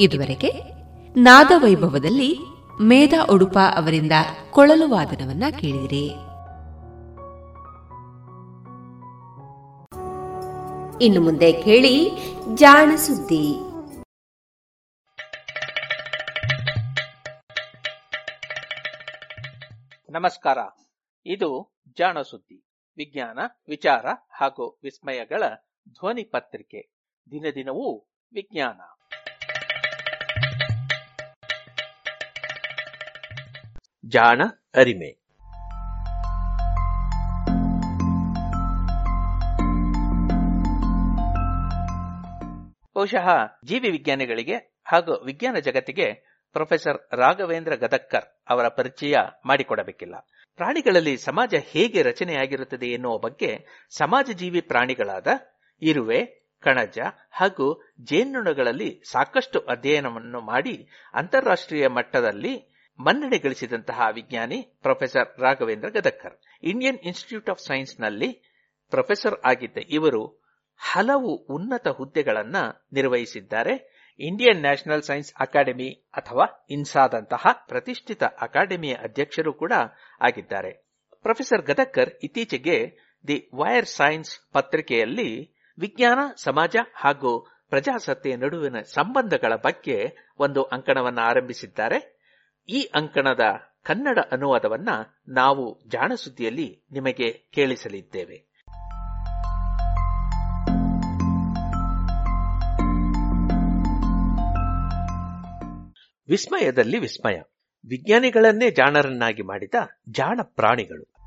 [0.00, 0.52] ಇದುವರೆಗೆ
[1.20, 2.38] ನಾದವೈಭವದಲ್ಲಿ
[2.80, 4.12] ಮೇಧಾ ಉಡುಪ ಅವರಿಂದ
[4.50, 6.06] ಕೊಳಲು ವಾದನವನ್ನ ಕೇಳಿದಿರಿ.
[11.04, 12.10] ಇನ್ನು ಮುಂದೆ ಕೇಳಿ
[12.54, 13.56] ಜಾಣ ಸುದ್ದಿ.
[20.10, 20.58] ನಮಸ್ಕಾರ.
[21.26, 22.64] ಇದು ಜಾಣ ಸುದ್ದಿ.
[22.96, 23.38] ವಿಜ್ಞಾನ,
[23.68, 25.42] ವಿಚಾರ ಹಾಗೂ ವಿಸ್ಮಯಗಳ
[25.88, 26.94] ಧ್ವನಿ ಪತ್ರಿಕೆ
[27.30, 27.98] ದಿನ ದಿನವೂ
[28.32, 28.80] ವಿಜ್ಞಾನ.
[34.04, 34.42] ಜಾಣ
[34.74, 35.28] ಅರಿಮೆ.
[42.94, 43.28] ಬಹುಶಃ
[43.64, 46.12] ಜೀವಿ ವಿಜ್ಞಾನಿಗಳಿಗೆ ಹಾಗೂ ವಿಜ್ಞಾನ ಜಗತ್ತಿಗೆ
[46.52, 49.14] ಪ್ರೊಫೆಸರ್ ರಾಘವೇಂದ್ರ ಗದಕ್ಕರ್ ಅವರ ಪರಿಚಯ
[49.46, 50.14] ಮಾಡಿಕೊಡಬೇಕಿಲ್ಲ.
[50.56, 53.58] ಪ್ರಾಣಿಗಳಲ್ಲಿ ಸಮಾಜ ಹೇಗೆ ರಚನೆಯಾಗಿರುತ್ತದೆ ಎನ್ನುವ ಬಗ್ಗೆ
[53.96, 55.26] ಸಮಾಜ ಜೀವಿ ಪ್ರಾಣಿಗಳಾದ
[55.82, 56.98] ಇರುವೆ, ಕಣಜ
[57.30, 67.50] ಹಾಗೂ ಜೇನುಣಗಳಲ್ಲಿ ಸಾಕಷ್ಟು ಅಧ್ಯಯನವನ್ನು ಮಾಡಿ ಅಂತಾರಾಷ್ಟ್ರೀಯ ಮಟ್ಟದಲ್ಲಿ ಮನ್ನಣೆ ಗಳಿಸಿದಂತಹ ವಿಜ್ಞಾನಿ professor Raghavendra Gadagkar Indian institute
[67.50, 68.32] of ಸೈನ್ಸ್ನಲ್ಲಿ
[68.90, 72.56] professor ಆಗಿದ್ದ ಇವರು ಹಲವು ಉನ್ನತ ಹುದ್ದೆಗಳನ್ನ
[72.92, 74.04] ನಿರ್ವಹಿಸಿದ್ದಾರೆ.
[74.20, 79.72] ಇಂಡಿಯನ್ ನ್ಯಾಷನಲ್ ಸೈನ್ಸ್ ಅಕಾಡೆಮಿ ಅಥವಾ ಇನ್ಸಾದಂತಹ ಪ್ರತಿಷ್ಠಿತ ಅಕಾಡೆಮಿಯ ಅಧ್ಯಕ್ಷರು ಕೂಡ
[80.20, 80.72] ಆಗಿದ್ದಾರೆ.
[81.22, 82.98] ಪ್ರೊಫೆಸರ್ ಗದಕ್ಕರ್ ಇತ್ತೀಚೆಗೆ
[83.28, 92.17] ದಿ ವೈರ್ ಸೈನ್ಸ್ ಪತ್ರಿಕೆಯಲ್ಲಿ ವಿಜ್ಞಾನ, ಸಮಾಜ ಹಾಗೂ ಪ್ರಜಾಸತ್ತೆಯ ನಡುವಿನ ಸಂಬಂಧಗಳ ಬಗ್ಗೆ ಒಂದು ಅಂಕಣವನ್ನು ಆರಂಭಿಸಿದ್ದಾರೆ.
[92.70, 93.40] ಈ ಅಂಕಣದ
[93.82, 94.88] ಕನ್ನಡ ಅನುವಾದವನ್ನ
[95.28, 98.48] ನಾವು ಜಾಣಸುದ್ದಿಯಲ್ಲಿ ನಿಮಗೆ ಕೇಳಿಸಲಿದ್ದೇವೆ.
[106.28, 107.40] ವಿಸ್ಮಯದಲ್ಲಿ ವಿಸ್ಮಯ.
[107.88, 109.74] ವಿಜ್ಞಾನಿಗಳನ್ನೇ ಜಾಣರನ್ನಾಗಿ ಮಾಡಿದ
[110.10, 111.17] ಜಾಣ ಪ್ರಾಣಿಗಳು.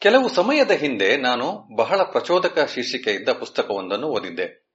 [0.00, 4.68] ಕೆಲವು ಸಮಯದ ಹಿಂದೆ ನಾನು ಬಹಳ ಪ್ರಚೋದಕ ಶೀರ್ಷಿಕೆ ಇದ್ದ ಪುಸ್ತಕವೊಂದನ್ನು ಓದಿದ್ದೆ.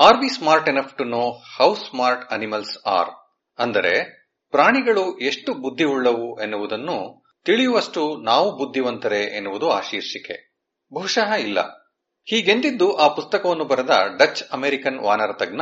[0.00, 4.18] Are we smart enough to know how smart animals are ಅಂದರೆ
[4.50, 10.60] ಪ್ರಾಣಿಗಳು ಎಷ್ಟು ಬುದ್ಧಿವುಳ್ಳವು ಎನ್ನುವುದನ್ನು ತಿಳಿಯುವಷ್ಟು ನಾವು ಬುದ್ಧಿವಂತರೇ ಎನ್ನುವುದು ಆ ಶೀರ್ಷಿಕೆ.
[10.94, 11.60] ಬಹುಶಃ ಇಲ್ಲ.
[12.24, 15.60] ಹೀಗೆಂದಿದ್ದು ಆ ಪುಸ್ತಕವನ್ನು ಬರೆದ ಡಚ್ ಅಮೆರಿಕನ್ ವಾನರ ತಜ್ಞ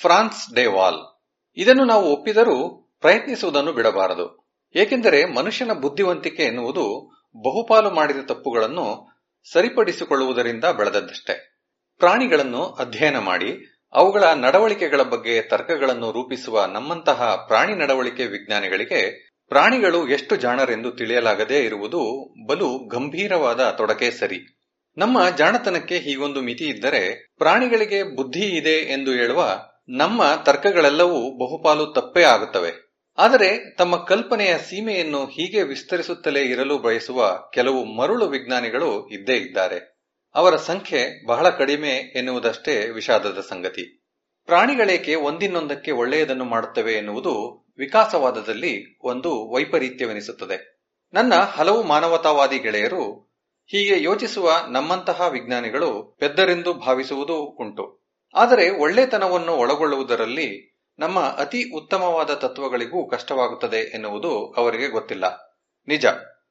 [0.00, 1.24] ಫ್ರಾನ್ಸ್ ಡೇವಾಲ್
[1.56, 4.56] ಇದನ್ನು ನಾವು ಒಪ್ಪಿದರೂ ಪ್ರಯತ್ನಿಸುವುದನ್ನು ಬಿಡಬಾರದು.
[4.74, 9.16] ಏಕೆಂದರೆ ಮನುಷ್ಯನ ಬುದ್ಧಿವಂತಿಕೆ ಎನ್ನುವುದು ಬಹುಪಾಲು ಮಾಡಿದ ತಪ್ಪುಗಳನ್ನು
[9.52, 11.52] ಸರಿಪಡಿಸಿಕೊಳ್ಳುವುದರಿಂದ ಬೆಳೆದದ್ದಷ್ಟೇ.
[11.98, 20.90] ಪ್ರಾಣಿಗಳನ್ನು ಅಧ್ಯಯನ ಮಾಡಿ, ಅವುಗಳ ನಡವಳಿಕೆಗಳ ಬಗ್ಗೆ ತರ್ಕಗಳನ್ನು ರೂಪಿಸುವ ನಮ್ಮಂತಹ ಪ್ರಾಣಿ ನಡವಳಿಕೆ ವಿಜ್ಞಾನಿಗಳಿಗೆ ಪ್ರಾಣಿಗಳು ಎಷ್ಟು ಜಾಣರೆಂದು
[20.90, 24.62] ತಿಳಿಯಲಾಗದೇ ಇರುವುದು ಬಲು ಗಂಭೀರವಾದ ತೊಡಕೆ ಸರಿ.
[24.98, 32.85] ನಮ್ಮ ಜಾಣತನಕ್ಕೆ ಹೀಗೊಂದು ಮಿತಿ ಇದ್ದರೆ ಪ್ರಾಣಿಗಳಿಗೆ ಬುದ್ಧಿ ಇದೆ ಎಂದು ಹೇಳುವ ನಮ್ಮ ತರ್ಕಗಳೆಲ್ಲವೂ ಬಹುಪಾಲು ತಪ್ಪೇ ಆಗುತ್ತವೆ.
[33.18, 39.96] ಆದರೆ ತಮ್ಮ ಕಲ್ಪನೆಯ ಸೀಮೆಯನ್ನು ಹೀಗೆ ವಿಸ್ತರಿಸುತ್ತಲೇ ಇರಲು ಬಯಸುವ ಕೆಲವು ಮರುಳು ವಿಜ್ಞಾನಿಗಳು ಇದ್ದೇ ಇದ್ದಾರೆ.
[40.34, 44.04] ಅವರ ಸಂಖ್ಯೆ ಬಹಳ ಕಡಿಮೆ ಎನ್ನುವುದಷ್ಟೇ ವಿಷಾದದ ಸಂಗತಿ.
[44.44, 50.82] ಪ್ರಾಣಿಗಳೇಕೆ ಒಂದಿನ್ನೊಂದಕ್ಕೆ ಒಳ್ಳೆಯದನ್ನು ಮಾಡುತ್ತವೆ ಎನ್ನುವುದು ವಿಕಾಸವಾದದಲ್ಲಿ ಒಂದು ವೈಪರೀತ್ಯವೆನಿಸುತ್ತದೆ.
[51.14, 53.34] ನನ್ನ ಹಲವು ಮಾನವತಾವಾದಿ ಗೆಳೆಯರು
[53.66, 58.06] ಹೀಗೆ ಯೋಚಿಸುವ ನಮ್ಮಂತಹ ವಿಜ್ಞಾನಿಗಳು ಪೆದ್ದರೆಂದು ಭಾವಿಸುವುದೂ ಉಂಟು.
[58.34, 65.56] ಆದರೆ ಒಳ್ಳೆತನವನ್ನು ಒಳಗೊಳ್ಳುವುದರಲ್ಲಿ ನಮ್ಮ ಅತಿ ಉತ್ತಮವಾದ ತತ್ವಗಳಿಗೂ ಕಷ್ಟವಾಗುತ್ತದೆ ಎನ್ನುವುದು ಅವರಿಗೆ ಗೊತ್ತಿಲ್ಲ.
[65.88, 66.06] ನಿಜ,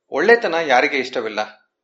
[0.10, 1.40] ಒಳ್ಳೆತನ ಯಾರಿಗೆ ಇಷ್ಟವಿಲ್ಲ?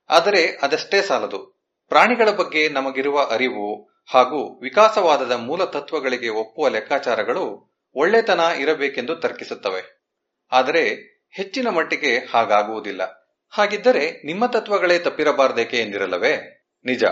[0.10, 1.62] ಆದರೆ ಅದಷ್ಟೇ ಸಾಲದು.
[1.90, 10.06] ಪ್ರಾಣಿಗಳ ಬಗ್ಗೆ ನಮಗಿರುವ ಅರಿವು ಹಾಗೂ ವಿಕಾಸವಾದದ ಮೂಲ ತತ್ವಗಳಿಗೆ ಒಪ್ಪುವ ಲೆಕ್ಕಾಚಾರಗಳು ಒಳ್ಳೆತನ ಇರಬೇಕೆಂದು ತರ್ಕಿಸುತ್ತವೆ.
[10.52, 10.90] ಆದರೆ
[11.32, 13.22] ಹೆಚ್ಚಿನ ಮಟ್ಟಿಗೆ ಹಾಗಾಗುವುದಿಲ್ಲ.
[13.50, 16.66] ಹಾಗಿದ್ದರೆ ನಿಮ್ಮ ತತ್ವಗಳೇ ತಪ್ಪಿರಬಾರದೇಕೆ ಎಂದಿರಲ್ಲವೇ?
[16.86, 17.04] ನಿಜ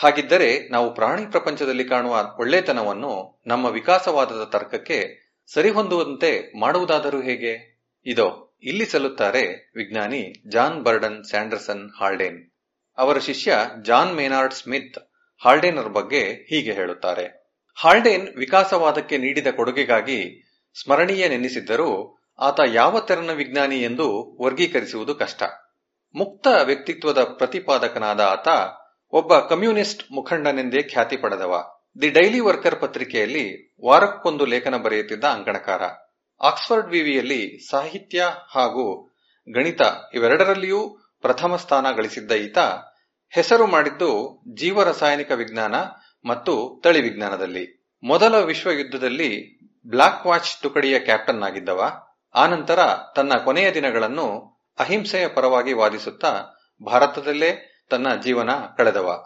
[0.00, 7.80] ಹಾಗಿದ್ದರೆ ನಾವು ಪ್ರಾಣಿ ಪ್ರಪಂಚದಲ್ಲಿ ಕಾಣುವ ಒಳ್ಳೆತನವನ್ನು ನಮ್ಮ ವಿಕಾಸವಾದದ ತರ್ಕಕ್ಕೆ ಸರಿಹೊಂದುವಂತೆ ಮಾಡುವುದಾದರೂ ಹೇಗೆ?
[8.06, 12.50] ಇದೋ, ಇಲ್ಲಿ ಸಲ್ಲುತ್ತಾರೆ ವಿಜ್ಞಾನಿ ಜಾನ್ ಬರ್ಡನ್ ಸ್ಯಾಂಡರ್ಸನ್ ಹಾಲ್ಡೇನ್.
[12.98, 14.98] ಅವರ ಶಿಷ್ಯ ಜಾನ್ ಮೇನಾರ್ಡ್ ಸ್ಮಿತ್
[15.44, 17.56] ಹಾಲ್ಡೇನರ್ ಬಗ್ಗೆ ಹೀಗೆ ಹೇಳುತ್ತಾರೆ.
[17.74, 20.50] ಹಾಲ್ಡೇನ್ ವಿಕಾಸವಾದಕ್ಕೆ ನೀಡಿದ ಕೊಡುಗೆಗಾಗಿ
[20.82, 25.42] ಸ್ಮರಣೀಯ ನೆನೆಸಿದ್ದರೂ ಆತ ಯಾವ ತೆರನ ವಿಜ್ಞಾನಿ ಎಂದು ವರ್ಗೀಕರಿಸುವುದು ಕಷ್ಟ.
[26.14, 28.48] ಮುಕ್ತ ವ್ಯಕ್ತಿತ್ವದ ಪ್ರತಿಪಾದಕನಾದ ಆತ
[29.12, 31.64] ಒಬ್ಬ ಕಮ್ಯುನಿಸ್ಟ್ ಮುಖಂಡನೆಂದೇ ಖ್ಯಾತಿ ಪಡೆದವ.
[32.02, 35.82] ದಿ ಡೈಲಿ ವರ್ಕರ್ ಪತ್ರಿಕೆಯಲ್ಲಿ ವಾರಕ್ಕೊಂದು ಲೇಖನ ಬರೆಯುತ್ತಿದ್ದ ಅಂಕಣಕಾರ.
[36.40, 39.16] ಆಕ್ಸ್ಫರ್ಡ್ ವಿವಿಯಲ್ಲಿ ಸಾಹಿತ್ಯ ಹಾಗೂ
[39.54, 39.80] ಗಣಿತ
[40.14, 42.58] ಇವೆರಡರಲ್ಲಿಯೂ ಪ್ರಥಮ ಸ್ಥಾನ ಗಳಿಸಿದ್ದ ಈತ
[43.30, 45.74] ಹೆಸರು ಮಾಡಿದ್ದು ಜೀವರಸಾಯನಿಕ ವಿಜ್ಞಾನ
[46.24, 47.90] ಮತ್ತು ತಳಿ ವಿಜ್ಞಾನದಲ್ಲಿ.
[48.02, 51.92] ಮೊದಲ ವಿಶ್ವ ಯುದ್ಧದಲ್ಲಿ ಬ್ಲಾಕ್ ವಾಚ್ ತುಕಡಿಯ ಕ್ಯಾಪ್ಟನ್ ಆಗಿದ್ದವ.
[52.34, 52.78] ಆನಂತರ
[53.16, 56.44] ತನ್ನ ಕೊನೆಯ ದಿನಗಳನ್ನು ಅಹಿಂಸೆಯ ಪರವಾಗಿ ವಾದಿಸುತ್ತಾ
[56.86, 59.24] ಭಾರತದಲ್ಲೇ ತನ್ನ ಜೀವನ ಕಳೆದವ.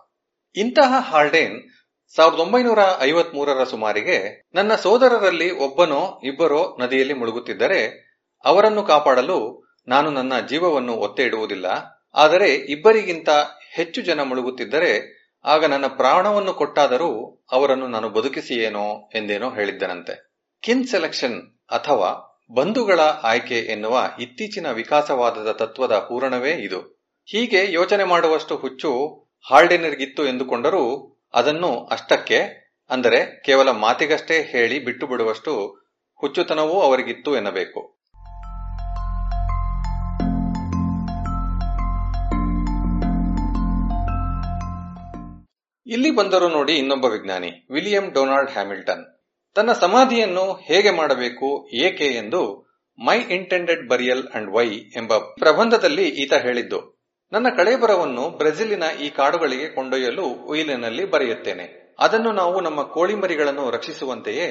[0.57, 1.63] ಇಂತಹ ಹಾಲ್ಡೇನ್
[2.17, 8.13] ಸಾವಿರದ ಒಂಬೈನೂರ ಐವತ್ ಮೂರರ ಸುಮಾರಿಗೆ ನನ್ನ ಸೋದರರಲ್ಲಿ ಒಬ್ಬನೋ ಇಬ್ಬರೋ ನದಿಯಲ್ಲಿ ಮುಳುಗುತ್ತಿದ್ದರೆ
[8.45, 11.67] ಅವರನ್ನು ಕಾಪಾಡಲು ನಾನು ನನ್ನ ಜೀವವನ್ನು ಒತ್ತೆ ಇಡುವುದಿಲ್ಲ
[12.15, 13.29] ಆದರೆ ಇಬ್ಬರಿಗಿಂತ
[13.75, 20.33] ಹೆಚ್ಚು ಜನ ಮುಳುಗುತ್ತಿದ್ದರೆ ಆಗ ನನ್ನ ಪ್ರಾಣವನ್ನು ಕೊಟ್ಟಾದರೂ ಅವರನ್ನು ನಾನು ಬದುಕಿಸಿಯೇನೋ ಎಂದೇನೋ ಹೇಳಿದ್ದನಂತೆ.
[20.63, 26.92] ಕಿನ್ ಸೆಲೆಕ್ಷನ್ ಅಥವಾ ಬಂಧುಗಳ ಆಯ್ಕೆ ಎನ್ನುವ ಇತ್ತೀಚಿನ ವಿಕಾಸವಾದದ ತತ್ವದ ಪೂರಣವೇ ಇದು.
[27.29, 28.91] ಹೀಗೆ ಯೋಚನೆ ಮಾಡುವಷ್ಟು ಹುಚ್ಚು
[29.51, 30.83] ಹಾಲ್ಡೆನರ್ಗಿತ್ತು ಎಂದುಕೊಂಡರೂ
[31.35, 32.39] ಅದನ್ನು ಅಷ್ಟಕ್ಕೆ,
[32.91, 35.53] ಅಂದರೆ ಕೇವಲ ಮಾತಿಗಷ್ಟೇ ಹೇಳಿ ಬಿಟ್ಟು ಬಿಡುವಷ್ಟು
[36.21, 37.81] ಹುಚ್ಚುತನವೂ ಅವರಿಗಿತ್ತು ಎನ್ನಬೇಕು.
[45.87, 49.05] ಇಲ್ಲಿ ಬಂದರು ನೋಡಿ ಇನ್ನೊಬ್ಬ ವಿಜ್ಞಾನಿ, ವಿಲಿಯಂ ಡೊನಾಲ್ಡ್ ಹ್ಯಾಮಿಲ್ಟನ್.
[49.55, 52.43] ತನ್ನ ಸಮಾಧಿಯನ್ನು ಹೇಗೆ ಮಾಡಬೇಕು, ಏಕೆ ಎಂದು
[52.99, 57.02] my intended burial and why ಎಂಬ ಪ್ರಬಂಧದಲ್ಲಿ ಈತ ಹೇಳಿದ್ದು.
[57.33, 61.95] ನನ್ನ ಕಳೇಬರವನ್ನು ಬ್ರೆಜಿಲಿನ ಈ ಕಾಡುಗಳಿಗೆ ಕೊಂಡೊಯ್ಯಲು ಉಯಿಲಿನಲ್ಲಿ ಬರೆಯುತ್ತೇನೆ.
[61.99, 64.49] ಅದನ್ನು ನಾವು ನಮ್ಮ ಕೋಳಿಮರಿಗಳನ್ನು ರಕ್ಷಿಸುವಂತೆಯೇ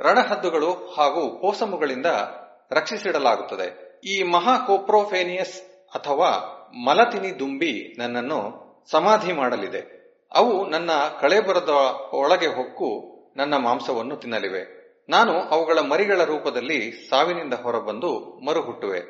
[0.00, 2.06] ರಣಹದ್ದುಗಳು ಹಾಗೂ ಕೋಸಮುಗಳಿಂದ
[2.70, 3.98] ರಕ್ಷಿಸಿಡಲಾಗುತ್ತದೆ.
[4.04, 5.62] ಈ ಮಹಾ ಕೋಪ್ರೋಫೇನಿಯಸ್
[5.94, 6.28] ಅಥವಾ
[6.84, 8.40] ಮಲತಿನಿ ದುಂಬಿ ನನ್ನನ್ನು
[8.90, 10.00] ಸಮಾಧಿ ಮಾಡಲಿದೆ.
[10.34, 10.90] ಅವು ನನ್ನ
[11.20, 11.68] ಕಳೇಬರದ
[12.12, 14.80] ಒಳಗೆ ಹೊಕ್ಕು ನನ್ನ ಮಾಂಸವನ್ನು ತಿನ್ನಲಿವೆ.
[15.08, 19.00] ನಾನು ಅವುಗಳ ಮರಿಗಳ ರೂಪದಲ್ಲಿ ಸಾವಿನಿಂದ ಹೊರಬಂದು ಮರುಹುಟ್ಟುವೆ.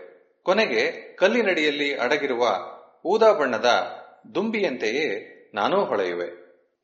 [0.43, 2.59] ಕೊನೆಗೆ ಕಲ್ಲಿನಡಿಯಲ್ಲಿ ಅಡಗಿರುವ
[3.05, 3.69] ಊದಾ ಬಣ್ಣದ
[4.35, 5.07] ದುಂಬಿಯಂತೆಯೇ
[5.55, 6.29] ನಾನೂ ಹೊಳೆಯುವೆ.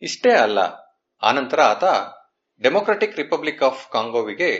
[0.02, 0.58] ಇಷ್ಟೇ ಅಲ್ಲ,
[1.22, 1.84] ಆನಂತರ ಆತ
[2.62, 4.50] ಡೆಮೊಕ್ರೆಟಿಕ್ ರಿಪಬ್ಲಿಕ್ ಆಫ್ ಕಾಂಗೋವಿಗೆ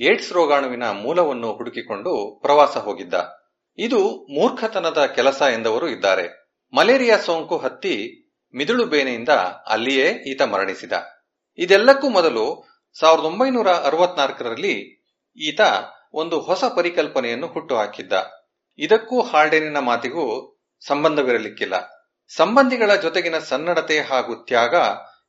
[0.00, 3.14] ಏಡ್ಸ್ ರೋಗಾಣುವಿನ ಮೂಲವನ್ನು ಹುಡುಕಿಕೊಂಡು ಪ್ರವಾಸ ಹೋಗಿದ್ದ.
[3.78, 6.26] ಇದು ಮೂರ್ಖತನದ ಕೆಲಸ ಎಂದವರು ಇದ್ದಾರೆ.
[6.72, 8.24] ಮಲೇರಿಯಾ ಸೋಂಕು ಹತ್ತಿ
[8.54, 9.28] ಮಿದುಳು ಬೇನೆಯಿಂದ
[9.66, 10.92] ಅಲ್ಲಿಯೇ ಈತ ಮರಣಿಸಿದ.
[11.58, 12.44] ಇದೆಲ್ಲಕ್ಕೂ ಮೊದಲು
[13.00, 15.04] ಸಾವಿರದ ಒಂಬೈನೂರ ಅರವತ್ನಾಲ್ಕರಲ್ಲಿ
[15.38, 15.60] ಈತ
[16.14, 18.12] ಒಂದು ಹೊಸ ಪರಿಕಲ್ಪನೆಯನ್ನು ಹುಟ್ಟುಹಾಕಿದ್ದ
[18.78, 20.53] ಇದಕ್ಕೂ ಹಾರ್ಡೆನಿನ ಮಾತಿಗೂ
[20.86, 21.74] ಸಂಬಂಧವಿರಲಿಕ್ಕಿಲ್ಲ.
[22.36, 24.74] ಸಂಬಂಧಿಗಳ ಜೊತೆಗಿನ ಸನ್ನಡತೆ ಹಾಗೂ ತ್ಯಾಗ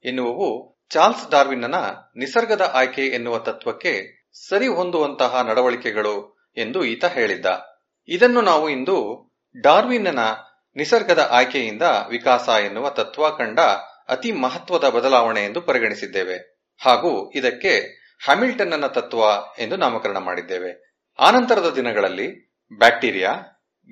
[0.06, 1.76] ಎನ್ನುವವು ಚಾರ್ಲ್ಸ್ ಡಾರ್ವಿನ್ನನ
[2.15, 7.45] ನಿಸರ್ಗದ ಆಯ್ಕೆ ಎನ್ನುವ ತತ್ವಕ್ಕೆ ಸರಿ ಹೊಂದುವಂತಹ ನಡವಳಿಕೆಗಳು ಎಂದು ಈತ ಹೇಳಿದ್ದ.
[8.07, 9.30] ಇದನ್ನು ನಾವು ಇಂದು
[9.61, 10.19] ಡಾರ್ವಿನ್ನನ
[10.76, 13.60] ನಿಸರ್ಗದ ಆಯ್ಕೆಯಿಂದ ವಿಕಾಸ ಎನ್ನುವ ತತ್ವ ಕಂಡ
[14.10, 16.68] ಅತಿ ಮಹತ್ವದ ಬದಲಾವಣೆ ಎಂದು ಪರಿಗಣಿಸಿದ್ದೇವೆ.
[16.82, 17.80] ಹಾಗೂ ಇದಕ್ಕೆ
[18.26, 19.19] ಹ್ಯಾಮಿಲ್ಟನ್ನ ತತ್ವ
[19.60, 20.98] ಎಂದು ನಾಮಕರಣ ಮಾಡಿದ್ದೇವೆ.
[21.19, 23.34] ಆನಂತರದ ದಿನಗಳಲ್ಲಿ ಬ್ಯಾಕ್ಟೀರಿಯಾ,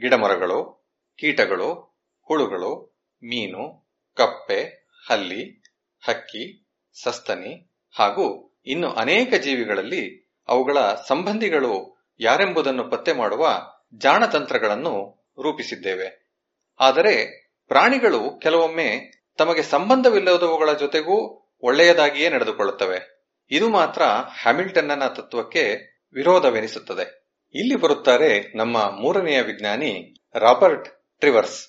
[0.02, 0.83] ಗಿಡಮರಗಳು
[1.20, 5.64] ಕೀಟಗಳು, ಹುಳುಗಳು, ಮೀನು, ಕಪ್ಪೆ, ಹಲ್ಲಿ,
[6.06, 6.70] ಹಕ್ಕಿ,
[7.04, 10.78] ಸಸ್ತನಿ ಹಾಗೂ ಇನ್ನು ಅನೇಕ ಜೀವಿಗಳಲ್ಲಿ ಅವುಗಳ
[11.08, 13.62] ಸಂಬಂಧಿಗಳು ಯಾರೆಂಬುದನ್ನು ಪತ್ತೆ ಮಾಡುವ
[13.98, 16.36] ಜಾಣತಂತ್ರಗಳನ್ನು ರೂಪಿಸಿದ್ದೇವೆ.
[16.80, 23.30] ಆದರೆ ಪ್ರಾಣಿಗಳು ಕೆಲವೊಮ್ಮೆ ತಮಗೆ ಸಂಬಂಧವಿಲ್ಲದವುಗಳ ಜೊತೆಗೂ ಒಳ್ಳೆಯದಾಗಿಯೇ ನಡೆದುಕೊಳ್ಳುತ್ತವೆ.
[23.52, 24.02] ಇದು ಮಾತ್ರ
[24.42, 25.74] ಹ್ಯಾಮಿಲ್ಟನ್ನ ತತ್ವಕ್ಕೆ
[26.14, 27.24] ವಿರೋಧವೆನಿಸುತ್ತದೆ.
[27.56, 31.60] ಇಲ್ಲಿ ಬರುತ್ತಾರೆ ನಮ್ಮ ಮೂರನೆಯ ವಿಜ್ಞಾನಿ ರಾಬರ್ಟ್ ಟ್ರಿವರ್ಸ್.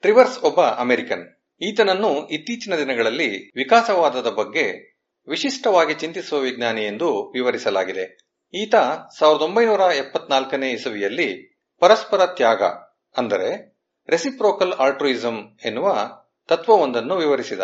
[0.00, 1.24] ಟ್ರಿವರ್ಸ್ ಒಬ್ಬ ಅಮೆರಿಕನ್.
[1.60, 4.96] ಈತನನ್ನು ಇತ್ತೀಚಿನ ದಿನಗಳಲ್ಲಿ ವಿಕಾಸವಾದದ ಬಗ್ಗೆ
[5.28, 8.04] ವಿಶಿಷ್ಟವಾಗಿ ಚಿಂತಿಸುವ ವಿಜ್ಞಾನಿ ಎಂದು ವಿವರಿಸಲಾಗಿದೆ.
[8.54, 8.74] ಈತ
[9.18, 11.28] ಸಾವಿರದ ಒಂಬೈನೂರ ಎಪ್ಪತ್ನಾಲ್ಕನೇ ಇಸವಿಯಲ್ಲಿ
[11.78, 12.62] ಪರಸ್ಪರ ತ್ಯಾಗ,
[13.16, 13.50] ಅಂದರೆ
[14.08, 15.94] ರೆಸಿಪ್ರೋಕಲ್ ಆಲ್ಟ್ರೂಯಿಸಂ ಎನ್ನುವ
[16.46, 17.60] ತತ್ವವೊಂದನ್ನು ವಿವರಿಸಿದ.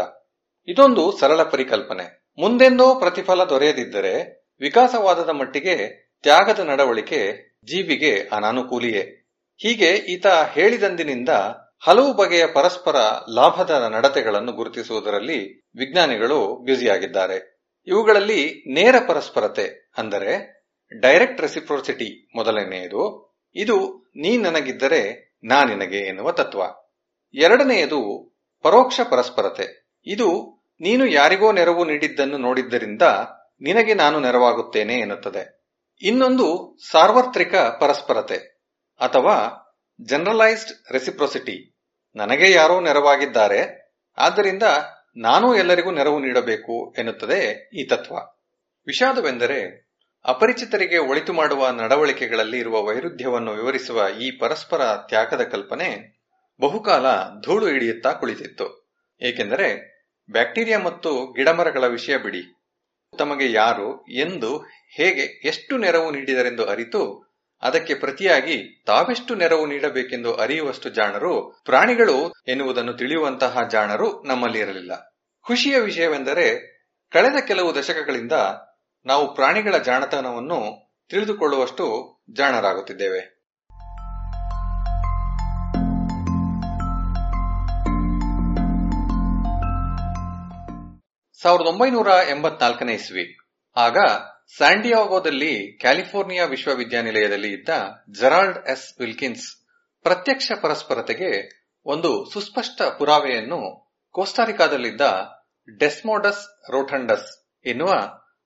[0.68, 2.06] ಇದೊಂದು ಸರಳ ಪರಿಕಲ್ಪನೆ.
[2.38, 4.14] ಮುಂದೆಂದೋ ಪ್ರತಿಫಲ ದೊರೆಯದಿದ್ದರೆ
[4.60, 5.76] ವಿಕಾಸವಾದದ ಮಟ್ಟಿಗೆ
[6.22, 7.20] ತ್ಯಾಗದ ನಡವಳಿಕೆ
[7.64, 9.21] ಜೀವಿಗೆ ಅನಾನುಕೂಲಿಯೇ.
[9.62, 11.28] ಹೀಗೆ ಈತ ಹೇಳಿದಂದಿನಿಂದ
[11.80, 12.96] ಹಲವು ಬಗೆಯ ಪರಸ್ಪರ
[13.34, 17.62] ಲಾಭದ ನಡತೆಗಳನ್ನು ಗುರುತಿಸುವುದರಲ್ಲಿ ವಿಜ್ಞಾನಿಗಳು ಬ್ಯುಸಿಯಾಗಿದ್ದಾರೆ.
[17.86, 20.62] ಇವುಗಳಲ್ಲಿ ನೇರ ಪರಸ್ಪರತೆ ಅಂದರೆ
[21.00, 26.62] ಡೈರೆಕ್ಟ್ ರೆಸಿಪ್ರೋಸಿಟಿ ಮೊದಲನೆಯದು, ಇದು ನೀ ನನಗಿದ್ದರೆ ನಾ ನಿನಗೆ ಎನ್ನುವ ತತ್ವ.
[27.34, 28.32] ಎರಡನೆಯದು
[28.62, 29.88] ಪರೋಕ್ಷ ಪರಸ್ಪರತೆ.
[30.06, 33.02] ಇದು ನೀನು ಯಾರಿಗೋ ನೆರವು ನೀಡಿದ್ದನ್ನು ನೋಡಿದ್ದರಿಂದ
[33.60, 35.62] ನಿನಗೆ ನಾನು ನೆರವಾಗುತ್ತೇನೆ ಎನ್ನುತ್ತದೆ.
[36.00, 38.51] ಇನ್ನೊಂದು ಸಾರ್ವತ್ರಿಕ ಪರಸ್ಪರತೆ.
[39.00, 39.36] ಅಥವಾ
[40.00, 41.74] ಜನರಲೈಸ್ಡ್ ರೆಸಿಪ್ರೊಸಿಟಿ
[42.16, 43.60] ನನಗೆ ಯಾರೋ ನೆರವಾಗಿದ್ದಾರೆ,
[44.18, 44.62] ಆದ್ದರಿಂದ
[45.16, 48.14] ನಾನು ಎಲ್ಲರಿಗೂ ನೆರವು ನೀಡಬೇಕು ಎನ್ನುತ್ತದೆ ಈ ತತ್ವ.
[48.86, 49.82] ವಿಷಾದವೆಂದರೆ
[50.24, 55.88] ಅಪರಿಚಿತರಿಗೆ ಒಳಿತು ಮಾಡುವ ನಡವಳಿಕೆಗಳಲ್ಲಿ ಇರುವ ವೈರುಧ್ಯವನ್ನು ವಿವರಿಸುವ ಈ ಪರಸ್ಪರ ತ್ಯಾಗದ ಕಲ್ಪನೆ
[56.60, 57.06] ಬಹುಕಾಲ
[57.46, 58.94] ಧೂಳು ಹಿಡಿಯುತ್ತಾ ಕುಳಿತಿತ್ತು.
[59.22, 59.92] ಏಕೆಂದರೆ
[60.30, 62.42] ಬ್ಯಾಕ್ಟೀರಿಯಾ ಮತ್ತು ಗಿಡಮರಗಳ ವಿಷಯ ಬಿಡಿ.
[63.18, 64.58] ತಮಗೆ ಯಾರು, ಎಂದು
[64.96, 67.31] ಹೇಗೆ, ಎಷ್ಟು ನೆರವು ನೀಡಿದರೆಂದು ಅರಿತು
[67.62, 75.18] ಅದಕ್ಕೆ ಪ್ರತಿಯಾಗಿ ತಾವೆಷ್ಟು ನೆರವು ನೀಡಬೇಕೆಂದು ಅರಿಯುವಷ್ಟು ಜಾಣರು, ಪ್ರಾಣಿಗಳು ಎನ್ನುವುದನ್ನು ತಿಳಿಯುವಂತಹ ಜಾಣರು ನಮ್ಮಲ್ಲಿ ಇರಲಿಲ್ಲ.
[75.46, 76.72] ಖುಷಿಯ ವಿಷಯವೆಂದರೆ,
[77.12, 78.32] ಕಳೆದ ಕೆಲವು ದಶಕಗಳಿಂದ
[79.06, 83.42] ನಾವು ಪ್ರಾಣಿಗಳ ಜಾಣತನವನ್ನು ತಿಳಿದುಕೊಳ್ಳುವಷ್ಟು ಜಾಣರಾಗುತ್ತಿದ್ದೇವೆ.
[91.42, 93.38] ಸಾವಿರದ ಒಂಬೈನೂರ ಎಂಬತ್ನಾಲ್ಕನೇ ಇಸ್ವಿ.
[93.76, 93.96] ಆಗ
[94.56, 97.68] ಸ್ಯಾಂಡಿಯಾಗೋದಲ್ಲಿ ಕ್ಯಾಲಿಫೋರ್ನಿಯಾ ವಿಶ್ವವಿದ್ಯಾನಿಲಯದಲ್ಲಿ ಇದ್ದ
[98.20, 99.66] ಜೆರಾಲ್ಡ್ ಎಸ್ ವಿಲ್ಕಿನ್ಸ್
[100.02, 105.00] ಪ್ರತ್ಯಕ್ಷ ಪರಸ್ಪರತೆಗೆ ಒಂದು ಸುಸ್ಪಷ್ಟ ಪುರಾವೆಯನ್ನು ಕೋಸ್ಟಾರಿಕಾದಲ್ಲಿದ್ದ
[105.78, 107.92] ಡೆಸ್ಮೋಡಸ್ ರೋಟಂಡಸ್ ಎನ್ನುವ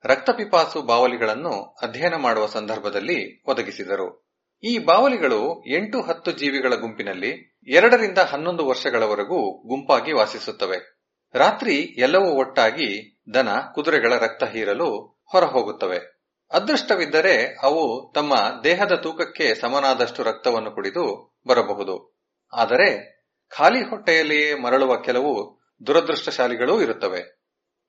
[0.04, 4.26] ರಕ್ತಪಿಪಾಸು ಬಾವಲಿಗಳನ್ನು ಅಧ್ಯಯನ ಮಾಡುವ ಸಂದರ್ಭದಲ್ಲಿ ಒದಗಿಸಿದರು.
[4.62, 11.02] ಈ ಬಾವಲಿಗಳು ಎಂಟು ಹತ್ತು ಜೀವಿಗಳ ಗುಂಪಿನಲ್ಲಿ ಎರಡರಿಂದ ಹನ್ನೊಂದು ವರ್ಷಗಳವರೆಗೂ ಗುಂಪಾಗಿ ವಾಸಿಸುತ್ತವೆ.
[11.34, 16.16] ರಾತ್ರಿ ಎಲ್ಲವೂ ಒಟ್ಟಾಗಿ ದನ, ಕುದುರೆಗಳ ರಕ್ತ ಹೀರಲು ಹೊರಹೋಗುತ್ತವೆ.
[16.50, 18.34] ಅದೃಷ್ಟವಿದ್ದರೆ ಅವು ತಮ್ಮ
[18.64, 22.22] ದೇಹದ ತೂಕಕ್ಕೆ ಸಮನಾದಷ್ಟು ರಕ್ತವನ್ನು ಕುಡಿದು ಬರಬಹುದು.
[22.52, 23.16] ಆದರೆ
[23.48, 27.20] ಖಾಲಿ ಹೊಟ್ಟೆಯಲ್ಲಿಯೇ ಮರಳುವ ಕೆಲವು ದುರದೃಷ್ಟಶಾಲಿಗಳೂ ಇರುತ್ತವೆ.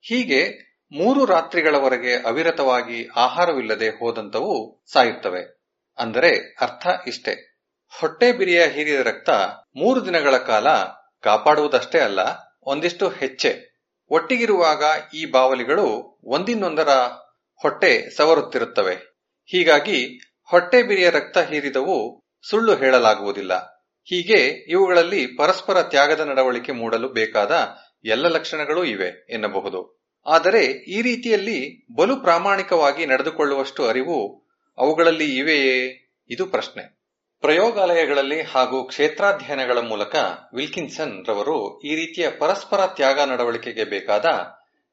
[0.00, 5.58] ಹೀಗೆ ಮೂರು ರಾತ್ರಿಗಳವರೆಗೆ ಅವಿರತವಾಗಿ ಆಹಾರವಿಲ್ಲದೆ ಹೋದಂತವು ಸಾಯುತ್ತವೆ.
[5.98, 7.48] ಅಂದರೆ ಅರ್ಥ ಇಷ್ಟೆ.
[8.00, 9.30] ಹೊಟ್ಟೆ ಬಿರಿಯ ಹೀರಿದ ರಕ್ತ
[9.76, 10.66] ಮೂರು ದಿನಗಳ ಕಾಲ
[11.22, 12.20] ಕಾಪಾಡುವುದಷ್ಟೇ ಅಲ್ಲ,
[12.62, 13.68] ಒಂದಿಷ್ಟು ಹೆಚ್ಚೆ.
[14.10, 14.84] ಒಟ್ಟಿಗಿರುವಾಗ
[15.14, 16.88] ಈ ಬಾವಲಿಗಳು ಒಂದಿನ್ನೊಂದರ
[17.62, 18.94] ಹೊಟ್ಟೆ ಸವರುತ್ತಿರುತ್ತವೆ.
[19.46, 23.78] ಹೀಗಾಗಿ ಹೊಟ್ಟೆ ಬಿರಿಯ ರಕ್ತ ಹೀರಿದವು ಸುಳ್ಳು ಹೇಳಲಾಗುವುದಿಲ್ಲ.
[24.04, 29.98] ಹೀಗೆ ಇವುಗಳಲ್ಲಿ ಪರಸ್ಪರ ತ್ಯಾಗದ ನಡವಳಿಕೆ ಮೂಡಲು ಬೇಕಾದ ಎಲ್ಲ ಲಕ್ಷಣಗಳೂ ಇವೆ ಎನ್ನಬಹುದು.
[30.26, 34.48] ಆದರೆ ಈ ರೀತಿಯಲ್ಲಿ ಬಲು ಪ್ರಾಮಾಣಿಕವಾಗಿ ನಡೆದುಕೊಳ್ಳುವಷ್ಟು ಅರಿವು
[34.78, 36.08] ಅವುಗಳಲ್ಲಿ ಇವೆಯೇ?
[36.30, 36.98] ಇದು ಪ್ರಶ್ನೆ.
[37.40, 40.14] ಪ್ರಯೋಗಾಲಯಗಳಲ್ಲಿ ಹಾಗೂ ಕ್ಷೇತ್ರಾಧ್ಯಯನಗಳ ಮೂಲಕ
[40.54, 44.24] ವಿಲ್ಕಿನ್ಸನ್ ರವರು ಈ ರೀತಿಯ ಪರಸ್ಪರ ತ್ಯಾಗ ನಡವಳಿಕೆಗೆ ಬೇಕಾದ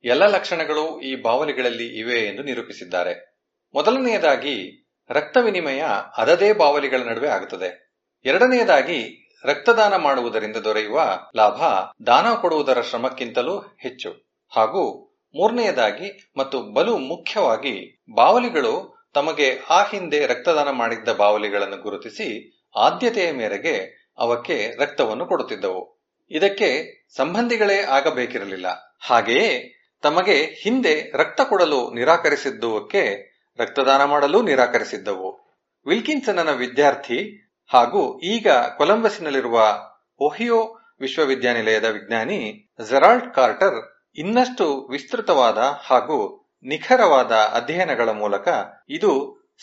[0.04, 3.36] ಎಲ್ಲ ಲಕ್ಷಣಗಳು ಈ ಬಾವಲಿಗಳಲ್ಲಿ ಇವೆ ಎಂದು ನಿರೂಪಿಸಿದ್ದಾರೆ.
[3.74, 5.84] ಮೊದಲನೆಯದಾಗಿ, ರಕ್ತ ವಿನಿಮಯ
[6.18, 7.92] ಅದದೇ ಬಾವಲಿಗಳ ನಡುವೆ ಆಗುತ್ತದೆ.
[8.26, 11.64] ಎರಡನೆಯದಾಗಿ, ರಕ್ತದಾನ ಮಾಡುವುದರಿಂದ ದೊರೆಯುವ ಲಾಭ
[12.08, 14.38] ದಾನ ಕೊಡುವುದರ ಶ್ರಮಕ್ಕಿಂತಲೂ ಹೆಚ್ಚು.
[14.56, 24.06] ಹಾಗೂ ಮೂರನೆಯದಾಗಿ ಮತ್ತು ಬಲು ಮುಖ್ಯವಾಗಿ, ಬಾವಲಿಗಳು ತಮಗೆ ಆ ಹಿಂದೆ ರಕ್ತದಾನ ಮಾಡಿದ್ದ ಬಾವಲಿಗಳನ್ನು ಗುರುತಿಸಿ ಆದ್ಯತೆಯ ಮೇರೆಗೆ
[24.18, 26.04] ಅವಕ್ಕೆ ರಕ್ತವನ್ನು ಕೊಡುತ್ತಿದ್ದವು.
[26.32, 28.98] ಇದಕ್ಕೆ ಸಂಬಂಧಿಗಳೇ ಆಗಬೇಕಿರಲಿಲ್ಲ.
[29.02, 29.75] ಹಾಗೆಯೇ
[30.06, 35.58] ತಮಗೆ ಹಿಂದೆ ರಕ್ತ ಕೊಡಲು ನಿರಾಕರಿಸಿದ್ದುವಕ್ಕೆ ರಕ್ತದಾನ ಮಾಡಲು ನಿರಾಕರಿಸಿದ್ದವು.
[35.86, 39.84] ವಿಲ್ಕಿನ್ಸನ್ನ ವಿದ್ಯಾರ್ಥಿ ಹಾಗೂ ಈಗ ಕೊಲಂಬಸ್ನಲ್ಲಿರುವ
[40.20, 48.48] ಒಹಿಯೋ ವಿಶ್ವವಿದ್ಯಾನಿಲಯದ ವಿಜ್ಞಾನಿ ಜೆರಾಲ್ಡ್ ಕಾರ್ಟರ್ ಇನ್ನಷ್ಟು ವಿಸ್ತೃತವಾದ ಹಾಗೂ ನಿಖರವಾದ ಅಧ್ಯಯನಗಳ ಮೂಲಕ
[48.90, 49.12] ಇದು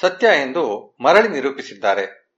[0.00, 2.34] ಸತ್ಯ ಎಂದು ಮರಳಿ ನಿರೂಪಿಸಿದ್ದಾರೆ.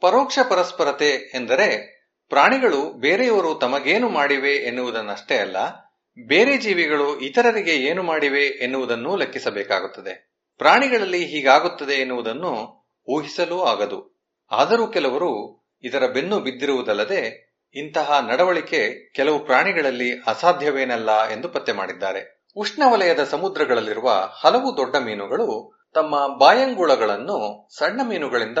[0.00, 9.16] ಪರೋಕ್ಷ ಪರಸ್ಪರತೆ ಎಂದರೆ ಪ್ರಾಣಿಗಳು ಬೇರೆಯವರು ತಮಗೇನು ಮಾಡಿವೆ ಎನ್ನುವುದನ್ನಷ್ಟೇ ಅಲ್ಲ ಬೇರೆ ಜೀವಿಗಳು ಇತರರಿಗೆ ಏನು ಮಾಡಿವೆ ಎನ್ನುವುದನ್ನು
[9.16, 10.30] ಲೆಕ್ಕಿಸಬೇಕಾಗುತ್ತದೆ.
[10.58, 14.20] ಪ್ರಾಣಿಗಳಲ್ಲಿ ಹೀಗಾಗುತ್ತದೆ ಎನ್ನುವುದನ್ನು ಊಹಿಸಲೂ ಆಗದು.
[14.50, 22.44] ಆದರೂ ಕೆಲವರು ಇದರ ಬೆನ್ನು ಬಿದ್ದಿರುವುದಲ್ಲದೆ ಇಂತಹ ನಡವಳಿಕೆ ಕೆಲವು ಪ್ರಾಣಿಗಳಲ್ಲಿ ಅಸಾಧ್ಯವೇನಲ್ಲ ಎಂದು ಪತ್ತೆ ಮಾಡಿದ್ದಾರೆ.
[22.56, 28.58] ಉಷ್ಣವಲಯದ ಸಮುದ್ರಗಳಲ್ಲಿರುವ ಹಲವು ದೊಡ್ಡ ಮೀನುಗಳು ತಮ್ಮ ಬಾಯಂಗುಳಗಳನ್ನು ಸಣ್ಣ ಮೀನುಗಳಿಂದ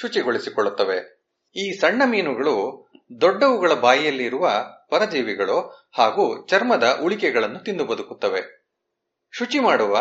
[0.00, 1.24] ಶುಚಿಗೊಳಿಸಿಕೊಳ್ಳುತ್ತವೆ.
[1.56, 2.88] ಈ ಸಣ್ಣ ಮೀನುಗಳು
[3.20, 4.50] ದೊಡ್ಡವುಗಳ ಬಾಯಿಯಲ್ಲಿ ಇರುವ
[4.90, 8.58] ಪರಜೀವಿಗಳು ಹಾಗೂ ಚರ್ಮದ ಉಳಿಕೆಗಳನ್ನು ತಿಂದು ಬದುಕುತ್ತವೆ.
[9.32, 9.98] ಶುಚಿ ಮಾಡುವ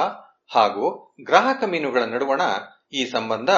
[0.52, 2.42] ಹಾಗೂ ಗ್ರಾಹಕ ಮೀನುಗಳ ನಡುವಣ
[2.94, 3.50] ಈ ಸಂಬಂಧ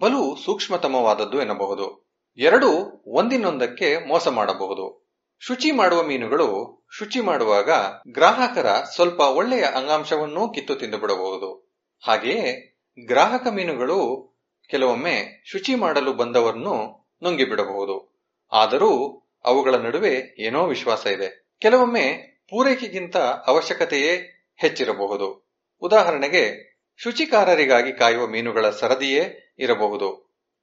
[0.00, 2.06] ಬಲು ಸೂಕ್ಷ್ಮತಮವಾದದ್ದು ಎನ್ನಬಹುದು.
[2.36, 5.06] ಎರಡೂ ಒಂದಿನೊಂದಕ್ಕೆ ಮೋಸ ಮಾಡಬಹುದು.
[5.40, 7.70] ಶುಚಿ ಮಾಡುವ ಮೀನುಗಳು ಶುಚಿ ಮಾಡುವಾಗ
[8.08, 11.76] ಗ್ರಾಹಕರ ಸ್ವಲ್ಪ ಒಳ್ಳೆಯ ಅಂಗಾಂಶವನ್ನೂ ಕಿತ್ತು ತಿಂದು ಬಿಡಬಹುದು.
[12.06, 14.30] ಹಾಗೆಯೇ ಗ್ರಾಹಕ ಮೀನುಗಳು
[14.70, 18.24] ಕೆಲವೊಮ್ಮೆ ಶುಚಿ ಮಾಡಲು ಬಂದವರನ್ನು ನುಂಗಿಬಿಡಬಹುದು.
[18.52, 21.48] ಆದರೂ ಅವುಗಳ ನಡುವೆ ಏನೋ ವಿಶ್ವಾಸ ಇದೆ.
[21.60, 25.52] ಕೆಲವೊಮ್ಮೆ ಪೂರೈಕೆಗಿಂತ ಅವಶ್ಯಕತೆಯೇ ಹೆಚ್ಚಿರಬಹುದು.
[25.80, 30.10] ಉದಾಹರಣೆಗೆ, ಶುಚಿಕಾರರಿಗಾಗಿ ಕಾಯುವ ಮೀನುಗಳ ಸರದಿಯೇ ಇರಬಹುದು.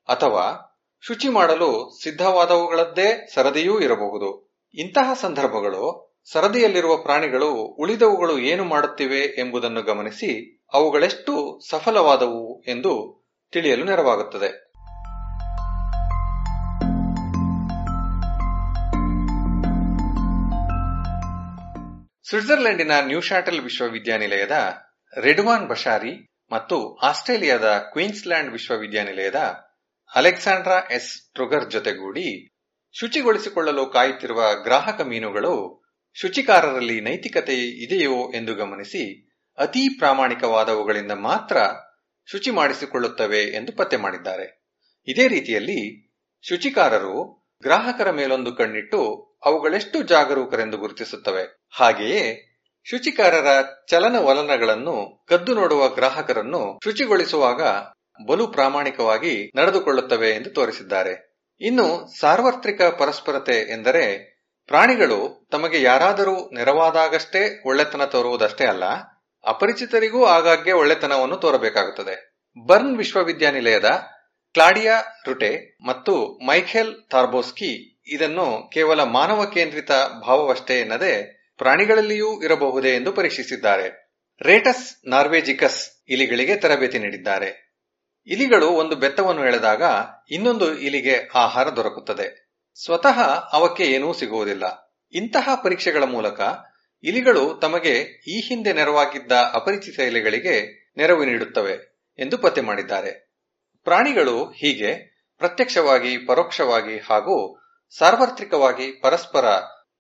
[0.09, 0.69] ಅಥವಾ,
[1.01, 4.55] ಶುಚಿ ಮಾಡಲು ಸಿದ್ಧವಾದವುಗಳದ್ದೇ ಸರದಿಯೂ ಇರಬಹುದು.
[4.73, 14.62] ಇಂತಹ ಸಂದರ್ಭಗಳು, ಸರದಿಯಲ್ಲಿರುವ ಪ್ರಾಣಿಗಳು ಉಳಿದವುಗಳು ಏನು ಮಾಡುತ್ತಿವೆ ಎಂಬುದನ್ನು ಗಮನಿಸಿ ಅವುಗಳೆಷ್ಟು ಸಫಲವಾದವು ಎಂದು ತಿಳಿಯಲು ನೆರವಾಗುತ್ತದೆ.
[22.25, 24.51] ಸ್ವಿಟ್ಜರ್ಲೆಂಡಿನ ನ್ಯೂಶಾಟಲ್ ವಿಶ್ವವಿದ್ಯಾನಿಲಯದ
[25.21, 29.35] ರೆಡ್ವಾನ್ ಬಶಾರಿ ಮತ್ತು ಆಸ್ಟ್ರೇಲಿಯಾದ ಕ್ವೀನ್ಸ್ಲ್ಯಾಂಡ್ ವಿಶ್ವವಿದ್ಯಾನಿಲಯದ
[30.15, 31.33] ಅಲೆಕ್ಸಾಂಡ್ರಾ ಎಸ್.
[31.33, 32.55] ಟ್ರುಗರ್ ಜೊತೆಗೂಡಿ
[32.99, 35.83] ಶುಚಿಗೊಳಿಸಿಕೊಳ್ಳಲು ಕಾಯುತ್ತಿರುವ ಗ್ರಾಹಕ ಮೀನುಗಳು
[36.13, 41.57] ಶುಚಿಕಾರರಲ್ಲಿ ನೈತಿಕತೆ ಇದೆಯೋ ಎಂದು ಗಮನಿಸಿ ಅತೀ ಪ್ರಾಮಾಣಿಕವಾದವುಗಳಿಂದ ಮಾತ್ರ
[42.25, 44.63] ಶುಚಿ ಮಾಡಿಸಿಕೊಳ್ಳುತ್ತವೆ ಎಂದು ಪತ್ತೆ ಮಾಡಿದ್ದಾರೆ.
[45.07, 46.09] ಇದೇ ರೀತಿಯಲ್ಲಿ
[46.41, 51.67] ಶುಚಿಕಾರರು ಗ್ರಾಹಕರ ಮೇಲೊಂದು ಕಣ್ಣಿಟ್ಟು ಅವುಗಳೆಷ್ಟು ಜಾಗರೂಕರೆಂದು ಗುರುತಿಸುತ್ತವೆ.
[51.79, 52.49] ಹಾಗೆಯೇ
[52.83, 53.47] ಶುಚಿಕಾರರ
[53.89, 57.61] ಚಲನವಲನಗಳನ್ನು ಕದ್ದು ನೋಡುವ ಗ್ರಾಹಕರನ್ನು ಶುಚಿಗೊಳಿಸುವಾಗ
[58.27, 61.33] ಬಲು ಪ್ರಾಮಾಣಿಕವಾಗಿ ನಡೆದುಕೊಳ್ಳುತ್ತವೆ ಎಂದು ತೋರಿಸಿದ್ದಾರೆ.
[61.61, 64.33] ಇನ್ನು ಸಾರ್ವತ್ರಿಕ ಪರಸ್ಪರತೆ ಎಂದರೆ
[64.67, 68.83] ಪ್ರಾಣಿಗಳು ತಮಗೆ ಯಾರಾದರೂ ನೆರವಾದಾಗಷ್ಟೇ ಒಳ್ಳೆತನ ತೋರುವುದಷ್ಟೇ ಅಲ್ಲ,
[69.43, 72.33] ಅಪರಿಚಿತರಿಗೂ ಆಗಾಗ್ಗೆ ಒಳ್ಳೆತನವನ್ನು ತೋರಬೇಕಾಗುತ್ತದೆ.
[72.67, 73.89] ಬರ್ನ್ ವಿಶ್ವವಿದ್ಯಾನಿಲಯದ
[74.53, 84.03] ಕ್ಲಾಡಿಯಾ ರುಟೆ ಮತ್ತು ಮೈಖೆಲ್ ತಾರ್ಬೋಸ್ಕಿ ಇದನ್ನು ಕೇವಲ ಮಾನವ ಕೇಂದ್ರಿತ ಭಾವವಷ್ಟೇ ಎನ್ನದೆ ಪ್ರಾಣಿಗಳಲ್ಲಿಯೂ ಇರಬಹುದೇ ಎಂದು ಪರೀಕ್ಷಿಸಿದ್ದಾರೆ.
[84.41, 87.73] ರೇಟಸ್ ನಾರ್ವೇಜಿಕಸ್ ಇಲಿಗಳಿಗೆ ತರಬೇತಿ ನೀಡಿದ್ದಾರೆ.
[88.27, 89.81] ಇಲಿಗಳು ಒಂದು ಬೆತ್ತವನ್ನು ಎಳೆದಾಗ
[90.31, 92.55] ಇನ್ನೊಂದು ಇಲಿಗೆ ಆಹಾರ ದೊರಕುತ್ತದೆ.
[92.83, 93.21] ಸ್ವತಃ
[93.51, 94.95] ಅವಕ್ಕೆ ಏನೂ ಸಿಗುವುದಿಲ್ಲ.
[95.13, 96.41] ಇಂತಹ ಪರೀಕ್ಷೆಗಳ ಮೂಲಕ
[97.03, 97.93] ಇಲಿಗಳು ತಮಗೆ
[98.27, 103.33] ಈ ಹಿಂದೆ ನೆರವಾಗಿದ್ದ ಅಪರಿಚಿತ ಇಲಿಗಳಿಗೆ ನೆರವು ನೀಡುತ್ತವೆ ಎಂದು ಪತ್ತೆ ಮಾಡಿದ್ದಾರೆ.
[103.83, 107.62] ಪ್ರಾಣಿಗಳು ಹೀಗೆ ಪ್ರತ್ಯಕ್ಷವಾಗಿ, ಪರೋಕ್ಷವಾಗಿ ಹಾಗೂ
[107.97, 109.45] ಸಾರ್ವತ್ರಿಕವಾಗಿ ಪರಸ್ಪರ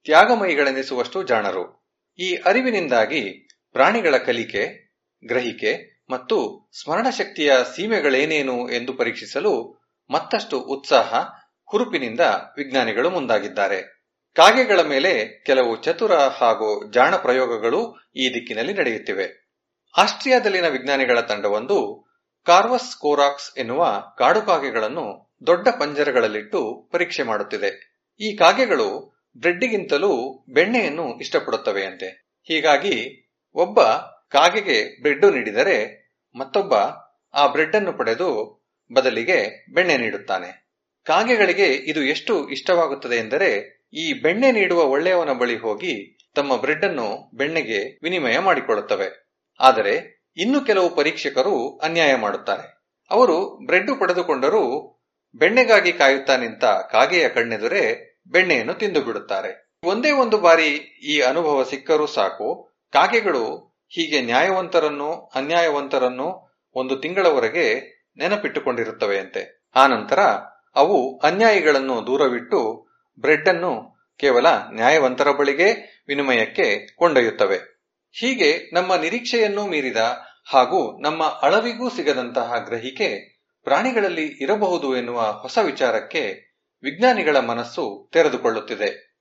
[0.03, 1.89] ತ್ಯಾಗಮಯಿಗಳೆನಿಸುವಷ್ಟು ಜಾಣರು.
[2.19, 4.93] ಈ ಅರಿವಿನಿಂದಾಗಿ ಪ್ರಾಣಿಗಳ ಕಲಿಕೆ,
[5.27, 11.13] ಗ್ರಹಿಕೆ ಮತ್ತು ಸ್ಮರಣಶಕ್ತಿಯ ಸೀಮೆಗಳೇನೇನು ಎಂದು ಪರೀಕ್ಷಿಸಲು ಮತ್ತಷ್ಟು ಉತ್ಸಾಹ,
[11.65, 12.19] ಹುರುಪಿನಿಂದ
[12.57, 14.09] ವಿಜ್ಞಾನಿಗಳು ಮುಂದಾಗಿದ್ದಾರೆ.
[14.35, 19.53] ಕಾಗೆಗಳ ಮೇಲೆ ಕೆಲವು ಚತುರ ಹಾಗೂ ಜಾಣ ಪ್ರಯೋಗಗಳು ಈ ದಿಕ್ಕಿನಲ್ಲಿ ನಡೆಯುತ್ತಿವೆ.
[19.97, 22.07] ಆಸ್ಟ್ರಿಯಾದಲ್ಲಿನ ವಿಜ್ಞಾನಿಗಳ ತಂಡವೊಂದು
[22.45, 27.99] ಕಾರ್ವಸ್ ಕೋರಾಕ್ಸ್ ಎನ್ನುವ ಕಾಡು ಕಾಗೆಗಳನ್ನು ದೊಡ್ಡ ಪಂಜರಗಳಲ್ಲಿಟ್ಟು ಪರೀಕ್ಷೆ ಮಾಡುತ್ತಿದೆ.
[28.19, 32.39] ಈ ಕಾಗೆಗಳು ಬ್ರೆಡ್ಡಿಗಿಂತಲೂ ಬೆಣ್ಣೆಯನ್ನು ಇಷ್ಟಪಡುತ್ತವೆಯಂತೆ.
[32.43, 33.83] ಹೀಗಾಗಿ ಒಬ್ಬ
[34.31, 35.77] ಕಾಗೆಗೆ ಬ್ರೆಡ್ ನೀಡಿದರೆ
[36.35, 36.73] ಮತ್ತೊಬ್ಬ
[37.33, 38.63] ಆ ಬ್ರೆಡ್ ಅನ್ನು ಪಡೆದು
[38.93, 40.63] ಬದಲಿಗೆ ಬೆಣ್ಣೆ ನೀಡುತ್ತಾನೆ.
[41.03, 47.99] ಕಾಗೆಗಳಿಗೆ ಇದು ಎಷ್ಟು ಇಷ್ಟವಾಗುತ್ತದೆ ಎಂದರೆ ಈ ಬೆಣ್ಣೆ ನೀಡುವ ಒಳ್ಳೆಯವನ ಬಳಿ ಹೋಗಿ ತಮ್ಮ ಬ್ರೆಡ್ ಅನ್ನು ಬೆಣ್ಣೆಗೆ
[48.03, 49.29] ವಿನಿಮಯ ಮಾಡಿಕೊಳ್ಳುತ್ತವೆ.
[49.59, 52.83] ಆದರೆ ಇನ್ನು ಕೆಲವು ಪರೀಕ್ಷಕರು ಅನ್ಯಾಯ ಮಾಡುತ್ತಾರೆ.
[53.11, 54.63] ಅವರು ಬ್ರೆಡ್ ಪಡೆದುಕೊಂಡರೂ
[55.35, 60.67] ಬೆಣ್ಣೆಗಾಗಿ ಕಾಯುತ್ತಾ ನಿಂತ ಕಾಗೆಯ ಕಣ್ಣೆದುರೇ ಬೆಣ್ಣೆಯನ್ನು ತಿಂದು ಬಿಡುತ್ತಾರೆ ಒಂದೇ ಒಂದು ಬಾರಿ
[61.09, 62.77] ಈ ಅನುಭವ ಸಿಕ್ಕರೂ ಸಾಕು.
[62.91, 67.65] ಕಾಗೆಗಳು ಹೀಗೆ ನ್ಯಾಯವಂತರನ್ನು, ಅನ್ಯಾಯವಂತರನ್ನು ಒಂದು ತಿಂಗಳವರೆಗೆ
[68.17, 69.71] ನೆನಪಿಟ್ಟುಕೊಂಡಿರುತ್ತವೆಯಂತೆ.
[69.75, 70.19] ಆನಂತರ
[70.75, 72.89] ಅವು ಅನ್ಯಾಯಿಗಳನ್ನು ದೂರವಿಟ್ಟು
[73.19, 75.67] ಬ್ರೆಡ್ ಅನ್ನು ಕೇವಲ ನ್ಯಾಯವಂತರ ಬಳಿಗೆ
[76.07, 77.57] ವಿನಿಮಯಕ್ಕೆ ಕೊಂಡೊಯ್ಯುತ್ತವೆ.
[78.11, 79.97] ಹೀಗೆ ನಮ್ಮ ನಿರೀಕ್ಷೆಯನ್ನೂ ಮೀರಿದ
[80.45, 83.32] ಹಾಗೂ ನಮ್ಮ ಅಳವಿಗೂ ಸಿಗದಂತಹ ಗ್ರಹಿಕೆ
[83.63, 86.53] ಪ್ರಾಣಿಗಳಲ್ಲಿ ಇರಬಹುದು ಎನ್ನುವ ಹೊಸ ವಿಚಾರಕ್ಕೆ
[86.83, 89.17] ವಿಜ್ಞಾನಿಗಳ ಮನಸ್ಸು ತೆರೆದುಕೊಳ್ಳುತ್ತಿದೆ.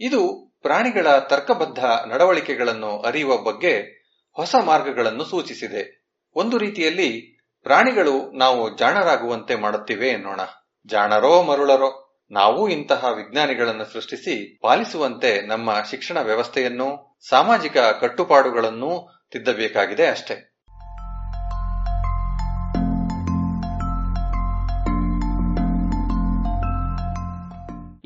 [0.00, 3.96] ಇದು ಪ್ರಾಣಿಗಳ ತರ್ಕಬದ್ಧ ನಡವಳಿಕೆಗಳನ್ನು ಅರಿಯುವ ಬಗ್ಗೆ
[4.32, 6.08] ಹೊಸ ಮಾರ್ಗಗಳನ್ನು ಸೂಚಿಸಿದೆ.
[6.34, 10.40] ಒಂದು ರೀತಿಯಲ್ಲಿ, ಪ್ರಾಣಿಗಳು ನಾವು ಜಾಣರಾಗುವಂತೆ ಮಾಡುತ್ತಿವೆ ಎನ್ನೋಣ.
[10.86, 20.55] ಜಾಣರೋ ಮರುಳರೋ, ನಾವು ಇಂತಹ ವಿಜ್ಞಾನಿಗಳನ್ನು ಸೃಷ್ಟಿಸಿ ಪಾಲಿಸುವಂತೆ ನಮ್ಮ ಶಿಕ್ಷಣ ವ್ಯವಸ್ಥೆಯನ್ನು, ಸಾಮಾಜಿಕ ಕಟ್ಟುಪಾಡುಗಳನ್ನು ತಿದ್ದಬೇಕಾಗಿದೆ ಅಷ್ಟೇ.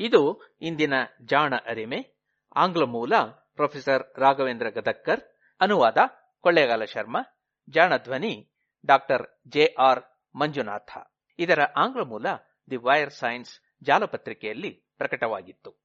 [0.03, 0.93] ಇದು ಇಂದಿನ
[1.25, 2.21] ಜಾಣ ಅರಿಮೆ.
[2.55, 3.13] ಆಂಗ್ಲ ಮೂಲ
[3.55, 5.21] ಪ್ರೊಫೆಸರ್ ರಾಘವೇಂದ್ರ ಗದಕ್ಕರ್
[5.61, 5.97] ಅನುವಾದ
[6.41, 7.19] ಕೊಳ್ಳೇಗಾಲ ಶರ್ಮಾ,
[7.69, 8.51] ಜಾಣ ಧ್ವನಿ
[8.85, 10.03] ಡಾಕ್ಟರ್ ಜೆ ಆರ್
[10.35, 10.97] ಮಂಜುನಾಥ.
[11.39, 12.25] ಇದರ ಆಂಗ್ಲ ಮೂಲ
[12.69, 15.81] ದಿ ವೈರ್ ಸೈನ್ಸ್ ಜಾಲಪತ್ರಿಕೆಯಲ್ಲಿ ಪ್ರಕಟವಾಗಿತ್ತು.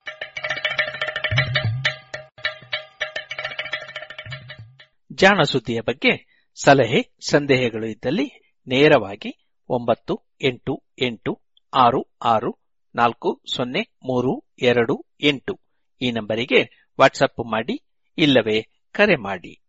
[5.13, 11.43] ಜಾಣ ಸುದ್ದಿಯ ಬಗ್ಗೆ ಸಲಹೆ, ಸಂದೇಹಗಳು ಇದ್ದಲ್ಲಿ ನೇರವಾಗಿ ಒಂಬತ್ತು ಎಂಟು ಎಂಟು
[11.75, 12.66] ಆರು ಆರು
[12.97, 15.61] ನಾಲ್ಕು, ಸೊನ್ನೆ, ಮೂರು, ಎರಡು, ಎಂಟು.
[16.03, 17.83] ಈ ನಂಬರಿಗೆ ವಾಟ್ಸಪ್ ಮಾಡಿ,
[18.19, 18.63] ಇಲ್ಲವೇ
[18.93, 19.63] ಕರೆ ಮಾಡಿ.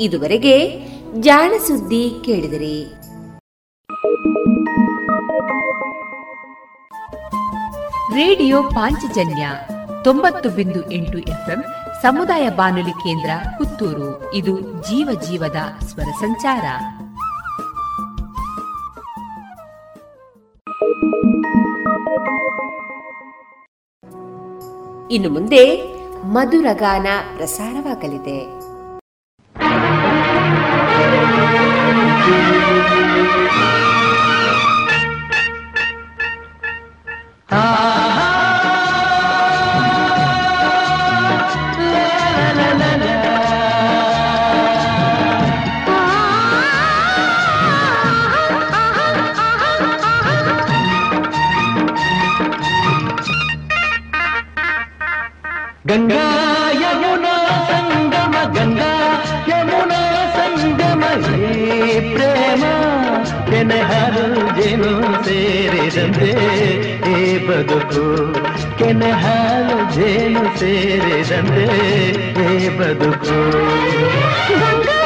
[0.00, 0.78] ಇದುವರೆಗೆ
[1.20, 2.84] ಜಾಣ ಸುದ್ದಿ ಕೇಳಿದಿರಿ.
[8.14, 9.48] ರೇಡಿಯೋ ಪಾಂಚಜನ್ಯ
[10.04, 11.64] ತೊಂಬತ್ತು ಬಿಂದು ಎಂಟು ಎಫ್ಎಂ
[12.02, 14.34] ಸಮುದಾಯ ಬಾನುಲಿ ಕೇಂದ್ರ ಪುತ್ತೂರು.
[14.34, 16.64] ಇದು ಜೀವ ಜೀವದ ಸ್ವರ ಸಂಚಾರ.
[25.10, 25.92] ಇನ್ನು ಮುಂದೆ
[26.26, 27.06] ಮಧುರಗಾನ
[27.36, 28.62] ಪ್ರಸಾರವಾಗಲಿದೆ.
[37.50, 38.01] ಗಂಗಾ
[55.92, 57.32] ಯಮುನಾ
[57.68, 58.92] ಸಂಗಮ ಗಂಗಾ
[59.48, 59.98] ಯಮುನಾ
[60.36, 61.50] ಸಂಗಮ ಹೇ
[62.12, 62.62] ಪ್ರೇಮ
[63.50, 64.24] ಕೆನೆ ಹಾಲು
[64.56, 64.92] ಜೇನು
[65.24, 66.30] ಸೇರಿದಂತೆ
[67.04, 68.06] ಹೇ ಬದುಕು
[68.78, 71.66] ಕೆನೆ ಹಾಲು ಜೇನು ಸೇರಿದಂತೆ
[72.38, 73.38] ಹೇ ಬದುಕು
[74.54, 75.01] ಬದುಕು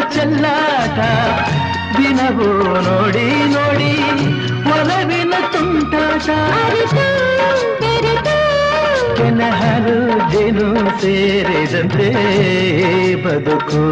[0.00, 0.98] ಚೆಲ್ಲಾಟ.
[1.98, 2.48] ದಿನವೂ
[2.88, 3.92] ನೋಡಿ ನೋಡಿ
[4.70, 6.28] ಒಲವಿನ ತುಂಟಾಟ.
[6.30, 6.94] ಹರುಷ
[9.16, 9.96] ಕೆನ ಹಾಲು
[10.30, 10.66] ಜೇನು
[11.00, 12.08] ಸೇರಿದಂತೆ
[13.24, 13.82] ಬದುಕು.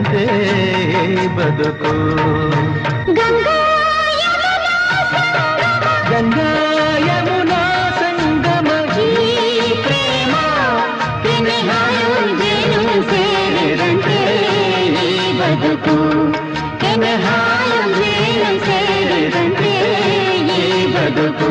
[0.00, 0.24] ಸೇರಿದಂತೆ
[1.36, 1.92] ಬದುಕು
[3.18, 3.56] ಗಂಗಾ
[4.20, 4.74] ಯಮುನಾ
[6.10, 6.50] ಗಂಗಾ
[7.08, 7.60] ಯಮುನಾ
[8.00, 8.68] ಸಂಗಮ
[9.00, 9.08] ಈ
[9.84, 10.34] ಪ್ರೇಮ
[11.24, 12.80] ಕೆನೆ ಹಾಲು ಜೇನು
[13.10, 14.18] ಸೇರಿದಂತೆ
[15.40, 15.96] ಬದುಕು
[16.82, 19.72] ಕೆನೆ ಹಾಲು ಜೇನು ಸೇರಿದಂತೆ
[20.58, 20.62] ಈ
[20.96, 21.50] ಬದುಕು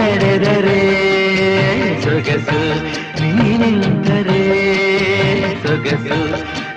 [0.00, 0.80] ನಡೆದರೆ
[2.04, 2.60] ಸೊಗಸು
[3.20, 4.42] ನೀ ನಿಂತರೆ
[5.64, 6.18] ಸೊಗಸು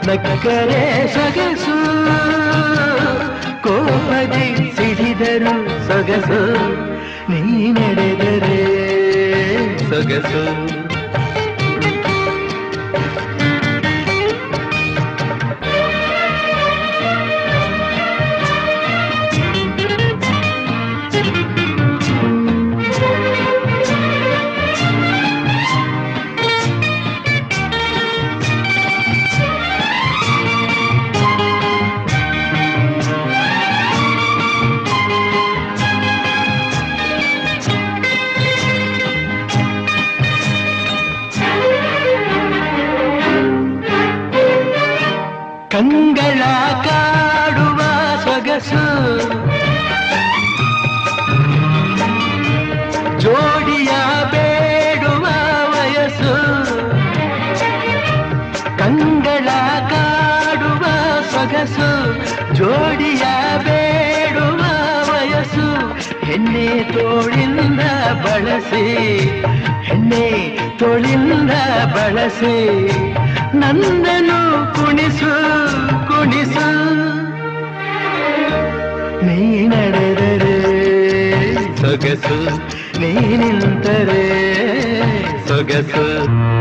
[0.07, 0.83] ನಕ್ಕರೆ
[1.15, 1.77] ಸೊಗಸು
[3.61, 4.47] ಕೋಪದಿ
[4.77, 5.55] ಸಿಡಿದರು
[5.87, 6.41] ಸೊಗಸು
[7.29, 7.41] ನೀ
[7.71, 8.59] ನಡೆದರೆ
[9.89, 10.43] ಸೊಗಸು
[62.61, 63.23] ಜೋಡಿಯ
[63.57, 64.61] ಬೇಡುವ
[65.11, 65.67] ವಯಸ್ಸು.
[66.25, 67.79] ಹೆಣ್ಣೆ ತೋಳಿಂದ
[68.23, 68.95] ಬಳಸಿ.
[69.83, 71.51] ಹೆಣ್ಣೆ ತೋಳಿಂದ
[71.95, 72.87] ಬಳಸಿ.
[73.57, 74.39] ನಂದನು
[74.75, 75.31] ಕುಣಿಸು
[76.07, 76.69] ಕುಣಿಸು.
[79.25, 80.57] ನೀ ನಡೆದರೆ
[81.77, 82.39] ಸೊಗಸು,
[82.99, 84.27] ನೀ ನಿಂತರೆ
[85.47, 86.60] ಸೊಗಸು.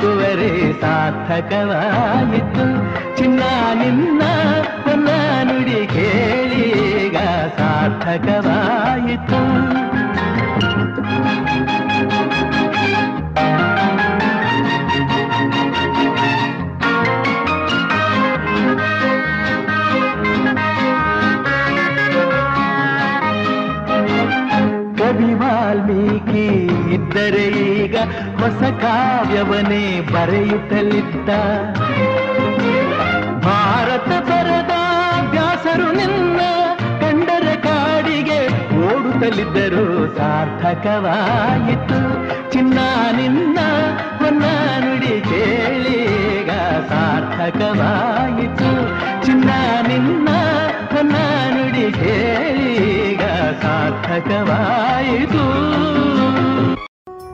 [0.00, 0.50] ಕುವರೆ
[0.80, 2.66] ಸಾರ್ಥಕವಾಯಿತು
[3.16, 3.42] ಚಿನ್ನ
[3.74, 4.22] ನಿನ್ನ
[4.84, 5.08] ಹೊನ್ನ
[5.42, 7.16] ನುಡಿ ಕೇಳೀಗ
[7.58, 9.42] ಸಾರ್ಥಕವಾಯಿತು
[28.44, 31.28] ಹೊಸ ಕಾವ್ಯವನೇ ಬರೆಯುತ್ತಲಿದ್ದ.
[33.44, 34.74] ಭಾರತ ಬರದ
[35.30, 36.40] ವ್ಯಾಸರು ನಿನ್ನ
[37.00, 38.40] ಕಂಡರ ಕಾಡಿಗೆ
[38.86, 40.16] ಓಡುತ್ತಲಿದ್ದರು.
[40.16, 42.00] ಸಾರ್ಥಕವಾಯಿತು
[42.52, 42.78] ಚಿನ್ನ
[43.16, 43.58] ನಿನ್ನ
[44.18, 44.44] ಹೊನ್ನ
[44.84, 46.50] ನುಡಿ ಕೇಳೀಗ
[46.90, 48.70] ಸಾರ್ಥಕವಾಯಿತು
[49.26, 49.50] ಚಿನ್ನ
[49.88, 50.28] ನಿನ್ನ
[50.92, 51.16] ಹೊನ್ನ
[51.54, 53.22] ನುಡಿ ಕೇಳೀಗ
[53.62, 55.44] ಸಾರ್ಥಕವಾಯಿತು